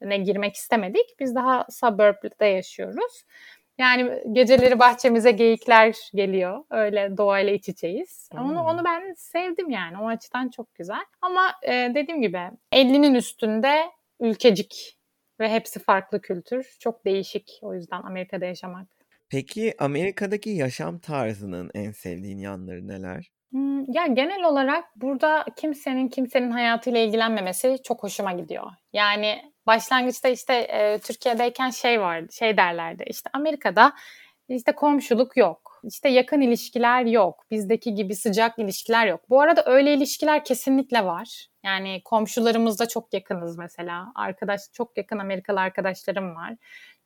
ne 0.00 0.16
girmek 0.16 0.54
istemedik. 0.54 1.20
Biz 1.20 1.34
daha 1.34 1.66
suburb'da 1.70 2.44
yaşıyoruz. 2.44 3.22
Yani 3.80 4.22
geceleri 4.32 4.78
bahçemize 4.78 5.30
geyikler 5.30 5.96
geliyor. 6.14 6.64
Öyle 6.70 7.16
doğayla 7.16 7.52
iç 7.52 7.68
içeyiz. 7.68 8.28
Hmm. 8.32 8.40
Onu, 8.40 8.62
onu 8.62 8.84
ben 8.84 9.14
sevdim 9.16 9.70
yani. 9.70 9.98
O 9.98 10.06
açıdan 10.06 10.48
çok 10.48 10.74
güzel. 10.74 11.04
Ama 11.20 11.52
e, 11.62 11.72
dediğim 11.94 12.22
gibi 12.22 12.50
50'nin 12.72 13.14
üstünde 13.14 13.90
ülkecik 14.20 14.98
ve 15.40 15.48
hepsi 15.48 15.80
farklı 15.80 16.20
kültür. 16.20 16.76
Çok 16.80 17.04
değişik 17.04 17.58
o 17.62 17.74
yüzden 17.74 18.02
Amerika'da 18.02 18.44
yaşamak. 18.44 18.88
Peki 19.30 19.74
Amerika'daki 19.78 20.50
yaşam 20.50 20.98
tarzının 20.98 21.70
en 21.74 21.90
sevdiğin 21.90 22.38
yanları 22.38 22.88
neler? 22.88 23.30
Hmm, 23.50 23.92
ya 23.92 24.06
genel 24.06 24.44
olarak 24.44 24.84
burada 24.96 25.44
kimsenin 25.56 26.08
kimsenin 26.08 26.50
hayatıyla 26.50 27.00
ilgilenmemesi 27.00 27.76
çok 27.84 28.02
hoşuma 28.02 28.32
gidiyor. 28.32 28.66
Yani 28.92 29.49
başlangıçta 29.66 30.28
işte 30.28 30.54
e, 30.54 30.98
Türkiye'deyken 30.98 31.70
şey 31.70 32.00
vardı, 32.00 32.32
şey 32.32 32.56
derlerdi. 32.56 33.04
İşte 33.06 33.30
Amerika'da 33.32 33.92
işte 34.48 34.72
komşuluk 34.72 35.36
yok. 35.36 35.80
İşte 35.84 36.08
yakın 36.08 36.40
ilişkiler 36.40 37.04
yok. 37.04 37.44
Bizdeki 37.50 37.94
gibi 37.94 38.16
sıcak 38.16 38.58
ilişkiler 38.58 39.06
yok. 39.06 39.20
Bu 39.28 39.40
arada 39.40 39.64
öyle 39.66 39.94
ilişkiler 39.94 40.44
kesinlikle 40.44 41.04
var. 41.04 41.46
Yani 41.64 42.02
komşularımızla 42.04 42.88
çok 42.88 43.14
yakınız 43.14 43.58
mesela. 43.58 44.12
Arkadaş 44.14 44.60
çok 44.72 44.96
yakın 44.96 45.18
Amerikalı 45.18 45.60
arkadaşlarım 45.60 46.36
var. 46.36 46.54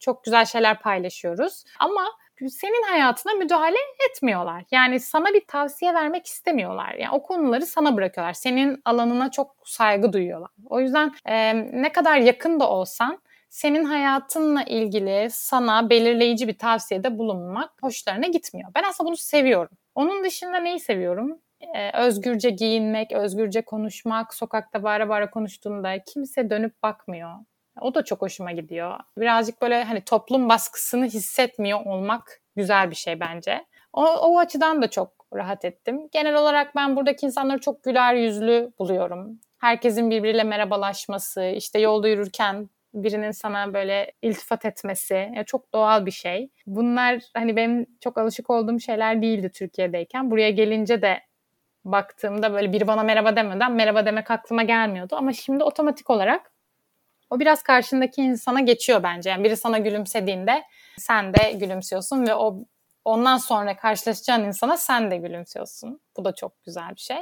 Çok 0.00 0.24
güzel 0.24 0.44
şeyler 0.44 0.80
paylaşıyoruz. 0.80 1.64
Ama 1.78 2.05
senin 2.51 2.82
hayatına 2.82 3.32
müdahale 3.32 3.76
etmiyorlar. 4.11 4.64
Yani 4.70 5.01
sana 5.01 5.35
bir 5.35 5.47
tavsiye 5.47 5.95
vermek 5.95 6.26
istemiyorlar. 6.26 6.95
Yani 6.95 7.11
o 7.12 7.22
konuları 7.22 7.66
sana 7.66 7.97
bırakıyorlar. 7.97 8.32
Senin 8.32 8.82
alanına 8.85 9.30
çok 9.30 9.57
saygı 9.64 10.12
duyuyorlar. 10.12 10.51
O 10.66 10.80
yüzden 10.80 11.12
e, 11.26 11.55
ne 11.82 11.93
kadar 11.93 12.16
yakın 12.16 12.61
da 12.61 12.70
olsan 12.70 13.18
senin 13.51 13.85
hayatınla 13.85 14.62
ilgili 14.62 15.28
sana 15.30 15.91
belirleyici 15.91 16.49
bir 16.49 16.59
tavsiyede 16.59 17.18
bulunmak 17.18 17.70
hoşlarına 17.80 18.26
gitmiyor. 18.26 18.70
Ben 18.74 18.82
aslında 18.82 19.09
bunu 19.09 19.16
seviyorum. 19.16 19.76
Onun 19.95 20.24
dışında 20.24 20.59
neyi 20.59 20.80
seviyorum? 20.80 21.41
Özgürce 21.95 22.51
giyinmek, 22.51 23.12
özgürce 23.12 23.62
konuşmak, 23.62 24.35
sokakta 24.35 24.82
bağıra 24.82 25.09
bağıra 25.09 25.30
konuştuğunda 25.30 25.99
kimse 26.07 26.51
dönüp 26.51 26.82
bakmıyor. 26.82 27.30
O 27.81 27.95
da 27.95 28.05
çok 28.05 28.22
hoşuma 28.22 28.53
gidiyor. 28.53 28.99
Birazcık 29.18 29.62
böyle 29.62 29.85
hani 29.85 30.01
toplum 30.01 30.49
baskısını 30.49 31.07
hissetmiyor 31.07 31.87
olmak 31.87 32.41
güzel 32.57 32.91
bir 32.91 32.97
şey 32.97 33.20
bence. 33.20 33.64
O, 33.93 34.05
o 34.05 34.39
açıdan 34.39 34.83
da 34.83 34.91
çok 34.91 35.27
rahat 35.35 35.64
ettim. 35.64 36.09
Genel 36.12 36.35
olarak 36.35 36.77
ben 36.77 36.97
buradaki 36.97 37.27
insanları 37.27 37.61
çok 37.61 37.83
güler 37.83 38.14
yüzlü 38.14 38.72
buluyorum. 38.79 39.41
Herkesin 39.59 40.11
birbiriyle 40.11 40.43
merhabalaşması, 40.43 41.45
işte 41.45 41.79
yolda 41.81 42.09
yürürken 42.09 42.68
birinin 42.95 43.31
sana 43.31 43.75
böyle 43.75 44.12
iltifat 44.22 44.64
etmesi 44.64 45.14
yani 45.14 45.45
çok 45.47 45.72
doğal 45.72 46.07
bir 46.07 46.11
şey. 46.11 46.51
Bunlar 46.66 47.22
hani 47.35 47.57
benim 47.57 47.87
çok 48.01 48.18
alışık 48.18 48.51
olduğum 48.51 48.81
şeyler 48.81 49.22
değildi 49.22 49.51
Türkiye'deyken. 49.55 50.31
Buraya 50.31 50.51
gelince 50.51 51.03
de 51.03 51.20
baktığımda 51.85 52.53
böyle 52.53 52.72
biri 52.72 52.87
bana 52.87 53.03
merhaba 53.03 53.37
demeden 53.37 53.72
merhaba 53.72 54.07
demek 54.07 54.31
aklıma 54.31 54.62
gelmiyordu. 54.62 55.16
Ama 55.16 55.33
şimdi 55.33 55.64
otomatik 55.64 56.11
olarak 56.11 56.53
O 57.35 57.41
biraz 57.41 57.62
karşındaki 57.62 58.22
insana 58.22 58.61
geçiyor 58.61 59.03
bence. 59.03 59.30
Yani 59.30 59.45
biri 59.45 59.57
sana 59.57 59.78
gülümsediğinde 59.78 60.62
sen 60.99 61.35
de 61.35 61.53
gülümsüyorsun 61.53 62.26
ve 62.26 62.35
o 62.35 62.64
ondan 63.05 63.37
sonra 63.37 63.76
karşılaşacağın 63.76 64.45
insana 64.45 64.76
sen 64.76 65.11
de 65.11 65.16
gülümsüyorsun. 65.16 66.01
Bu 66.16 66.24
da 66.24 66.35
çok 66.35 66.64
güzel 66.64 66.91
bir 66.91 67.01
şey. 67.01 67.16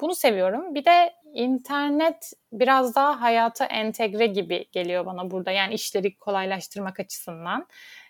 Bunu 0.00 0.14
seviyorum. 0.14 0.74
Bir 0.74 0.84
de 0.84 1.12
internet 1.34 2.32
biraz 2.52 2.94
daha 2.94 3.20
hayata 3.20 3.64
entegre 3.64 4.26
gibi 4.26 4.66
geliyor 4.72 5.06
bana 5.06 5.30
burada. 5.30 5.50
Yani 5.50 5.74
işleri 5.74 6.16
kolaylaştırmak 6.18 7.00
açısından. 7.00 7.66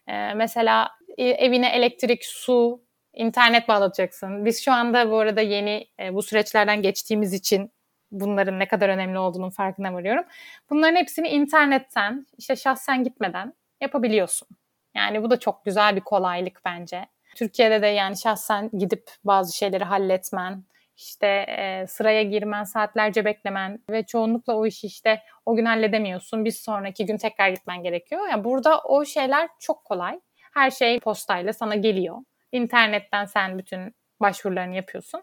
Ee, 0.09 0.34
mesela 0.34 0.90
e, 1.18 1.24
evine 1.28 1.68
elektrik, 1.68 2.24
su, 2.24 2.82
internet 3.14 3.68
bağlatacaksın. 3.68 4.44
Biz 4.44 4.64
şu 4.64 4.72
anda 4.72 5.11
bu 5.11 5.18
arada 5.18 5.40
yeni 5.40 5.86
e, 6.01 6.14
bu 6.14 6.22
süreçlerden 6.22 6.82
geçtiğimiz 6.82 7.32
için 7.32 7.72
bunların 8.12 8.58
ne 8.58 8.68
kadar 8.68 8.88
önemli 8.88 9.18
olduğunun 9.18 9.50
farkına 9.50 9.94
varıyorum. 9.94 10.24
Bunların 10.70 10.96
hepsini 10.96 11.28
internetten, 11.28 12.26
işte 12.38 12.56
şahsen 12.56 13.04
gitmeden 13.04 13.52
yapabiliyorsun. 13.80 14.48
Yani 14.94 15.22
bu 15.22 15.30
da 15.30 15.38
çok 15.38 15.64
güzel 15.64 15.96
bir 15.96 16.00
kolaylık 16.00 16.61
bence. 16.64 17.06
Türkiye'de 17.36 17.82
de 17.82 17.86
yani 17.86 18.16
şahsen 18.16 18.70
gidip 18.78 19.11
bazı 19.24 19.56
şeyleri 19.56 19.84
halletmen, 19.84 20.64
işte 20.96 21.26
e, 21.26 21.86
sıraya 21.86 22.22
girmen, 22.22 22.64
saatlerce 22.64 23.24
beklemen 23.24 23.78
ve 23.90 24.02
çoğunlukla 24.06 24.54
o 24.54 24.66
işi 24.66 24.86
işte 24.86 25.22
o 25.46 25.56
gün 25.56 25.64
halledemiyorsun. 25.64 26.44
Bir 26.44 26.50
sonraki 26.50 27.06
gün 27.06 27.16
tekrar 27.16 27.48
gitmen 27.48 27.82
gerekiyor. 27.82 28.28
Yani 28.30 28.44
burada 28.44 28.80
o 28.80 29.04
şeyler 29.04 29.48
çok 29.61 29.84
kolay. 29.84 30.20
Her 30.54 30.70
şey 30.70 31.00
postayla 31.00 31.52
sana 31.52 31.74
geliyor. 31.74 32.16
İnternetten 32.52 33.24
sen 33.24 33.58
bütün 33.58 33.94
başvurularını 34.20 34.76
yapıyorsun. 34.76 35.22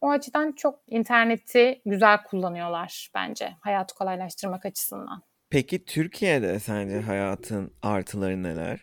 O 0.00 0.10
açıdan 0.10 0.52
çok 0.52 0.80
interneti 0.86 1.82
güzel 1.86 2.22
kullanıyorlar 2.22 3.10
bence 3.14 3.52
hayatı 3.60 3.94
kolaylaştırmak 3.94 4.66
açısından. 4.66 5.22
Peki 5.50 5.84
Türkiye'de 5.84 6.58
sence 6.60 7.00
hayatın 7.00 7.72
artıları 7.82 8.42
neler? 8.42 8.80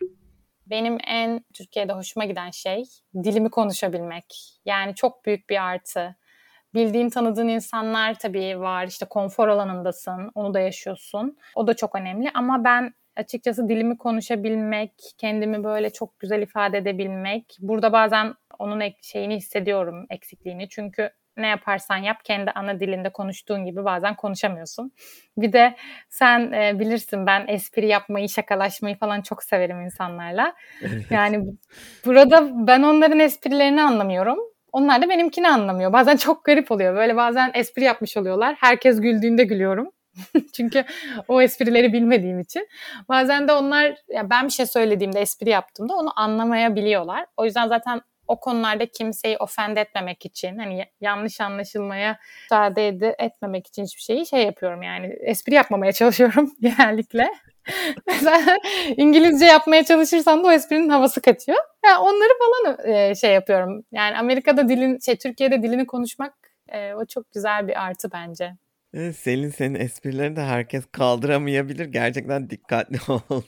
Benim 0.65 0.97
en 1.07 1.45
Türkiye'de 1.53 1.93
hoşuma 1.93 2.26
giden 2.26 2.51
şey 2.51 2.84
dilimi 3.24 3.49
konuşabilmek. 3.49 4.59
Yani 4.65 4.95
çok 4.95 5.26
büyük 5.26 5.49
bir 5.49 5.63
artı. 5.63 6.15
Bildiğin, 6.74 7.09
tanıdığın 7.09 7.47
insanlar 7.47 8.20
tabii 8.20 8.59
var. 8.59 8.88
İşte 8.88 9.05
konfor 9.05 9.47
alanındasın, 9.47 10.32
onu 10.36 10.53
da 10.53 10.59
yaşıyorsun. 10.59 11.38
O 11.55 11.68
da 11.68 11.74
çok 11.74 11.95
önemli 11.95 12.32
ama 12.34 12.63
ben 12.63 12.93
açıkçası 13.15 13.70
dilimi 13.70 13.97
konuşabilmek, 13.97 14.91
kendimi 15.18 15.63
böyle 15.63 15.89
çok 15.89 16.20
güzel 16.20 16.41
ifade 16.41 16.78
edebilmek. 16.78 17.57
Burada 17.59 17.93
bazen 17.93 18.34
onun 18.59 18.81
şeyini 19.01 19.35
hissediyorum, 19.35 20.05
eksikliğini. 20.09 20.69
Çünkü 20.69 21.11
ne 21.37 21.47
yaparsan 21.47 21.97
yap 21.97 22.17
kendi 22.23 22.51
ana 22.51 22.79
dilinde 22.79 23.09
konuştuğun 23.09 23.65
gibi 23.65 23.85
bazen 23.85 24.15
konuşamıyorsun. 24.15 24.91
Bir 25.37 25.53
de 25.53 25.75
sen 26.09 26.51
e, 26.51 26.79
bilirsin 26.79 27.25
ben 27.25 27.47
espri 27.47 27.87
yapmayı, 27.87 28.29
şakalaşmayı 28.29 28.97
falan 28.97 29.21
çok 29.21 29.43
severim 29.43 29.81
insanlarla. 29.81 30.53
Evet. 30.81 31.05
Yani 31.11 31.45
burada 32.05 32.67
ben 32.67 32.83
onların 32.83 33.19
esprilerini 33.19 33.81
anlamıyorum. 33.81 34.39
Onlar 34.71 35.01
da 35.01 35.09
benimkini 35.09 35.49
anlamıyor. 35.49 35.93
Bazen 35.93 36.17
çok 36.17 36.45
garip 36.45 36.71
oluyor. 36.71 36.95
Böyle 36.95 37.15
bazen 37.15 37.51
espri 37.53 37.83
yapmış 37.83 38.17
oluyorlar. 38.17 38.55
Herkes 38.59 39.01
güldüğünde 39.01 39.43
gülüyorum. 39.43 39.91
Çünkü 40.53 40.83
o 41.27 41.41
esprileri 41.41 41.93
bilmediğim 41.93 42.39
için. 42.39 42.67
Bazen 43.09 43.47
de 43.47 43.53
onlar 43.53 43.95
ya 44.09 44.29
ben 44.29 44.45
bir 44.45 44.51
şey 44.51 44.65
söylediğimde, 44.65 45.19
espri 45.19 45.49
yaptığımda 45.49 45.93
onu 45.95 46.19
anlamayabiliyorlar. 46.19 47.25
O 47.37 47.45
yüzden 47.45 47.67
zaten 47.67 48.01
o 48.28 48.39
konularda 48.39 48.86
kimseyi 48.86 49.38
ofend 49.38 49.78
etmemek 49.78 50.25
için 50.25 50.57
hani 50.57 50.86
yanlış 51.01 51.41
anlaşılmaya 51.41 52.19
müsaade 52.43 52.89
ed- 52.89 53.15
etmemek 53.25 53.67
için 53.67 53.84
hiçbir 53.84 54.01
şeyi 54.01 54.25
şey 54.25 54.43
yapıyorum 54.43 54.82
yani 54.82 55.07
espri 55.21 55.53
yapmamaya 55.53 55.91
çalışıyorum 55.91 56.51
genellikle. 56.61 57.28
Mesela 58.07 58.57
İngilizce 58.97 59.45
yapmaya 59.45 59.84
çalışırsan 59.86 60.43
da 60.43 60.47
o 60.47 60.51
esprinin 60.51 60.89
havası 60.89 61.21
kaçıyor. 61.21 61.57
Yani 61.86 61.97
onları 61.97 62.30
falan 62.39 62.89
e, 62.93 63.15
şey 63.15 63.34
yapıyorum. 63.34 63.84
Yani 63.91 64.17
Amerika'da 64.17 64.69
dilin 64.69 64.99
şey 64.99 65.15
Türkiye'de 65.15 65.63
dilini 65.63 65.88
konuşmak 65.88 66.34
e, 66.69 66.93
o 66.93 67.05
çok 67.05 67.32
güzel 67.32 67.67
bir 67.67 67.84
artı 67.84 68.11
bence. 68.11 68.53
Evet, 68.93 69.15
Selin 69.15 69.49
senin 69.49 69.80
esprilerini 69.80 70.36
de 70.36 70.41
herkes 70.41 70.86
kaldıramayabilir. 70.91 71.86
Gerçekten 71.86 72.49
dikkatli 72.49 72.97
ol. 73.11 73.41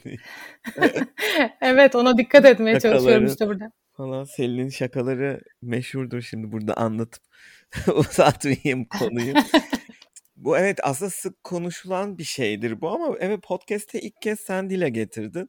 evet 1.62 1.96
ona 1.96 2.18
dikkat 2.18 2.46
etmeye 2.46 2.80
çalışıyorum 2.80 3.26
işte 3.26 3.48
burada 3.48 3.72
falan. 4.00 4.24
Selin'in 4.24 4.70
şakaları 4.70 5.42
meşhurdur 5.62 6.22
şimdi 6.22 6.52
burada 6.52 6.74
anlatıp 6.74 7.24
uzatmayayım 7.96 8.86
konuyu. 8.86 9.34
bu 10.36 10.58
evet 10.58 10.80
aslında 10.84 11.10
sık 11.12 11.44
konuşulan 11.44 12.18
bir 12.18 12.24
şeydir 12.24 12.82
bu 12.82 12.90
ama 12.90 13.16
evet 13.20 13.44
podcast'te 13.44 14.02
ilk 14.02 14.22
kez 14.22 14.40
sen 14.40 14.70
dile 14.70 14.90
getirdin. 14.90 15.48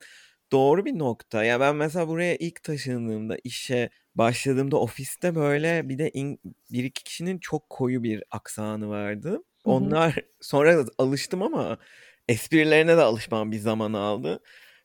Doğru 0.53 0.85
bir 0.85 0.99
nokta. 0.99 1.45
Ya 1.45 1.61
ben 1.61 1.77
mesela 1.77 2.09
buraya 2.09 2.37
ilk 2.37 2.63
taşındığımda 2.63 3.37
işe 3.45 3.91
başladığımda 4.15 4.77
ofiste 4.77 5.35
böyle 5.35 5.89
bir 5.89 5.99
de 5.99 6.11
in, 6.11 6.41
bir 6.71 6.85
iki 6.85 7.05
kişinin 7.05 7.39
çok 7.39 7.71
koyu 7.71 8.03
bir 8.03 8.23
aksanı 8.31 8.89
vardı. 8.89 9.43
Onlar 9.65 10.15
sonra 10.41 10.85
alıştım 10.99 11.43
ama 11.43 11.79
esprilerine 12.29 12.97
de 12.97 13.03
alışmam 13.03 13.53
bir 13.53 13.59
zaman 13.59 13.93
aldı. 13.93 14.41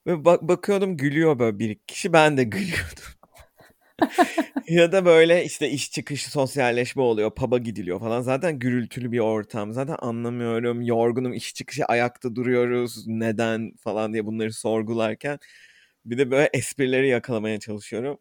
Ve 0.08 0.26
bak 0.26 0.42
bakıyordum 0.42 0.98
gülüyor 0.98 1.40
böyle 1.40 1.60
bir 1.60 1.76
kişi 1.76 2.14
ben 2.14 2.38
de 2.38 2.44
gülüyordum. 2.44 3.16
ya 4.68 4.92
da 4.92 5.06
böyle 5.06 5.46
işte 5.46 5.70
iş 5.70 5.92
çıkışı 5.92 6.32
sosyalleşme 6.32 7.02
oluyor. 7.02 7.36
Pub'a 7.36 7.58
gidiliyor 7.58 8.00
falan. 8.00 8.22
Zaten 8.22 8.60
gürültülü 8.60 9.12
bir 9.12 9.20
ortam. 9.20 9.74
Zaten 9.74 9.96
anlamıyorum. 10.00 10.82
Yorgunum. 10.82 11.34
iş 11.34 11.54
çıkışı 11.54 11.86
ayakta 11.86 12.36
duruyoruz. 12.36 13.08
Neden 13.08 13.72
falan 13.84 14.14
diye 14.14 14.26
bunları 14.26 14.54
sorgularken. 14.54 15.40
Bir 16.06 16.18
de 16.18 16.32
böyle 16.32 16.50
esprileri 16.54 17.08
yakalamaya 17.08 17.60
çalışıyorum. 17.60 18.18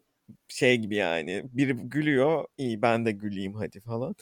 Şey 0.47 0.77
gibi 0.77 0.95
yani. 0.95 1.43
Biri 1.45 1.73
gülüyor. 1.73 2.45
iyi 2.57 2.81
ben 2.81 3.05
de 3.05 3.11
güleyim 3.11 3.53
hadi 3.53 3.79
falan. 3.79 4.15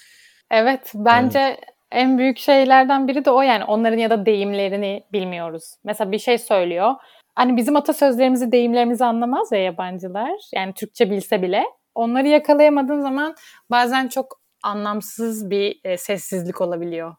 Evet 0.51 0.91
bence 0.95 1.39
evet. 1.39 1.59
en 1.91 2.17
büyük 2.17 2.37
şeylerden 2.37 3.07
biri 3.07 3.25
de 3.25 3.31
o 3.31 3.41
yani 3.41 3.63
onların 3.63 3.97
ya 3.97 4.09
da 4.09 4.25
deyimlerini 4.25 5.03
bilmiyoruz. 5.13 5.75
Mesela 5.83 6.11
bir 6.11 6.19
şey 6.19 6.37
söylüyor 6.37 6.95
hani 7.35 7.57
bizim 7.57 7.75
atasözlerimizi, 7.75 8.51
deyimlerimizi 8.51 9.05
anlamaz 9.05 9.51
ya 9.51 9.59
yabancılar. 9.59 10.31
Yani 10.55 10.73
Türkçe 10.73 11.11
bilse 11.11 11.41
bile. 11.41 11.63
Onları 11.95 12.27
yakalayamadığın 12.27 13.01
zaman 13.01 13.35
bazen 13.71 14.07
çok 14.07 14.41
anlamsız 14.63 15.49
bir 15.49 15.79
e, 15.83 15.97
sessizlik 15.97 16.61
olabiliyor. 16.61 17.15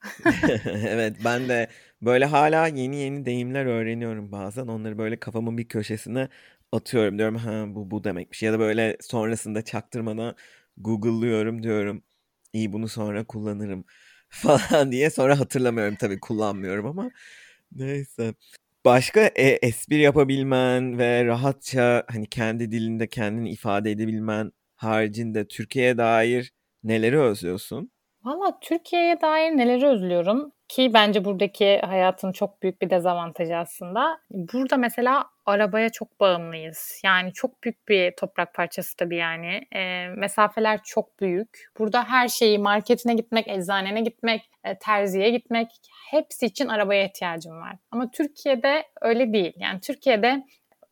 evet 0.66 1.16
ben 1.24 1.48
de 1.48 1.68
böyle 2.02 2.24
hala 2.24 2.66
yeni 2.66 2.96
yeni 2.96 3.24
deyimler 3.24 3.66
öğreniyorum 3.66 4.32
bazen. 4.32 4.66
Onları 4.66 4.98
böyle 4.98 5.20
kafamın 5.20 5.58
bir 5.58 5.68
köşesine 5.68 6.28
atıyorum. 6.72 7.18
Diyorum 7.18 7.36
ha 7.36 7.64
bu 7.68 7.90
bu 7.90 8.04
demekmiş. 8.04 8.42
Ya 8.42 8.52
da 8.52 8.58
böyle 8.58 8.96
sonrasında 9.00 9.62
çaktırmadan 9.62 10.36
Google'lıyorum 10.76 11.62
diyorum. 11.62 12.02
İyi 12.52 12.72
bunu 12.72 12.88
sonra 12.88 13.24
kullanırım 13.24 13.84
falan 14.28 14.92
diye. 14.92 15.10
Sonra 15.10 15.40
hatırlamıyorum 15.40 15.96
tabii 15.96 16.20
kullanmıyorum 16.20 16.86
ama. 16.86 17.10
Neyse. 17.72 18.34
Başka 18.86 19.20
e, 19.36 19.42
espri 19.48 20.00
yapabilmen 20.00 20.98
ve 20.98 21.24
rahatça 21.26 22.04
hani 22.08 22.26
kendi 22.26 22.70
dilinde 22.72 23.08
kendini 23.08 23.50
ifade 23.50 23.90
edebilmen 23.90 24.52
haricinde 24.76 25.48
Türkiye'ye 25.48 25.98
dair 25.98 26.52
neleri 26.84 27.20
özlüyorsun? 27.20 27.90
Valla 28.26 28.58
Türkiye'ye 28.60 29.20
dair 29.20 29.50
neleri 29.50 29.86
özlüyorum 29.86 30.52
ki 30.68 30.90
bence 30.94 31.24
buradaki 31.24 31.78
hayatın 31.78 32.32
çok 32.32 32.62
büyük 32.62 32.82
bir 32.82 32.90
dezavantajı 32.90 33.56
aslında. 33.56 34.18
Burada 34.30 34.76
mesela 34.76 35.26
arabaya 35.46 35.88
çok 35.88 36.20
bağımlıyız. 36.20 37.00
Yani 37.04 37.32
çok 37.32 37.62
büyük 37.62 37.88
bir 37.88 38.16
toprak 38.16 38.54
parçası 38.54 38.96
tabii 38.96 39.16
yani. 39.16 39.60
E, 39.74 40.08
mesafeler 40.08 40.80
çok 40.84 41.20
büyük. 41.20 41.70
Burada 41.78 42.04
her 42.04 42.28
şeyi 42.28 42.58
marketine 42.58 43.14
gitmek, 43.14 43.48
eczanene 43.48 44.00
gitmek, 44.00 44.50
e, 44.64 44.78
terziye 44.78 45.30
gitmek 45.30 45.68
hepsi 46.10 46.46
için 46.46 46.68
arabaya 46.68 47.04
ihtiyacım 47.04 47.60
var. 47.60 47.76
Ama 47.90 48.10
Türkiye'de 48.10 48.82
öyle 49.00 49.32
değil. 49.32 49.52
Yani 49.56 49.80
Türkiye'de 49.80 50.44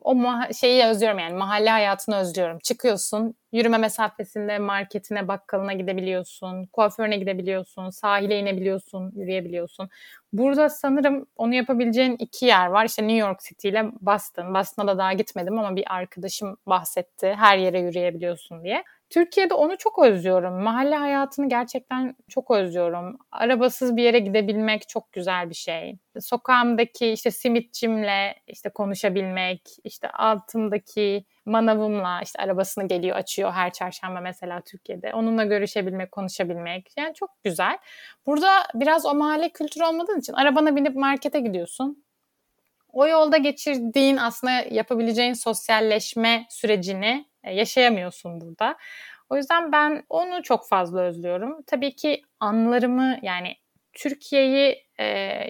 o 0.05 0.15
şeyi 0.53 0.83
özlüyorum 0.85 1.19
yani 1.19 1.33
mahalle 1.33 1.69
hayatını 1.69 2.15
özlüyorum. 2.15 2.59
Çıkıyorsun 2.59 3.35
yürüme 3.51 3.77
mesafesinde 3.77 4.59
marketine 4.59 5.27
bakkalına 5.27 5.73
gidebiliyorsun, 5.73 6.65
kuaförüne 6.65 7.17
gidebiliyorsun, 7.17 7.89
sahile 7.89 8.39
inebiliyorsun, 8.39 9.11
yürüyebiliyorsun. 9.15 9.89
Burada 10.33 10.69
sanırım 10.69 11.25
onu 11.37 11.53
yapabileceğin 11.55 12.15
iki 12.19 12.45
yer 12.45 12.67
var. 12.67 12.85
İşte 12.85 13.03
New 13.03 13.17
York 13.17 13.39
City 13.41 13.69
ile 13.69 13.85
Boston. 14.01 14.53
Boston'a 14.53 14.87
da 14.87 14.97
daha 14.97 15.13
gitmedim 15.13 15.59
ama 15.59 15.75
bir 15.75 15.83
arkadaşım 15.95 16.57
bahsetti. 16.67 17.33
Her 17.37 17.57
yere 17.57 17.79
yürüyebiliyorsun 17.79 18.63
diye. 18.63 18.83
Türkiye'de 19.09 19.53
onu 19.53 19.77
çok 19.77 19.99
özlüyorum. 19.99 20.63
Mahalle 20.63 20.95
hayatını 20.95 21.49
gerçekten 21.49 22.15
çok 22.29 22.51
özlüyorum. 22.51 23.17
Arabasız 23.31 23.95
bir 23.95 24.03
yere 24.03 24.19
gidebilmek 24.19 24.89
çok 24.89 25.11
güzel 25.11 25.49
bir 25.49 25.55
şey. 25.55 25.97
Sokağımdaki 26.19 27.07
işte 27.07 27.31
simitçimle 27.31 28.35
işte 28.47 28.69
konuşabilmek, 28.69 29.61
işte 29.83 30.09
altımdaki 30.09 31.25
manavımla 31.45 32.21
işte 32.23 32.41
arabasını 32.41 32.87
geliyor 32.87 33.15
açıyor 33.15 33.51
her 33.51 33.73
çarşamba 33.73 34.19
mesela 34.19 34.61
Türkiye'de. 34.61 35.13
Onunla 35.13 35.43
görüşebilmek, 35.43 36.11
konuşabilmek. 36.11 36.91
Yani 36.97 37.13
çok 37.13 37.43
güzel. 37.43 37.77
Burada 38.25 38.49
biraz 38.73 39.05
o 39.05 39.13
mahalle 39.13 39.49
kültürü 39.49 39.83
olmadığı 39.83 40.17
için 40.17 40.33
arabana 40.33 40.75
binip 40.75 40.95
markete 40.95 41.39
gidiyorsun. 41.39 42.05
O 42.95 43.07
yolda 43.07 43.37
geçirdiğin 43.37 44.17
aslında 44.17 44.51
yapabileceğin 44.51 45.33
sosyalleşme 45.33 46.45
sürecini 46.49 47.25
yaşayamıyorsun 47.51 48.41
burada. 48.41 48.77
O 49.29 49.37
yüzden 49.37 49.71
ben 49.71 50.03
onu 50.09 50.43
çok 50.43 50.67
fazla 50.69 51.01
özlüyorum. 51.01 51.63
Tabii 51.67 51.95
ki 51.95 52.21
anlarımı 52.39 53.17
yani 53.21 53.55
Türkiye'yi 53.93 54.85
e, 54.97 55.05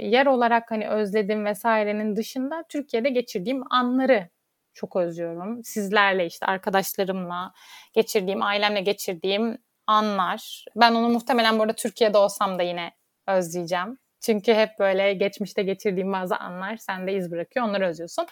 yer 0.08 0.26
olarak 0.26 0.72
hani 0.72 0.89
özledim 0.89 1.46
vesairenin 1.46 2.16
dışında 2.16 2.64
Türkiye'de 2.70 3.10
geçirdiğim 3.10 3.64
anları 3.70 4.30
çok 4.74 4.96
özlüyorum. 4.96 5.64
Sizlerle 5.64 6.26
işte 6.26 6.46
arkadaşlarımla 6.46 7.54
geçirdiğim, 7.93 8.41
ailemle 8.43 8.82
geçirdiğim 8.82 9.58
anlar. 9.88 10.66
Ben 10.76 10.91
onu 10.96 11.10
muhtemelen 11.10 11.60
bu 11.60 11.64
arada 11.64 11.76
Türkiye'de 11.76 12.18
olsam 12.18 12.60
da 12.60 12.64
yine 12.64 12.91
özleyeceğim. 13.28 13.98
Çünkü 14.22 14.54
hep 14.54 14.70
böyle 14.80 15.14
geçmişte 15.14 15.64
geçirdiğim 15.64 16.14
bazı 16.14 16.36
anlar 16.38 16.78
sende 16.78 17.14
iz 17.14 17.32
bırakıyor. 17.32 17.66
Onları 17.66 17.88
özlüyorsun. 17.88 18.28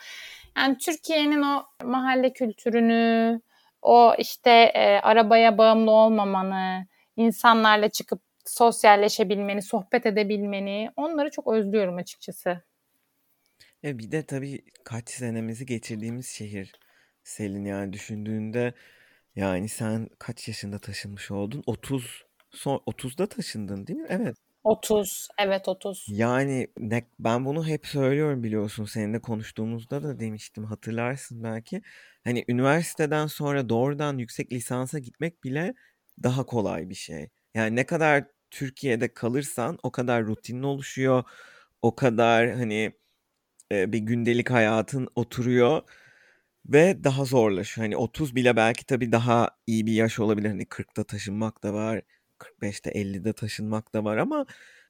Yani 0.57 0.77
Türkiye'nin 0.77 1.41
o 1.41 1.65
mahalle 1.83 2.33
kültürünü, 2.33 3.41
o 3.83 4.15
işte 4.17 4.49
e, 4.51 4.99
arabaya 4.99 5.57
bağımlı 5.57 5.91
olmamanı, 5.91 6.87
insanlarla 7.15 7.89
çıkıp 7.89 8.21
sosyalleşebilmeni, 8.45 9.61
sohbet 9.61 10.05
edebilmeni 10.05 10.89
onları 10.95 11.31
çok 11.31 11.47
özlüyorum 11.47 11.97
açıkçası. 11.97 12.63
E 13.83 13.99
bir 13.99 14.11
de 14.11 14.25
tabii 14.25 14.65
kaç 14.83 15.09
senemizi 15.09 15.65
geçirdiğimiz 15.65 16.29
şehir 16.29 16.73
Selin 17.23 17.65
yani 17.65 17.93
düşündüğünde 17.93 18.73
yani 19.35 19.69
sen 19.69 20.09
kaç 20.19 20.47
yaşında 20.47 20.79
taşınmış 20.79 21.31
oldun? 21.31 21.63
30 21.65 22.25
son 22.51 22.83
30'da 22.85 23.29
taşındın 23.29 23.87
değil 23.87 23.99
mi? 23.99 24.07
Evet. 24.09 24.37
30. 24.63 25.27
Evet 25.37 25.67
30. 25.67 26.05
Yani 26.07 26.67
ne, 26.77 27.03
ben 27.19 27.45
bunu 27.45 27.67
hep 27.67 27.87
söylüyorum 27.87 28.43
biliyorsun. 28.43 28.85
Seninle 28.85 29.19
konuştuğumuzda 29.21 30.03
da 30.03 30.19
demiştim 30.19 30.63
hatırlarsın 30.65 31.43
belki. 31.43 31.81
Hani 32.23 32.45
üniversiteden 32.47 33.27
sonra 33.27 33.69
doğrudan 33.69 34.17
yüksek 34.17 34.53
lisansa 34.53 34.99
gitmek 34.99 35.43
bile 35.43 35.73
daha 36.23 36.45
kolay 36.45 36.89
bir 36.89 36.95
şey. 36.95 37.29
Yani 37.55 37.75
ne 37.75 37.85
kadar 37.85 38.25
Türkiye'de 38.51 39.13
kalırsan 39.13 39.77
o 39.83 39.91
kadar 39.91 40.25
rutinin 40.25 40.63
oluşuyor. 40.63 41.23
O 41.81 41.95
kadar 41.95 42.51
hani 42.51 42.93
e, 43.71 43.93
bir 43.93 43.99
gündelik 43.99 44.51
hayatın 44.51 45.07
oturuyor 45.15 45.81
ve 46.65 47.03
daha 47.03 47.25
zorlaşıyor. 47.25 47.85
Hani 47.87 47.97
30 47.97 48.35
bile 48.35 48.55
belki 48.55 48.85
tabii 48.85 49.11
daha 49.11 49.49
iyi 49.67 49.85
bir 49.85 49.93
yaş 49.93 50.19
olabilir. 50.19 50.49
Hani 50.49 50.65
40'ta 50.65 51.03
taşınmak 51.03 51.63
da 51.63 51.73
var. 51.73 52.01
45'te 52.43 52.91
50'de 52.91 53.33
taşınmak 53.33 53.93
da 53.93 54.03
var 54.03 54.17
ama 54.17 54.45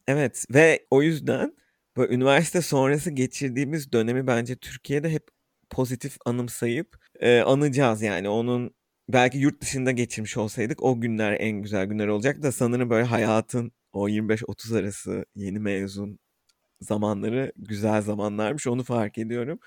evet 0.07 0.45
ve 0.53 0.85
o 0.91 1.01
yüzden 1.01 1.53
böyle 1.97 2.13
üniversite 2.13 2.61
sonrası 2.61 3.11
geçirdiğimiz 3.11 3.91
dönemi 3.91 4.27
bence 4.27 4.55
Türkiye'de 4.55 5.09
hep 5.09 5.27
pozitif 5.69 6.17
anımsayıp 6.25 6.97
e, 7.19 7.41
anacağız 7.41 8.01
yani 8.01 8.29
onun 8.29 8.75
belki 9.09 9.37
yurt 9.37 9.61
dışında 9.61 9.91
geçirmiş 9.91 10.37
olsaydık 10.37 10.83
o 10.83 11.01
günler 11.01 11.37
en 11.39 11.61
güzel 11.61 11.85
günler 11.85 12.07
olacak 12.07 12.43
da 12.43 12.51
sanırım 12.51 12.89
böyle 12.89 13.05
hayatın 13.05 13.71
o 13.93 14.09
25-30 14.09 14.79
arası 14.79 15.25
yeni 15.35 15.59
mezun 15.59 16.19
zamanları 16.81 17.51
güzel 17.57 18.01
zamanlarmış 18.01 18.67
onu 18.67 18.83
fark 18.83 19.17
ediyorum. 19.17 19.59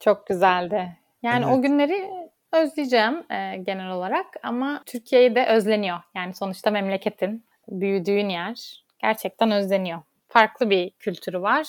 Çok 0.00 0.26
güzeldi. 0.26 0.98
Yani 1.22 1.44
evet. 1.44 1.54
o 1.54 1.62
günleri 1.62 2.10
özleyeceğim 2.52 3.32
e, 3.32 3.56
genel 3.56 3.90
olarak 3.90 4.26
ama 4.42 4.82
Türkiye'yi 4.86 5.34
de 5.34 5.46
özleniyor. 5.46 5.98
Yani 6.14 6.34
sonuçta 6.34 6.70
memleketin, 6.70 7.44
büyüdüğün 7.68 8.28
yer 8.28 8.84
gerçekten 8.98 9.50
özleniyor. 9.50 10.00
Farklı 10.28 10.70
bir 10.70 10.90
kültürü 10.90 11.42
var. 11.42 11.66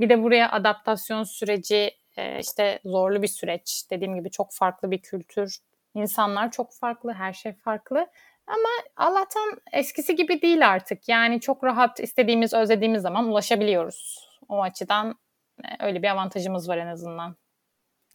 Bir 0.00 0.08
de 0.08 0.22
buraya 0.22 0.52
adaptasyon 0.52 1.22
süreci 1.22 1.90
e, 2.16 2.40
işte 2.40 2.78
zorlu 2.84 3.22
bir 3.22 3.28
süreç. 3.28 3.82
Dediğim 3.90 4.14
gibi 4.14 4.30
çok 4.30 4.52
farklı 4.52 4.90
bir 4.90 4.98
kültür. 4.98 5.56
İnsanlar 5.94 6.50
çok 6.50 6.72
farklı, 6.72 7.12
her 7.12 7.32
şey 7.32 7.52
farklı. 7.52 8.06
Ama 8.46 8.68
Allah'tan 8.96 9.60
eskisi 9.72 10.16
gibi 10.16 10.42
değil 10.42 10.68
artık. 10.68 11.08
Yani 11.08 11.40
çok 11.40 11.64
rahat 11.64 12.00
istediğimiz, 12.00 12.54
özlediğimiz 12.54 13.02
zaman 13.02 13.28
ulaşabiliyoruz. 13.28 14.28
O 14.48 14.62
açıdan 14.62 15.18
e, 15.64 15.86
öyle 15.86 16.02
bir 16.02 16.08
avantajımız 16.08 16.68
var 16.68 16.78
en 16.78 16.86
azından. 16.86 17.36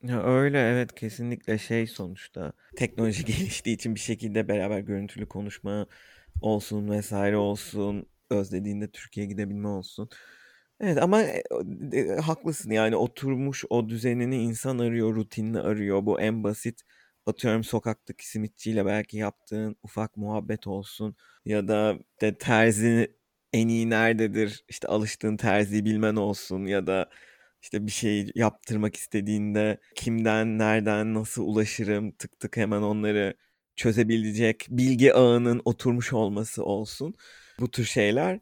Ya 0.04 0.24
öyle 0.24 0.60
evet 0.60 0.96
kesinlikle 0.96 1.58
şey 1.58 1.88
sonuçta 1.88 2.54
teknoloji 2.76 3.26
geliştiği 3.26 3.76
için 3.76 3.96
bir 3.96 4.00
şekilde 4.00 4.48
beraber 4.48 4.80
görüntülü 4.80 5.26
konuşma 5.28 5.88
olsun 6.42 6.90
vesaire 6.92 7.38
olsun 7.38 8.06
özlediğinde 8.30 8.92
Türkiye'ye 8.92 9.30
gidebilme 9.32 9.68
olsun. 9.68 10.10
Evet 10.80 10.98
ama 11.04 11.22
e, 11.24 11.44
e, 11.94 12.16
haklısın 12.16 12.72
yani 12.72 12.96
oturmuş 12.96 13.66
o 13.70 13.90
düzenini 13.90 14.44
insan 14.44 14.80
arıyor, 14.80 15.16
rutinini 15.16 15.60
arıyor. 15.60 16.06
Bu 16.06 16.22
en 16.22 16.44
basit 16.44 16.82
atıyorum 17.26 17.64
sokaktaki 17.64 18.28
simitçiyle 18.30 18.86
belki 18.86 19.18
yaptığın 19.18 19.76
ufak 19.84 20.18
muhabbet 20.18 20.68
olsun 20.68 21.16
ya 21.46 21.68
da 21.68 22.00
de 22.22 22.38
terzi 22.38 23.16
en 23.54 23.68
iyi 23.68 23.90
nerededir 23.90 24.66
işte 24.70 24.88
alıştığın 24.88 25.38
terziyi 25.38 25.86
bilmen 25.86 26.16
olsun 26.16 26.66
ya 26.66 26.88
da 26.88 27.10
işte 27.62 27.86
bir 27.86 27.92
şey 27.92 28.32
yaptırmak 28.36 28.96
istediğinde 28.96 29.78
kimden, 29.96 30.58
nereden, 30.58 31.14
nasıl 31.14 31.44
ulaşırım 31.44 32.12
tık 32.12 32.40
tık 32.40 32.58
hemen 32.58 32.82
onları 32.82 33.34
çözebilecek 33.76 34.66
bilgi 34.70 35.14
ağının 35.14 35.62
oturmuş 35.66 36.14
olması 36.14 36.64
olsun. 36.66 37.16
Bu 37.60 37.72
tür 37.72 37.86
şeyler 37.86 38.40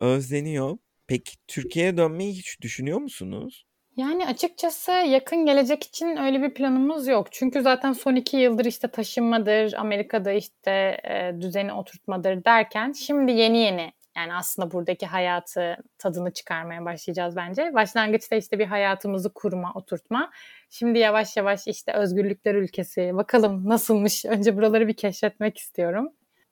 özleniyor. 0.00 0.78
Peki 1.06 1.32
Türkiye'ye 1.48 1.96
dönmeyi 1.96 2.32
hiç 2.32 2.60
düşünüyor 2.60 2.98
musunuz? 2.98 3.66
Yani 3.96 4.26
açıkçası 4.26 4.92
yakın 4.92 5.46
gelecek 5.46 5.82
için 5.82 6.16
öyle 6.16 6.42
bir 6.42 6.54
planımız 6.54 7.08
yok. 7.08 7.32
Çünkü 7.32 7.62
zaten 7.62 7.92
son 7.92 8.14
iki 8.14 8.36
yıldır 8.36 8.64
işte 8.64 8.88
taşınmadır, 8.88 9.72
Amerika'da 9.72 10.32
işte 10.32 10.96
düzeni 11.40 11.72
oturtmadır 11.72 12.44
derken 12.44 12.92
şimdi 12.92 13.32
yeni 13.32 13.58
yeni 13.58 13.92
yani 14.16 14.34
aslında 14.34 14.70
buradaki 14.70 15.06
hayatı 15.06 15.76
tadını 15.98 16.32
çıkarmaya 16.32 16.84
başlayacağız 16.84 17.36
bence. 17.36 17.74
Başlangıçta 17.74 18.36
işte 18.36 18.58
bir 18.58 18.66
hayatımızı 18.66 19.32
kurma, 19.34 19.72
oturtma. 19.74 20.30
Şimdi 20.70 20.98
yavaş 20.98 21.36
yavaş 21.36 21.66
işte 21.66 21.92
özgürlükler 21.92 22.54
ülkesi. 22.54 23.10
Bakalım 23.14 23.68
nasılmış. 23.68 24.24
Önce 24.24 24.56
buraları 24.56 24.88
bir 24.88 24.96
keşfetmek 24.96 25.58
istiyorum. 25.58 26.08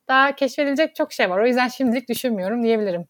Daha 0.08 0.34
keşfedilecek 0.34 0.94
çok 0.94 1.12
şey 1.12 1.30
var. 1.30 1.38
O 1.38 1.46
yüzden 1.46 1.68
şimdilik 1.68 2.08
düşünmüyorum 2.08 2.62
diyebilirim. 2.62 3.04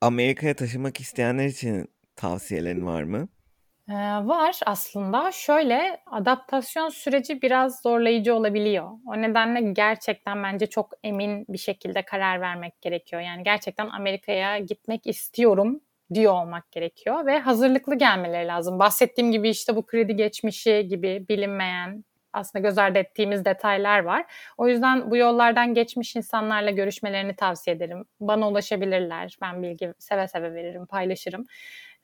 Amerika'ya 0.00 0.56
taşımak 0.56 1.00
isteyenler 1.00 1.46
için 1.46 1.88
tavsiyelerin 2.16 2.86
var 2.86 3.02
mı? 3.02 3.28
Ee, 3.90 3.94
var 4.26 4.60
aslında. 4.66 5.32
Şöyle 5.32 6.00
adaptasyon 6.06 6.88
süreci 6.88 7.42
biraz 7.42 7.80
zorlayıcı 7.82 8.34
olabiliyor. 8.34 8.90
O 9.06 9.22
nedenle 9.22 9.72
gerçekten 9.72 10.42
bence 10.42 10.66
çok 10.66 10.90
emin 11.02 11.46
bir 11.48 11.58
şekilde 11.58 12.02
karar 12.02 12.40
vermek 12.40 12.80
gerekiyor. 12.82 13.22
Yani 13.22 13.42
gerçekten 13.42 13.88
Amerika'ya 13.88 14.58
gitmek 14.58 15.06
istiyorum 15.06 15.80
diyor 16.14 16.32
olmak 16.32 16.72
gerekiyor 16.72 17.26
ve 17.26 17.38
hazırlıklı 17.38 17.94
gelmeleri 17.98 18.46
lazım. 18.48 18.78
Bahsettiğim 18.78 19.32
gibi 19.32 19.48
işte 19.50 19.76
bu 19.76 19.86
kredi 19.86 20.16
geçmişi 20.16 20.86
gibi 20.88 21.26
bilinmeyen 21.28 22.04
aslında 22.32 22.62
göz 22.68 22.78
ardı 22.78 22.98
ettiğimiz 22.98 23.44
detaylar 23.44 23.98
var. 24.00 24.24
O 24.58 24.68
yüzden 24.68 25.10
bu 25.10 25.16
yollardan 25.16 25.74
geçmiş 25.74 26.16
insanlarla 26.16 26.70
görüşmelerini 26.70 27.36
tavsiye 27.36 27.76
ederim. 27.76 28.04
Bana 28.20 28.48
ulaşabilirler. 28.48 29.36
Ben 29.42 29.62
bilgi 29.62 29.92
seve 29.98 30.28
seve 30.28 30.54
veririm, 30.54 30.86
paylaşırım. 30.86 31.46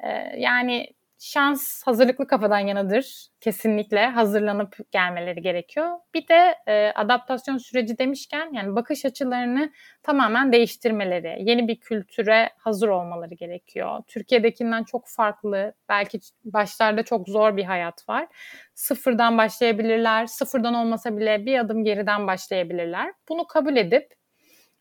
Ee, 0.05 0.09
yani 0.39 0.87
şans 1.19 1.83
hazırlıklı 1.87 2.27
kafadan 2.27 2.59
yanadır. 2.59 3.29
Kesinlikle 3.41 4.07
hazırlanıp 4.07 4.77
gelmeleri 4.91 5.43
gerekiyor. 5.43 5.99
Bir 6.15 6.29
de 6.29 6.55
e, 6.67 6.93
adaptasyon 6.95 7.59
süreci 7.59 7.99
demişken 7.99 8.51
yani 8.53 8.77
bakış 8.77 9.05
açılarını 9.05 9.73
tamamen 10.03 10.53
değiştirmeleri, 10.53 11.37
yeni 11.41 11.69
bir 11.69 11.81
kültüre 11.81 12.51
hazır 12.59 12.89
olmaları 12.89 13.35
gerekiyor. 13.35 14.03
Türkiye'dekinden 14.09 14.85
çok 14.85 15.09
farklı, 15.09 15.75
belki 15.89 16.21
başlarda 16.45 17.03
çok 17.03 17.29
zor 17.29 17.57
bir 17.57 17.65
hayat 17.65 18.09
var. 18.09 18.27
Sıfırdan 18.75 19.39
başlayabilirler, 19.39 20.27
sıfırdan 20.27 20.75
olmasa 20.75 21.17
bile 21.17 21.47
bir 21.47 21.59
adım 21.59 21.85
geriden 21.85 22.27
başlayabilirler. 22.27 23.13
Bunu 23.29 23.47
kabul 23.47 23.77
edip 23.77 24.18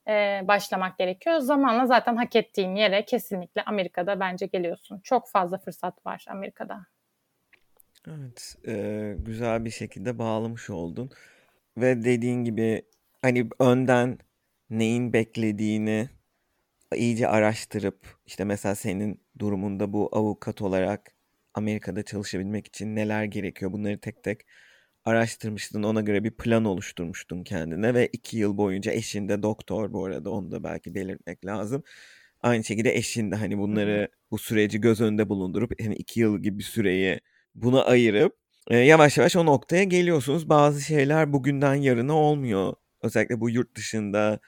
e, 0.07 0.41
başlamak 0.47 0.97
gerekiyor. 0.97 1.39
Zamanla 1.39 1.85
zaten 1.85 2.15
hak 2.15 2.35
ettiğin 2.35 2.75
yere 2.75 3.05
kesinlikle 3.05 3.63
Amerika'da 3.63 4.19
bence 4.19 4.45
geliyorsun. 4.45 4.99
Çok 5.03 5.29
fazla 5.29 5.57
fırsat 5.57 6.05
var 6.05 6.25
Amerika'da. 6.29 6.85
Evet, 8.07 8.55
e, 8.67 9.15
güzel 9.19 9.65
bir 9.65 9.69
şekilde 9.69 10.19
bağlamış 10.19 10.69
oldun. 10.69 11.09
Ve 11.77 12.03
dediğin 12.03 12.43
gibi 12.43 12.81
hani 13.21 13.49
önden 13.59 14.17
neyin 14.69 15.13
beklediğini 15.13 16.09
iyice 16.95 17.27
araştırıp 17.27 18.17
işte 18.25 18.43
mesela 18.43 18.75
senin 18.75 19.21
durumunda 19.39 19.93
bu 19.93 20.09
avukat 20.11 20.61
olarak 20.61 21.11
Amerika'da 21.53 22.03
çalışabilmek 22.03 22.67
için 22.67 22.95
neler 22.95 23.23
gerekiyor 23.23 23.73
bunları 23.73 23.99
tek 23.99 24.23
tek 24.23 24.41
araştırmıştın 25.07 25.83
ona 25.83 26.01
göre 26.01 26.23
bir 26.23 26.31
plan 26.31 26.65
oluşturmuştun 26.65 27.43
kendine 27.43 27.93
ve 27.93 28.07
iki 28.07 28.37
yıl 28.37 28.57
boyunca 28.57 28.91
eşin 28.91 29.29
de 29.29 29.43
doktor 29.43 29.93
bu 29.93 30.05
arada 30.05 30.29
onu 30.29 30.51
da 30.51 30.63
belki 30.63 30.95
belirtmek 30.95 31.45
lazım. 31.45 31.83
Aynı 32.41 32.63
şekilde 32.63 32.95
eşin 32.95 33.31
de 33.31 33.35
hani 33.35 33.57
bunları 33.57 34.09
bu 34.31 34.37
süreci 34.37 34.81
göz 34.81 35.01
önünde 35.01 35.29
bulundurup 35.29 35.71
hani 35.83 35.95
iki 35.95 36.19
yıl 36.19 36.39
gibi 36.39 36.59
bir 36.59 36.63
süreyi 36.63 37.19
buna 37.55 37.83
ayırıp 37.83 38.35
e, 38.69 38.77
yavaş 38.77 39.17
yavaş 39.17 39.35
o 39.35 39.45
noktaya 39.45 39.83
geliyorsunuz. 39.83 40.49
Bazı 40.49 40.81
şeyler 40.81 41.33
bugünden 41.33 41.75
yarına 41.75 42.13
olmuyor. 42.13 42.73
Özellikle 43.03 43.41
bu 43.41 43.49
yurt 43.49 43.75
dışında 43.75 44.39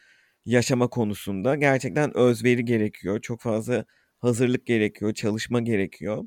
yaşama 0.46 0.88
konusunda 0.88 1.56
gerçekten 1.56 2.18
özveri 2.18 2.66
gerekiyor. 2.66 3.22
Çok 3.22 3.42
fazla 3.42 3.86
hazırlık 4.20 4.66
gerekiyor, 4.66 5.14
çalışma 5.14 5.62
gerekiyor. 5.62 6.24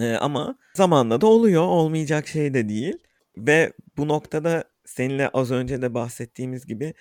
E, 0.00 0.12
ama 0.12 0.58
zamanla 0.74 1.20
da 1.20 1.26
oluyor, 1.26 1.62
olmayacak 1.62 2.28
şey 2.28 2.54
de 2.54 2.68
değil. 2.68 2.96
Ve 3.36 3.72
bu 3.96 4.08
noktada 4.08 4.64
seninle 4.84 5.28
az 5.28 5.50
önce 5.50 5.82
de 5.82 5.94
bahsettiğimiz 5.94 6.66
gibi 6.66 6.94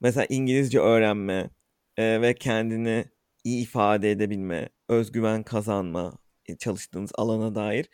mesela 0.00 0.26
İngilizce 0.28 0.80
öğrenme 0.80 1.50
e, 1.96 2.22
ve 2.22 2.34
kendini 2.34 3.04
iyi 3.44 3.62
ifade 3.62 4.10
edebilme, 4.10 4.68
özgüven 4.88 5.42
kazanma, 5.42 6.18
e, 6.46 6.56
çalıştığınız 6.56 7.10
alana 7.14 7.54
dair 7.54 7.88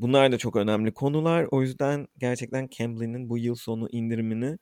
bunlar 0.00 0.32
da 0.32 0.38
çok 0.38 0.56
önemli 0.56 0.94
konular. 0.94 1.46
O 1.50 1.62
yüzden 1.62 2.08
gerçekten 2.18 2.68
Cambly'nin 2.68 3.28
bu 3.28 3.38
yıl 3.38 3.54
sonu 3.54 3.88
indirimini 3.92 4.58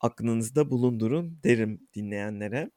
aklınızda 0.00 0.70
bulundurun 0.70 1.40
derim 1.44 1.88
dinleyenlere. 1.94 2.70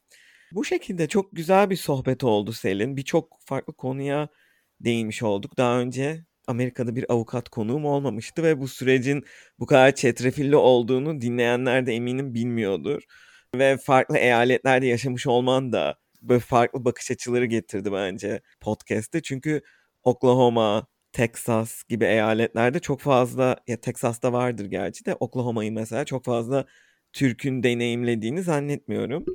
Bu 0.52 0.66
şekilde 0.66 1.08
çok 1.08 1.36
güzel 1.36 1.70
bir 1.70 1.76
sohbet 1.76 2.24
oldu 2.24 2.54
Selin. 2.54 2.98
Birçok 2.98 3.38
farklı 3.46 3.74
konuya 3.74 4.30
değinmiş 4.80 5.24
olduk. 5.24 5.58
Daha 5.58 5.80
önce 5.80 6.26
Amerika'da 6.52 6.96
bir 6.96 7.12
avukat 7.12 7.50
konuğum 7.50 7.86
olmamıştı 7.86 8.44
ve 8.44 8.60
bu 8.62 8.68
sürecin 8.68 9.24
bu 9.60 9.66
kadar 9.66 9.96
çetrefilli 9.96 10.56
olduğunu 10.56 11.22
dinleyenler 11.22 11.86
de 11.86 11.94
eminim 11.94 12.34
bilmiyordur. 12.34 13.04
Ve 13.56 13.78
farklı 13.78 14.18
eyaletlerde 14.18 14.86
yaşamış 14.88 15.28
olman 15.28 15.74
da 15.74 15.96
böyle 16.22 16.40
farklı 16.40 16.86
bakış 16.86 17.12
açıları 17.12 17.46
getirdi 17.46 17.92
bence 17.94 18.42
podcast'te. 18.62 19.22
Çünkü 19.22 19.62
Oklahoma, 20.04 20.88
Texas 21.12 21.84
gibi 21.84 22.06
eyaletlerde 22.06 22.80
çok 22.80 23.02
fazla 23.02 23.58
ya 23.68 23.82
Texas'ta 23.82 24.34
vardır 24.34 24.66
gerçi 24.66 25.06
de 25.06 25.16
Oklahoma'yı 25.20 25.72
mesela 25.72 26.06
çok 26.06 26.26
fazla 26.26 26.66
Türk'ün 27.14 27.64
deneyimlediğini 27.64 28.44
zannetmiyorum. 28.44 29.26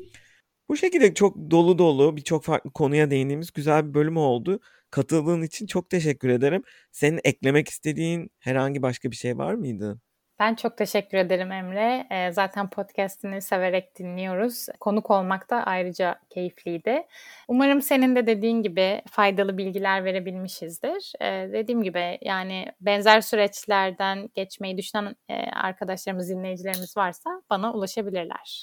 Bu 0.68 0.76
şekilde 0.76 1.14
çok 1.14 1.50
dolu 1.50 1.78
dolu 1.78 2.16
birçok 2.16 2.44
farklı 2.44 2.70
konuya 2.70 3.10
değindiğimiz 3.10 3.52
güzel 3.52 3.88
bir 3.88 3.94
bölüm 3.94 4.16
oldu. 4.16 4.60
Katıldığın 4.91 5.43
için 5.43 5.66
çok 5.66 5.91
teşekkür 5.91 6.28
ederim. 6.28 6.62
Senin 6.93 7.20
eklemek 7.24 7.68
istediğin 7.68 8.30
herhangi 8.39 8.82
başka 8.82 9.11
bir 9.11 9.16
şey 9.16 9.39
var 9.39 9.55
mıydı? 9.55 10.01
Ben 10.39 10.55
çok 10.55 10.76
teşekkür 10.76 11.18
ederim 11.18 11.53
Emre. 11.53 12.07
E, 12.11 12.32
zaten 12.32 12.70
podcastini 12.70 13.43
severek 13.43 13.99
dinliyoruz. 13.99 14.66
Konuk 14.80 15.11
olmak 15.11 15.51
da 15.51 15.57
ayrıca 15.57 16.20
keyifliydi. 16.30 17.03
Umarım 17.49 17.82
senin 17.82 18.16
de 18.16 18.26
dediğin 18.26 18.62
gibi 18.62 19.03
faydalı 19.11 19.59
bilgiler 19.59 20.05
verebilmişizdir. 20.05 21.12
E, 21.20 21.53
dediğim 21.53 21.82
gibi 21.82 22.18
yani 22.22 22.66
benzer 22.80 23.20
süreçlerden 23.20 24.28
geçmeyi 24.34 24.78
düşünen 24.78 25.16
e, 25.28 25.34
arkadaşlarımız, 25.34 26.30
dinleyicilerimiz 26.30 26.97
varsa 26.97 27.43
bana 27.51 27.72
ulaşabilirler. 27.72 28.62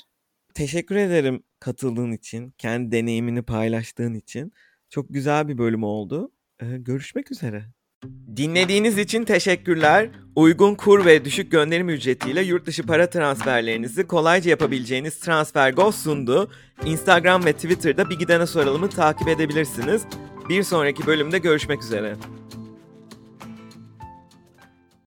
Teşekkür 0.53 0.95
ederim 0.95 1.43
katıldığın 1.59 2.11
için, 2.11 2.53
kendi 2.57 2.91
deneyimini 2.91 3.41
paylaştığın 3.43 4.13
için. 4.13 4.53
Çok 4.93 5.05
güzel 5.09 5.47
bir 5.47 5.57
bölüm 5.57 5.83
oldu. 5.83 6.31
Ee, 6.61 6.77
görüşmek 6.77 7.31
üzere. 7.31 7.63
Dinlediğiniz 8.35 8.97
için 8.97 9.23
teşekkürler. 9.23 10.09
Uygun 10.35 10.75
kur 10.75 11.05
ve 11.05 11.25
düşük 11.25 11.51
gönderim 11.51 11.89
ücretiyle 11.89 12.41
yurt 12.41 12.65
dışı 12.65 12.83
para 12.83 13.09
transferlerinizi 13.09 14.07
kolayca 14.07 14.49
yapabileceğiniz 14.49 15.19
TransferGo 15.19 15.91
sundu. 15.91 16.51
Instagram 16.85 17.45
ve 17.45 17.53
Twitter'da 17.53 18.09
Bir 18.09 18.19
Gidene 18.19 18.47
Soralım'ı 18.47 18.89
takip 18.89 19.27
edebilirsiniz. 19.27 20.03
Bir 20.49 20.63
sonraki 20.63 21.07
bölümde 21.07 21.37
görüşmek 21.37 21.83
üzere. 21.83 22.15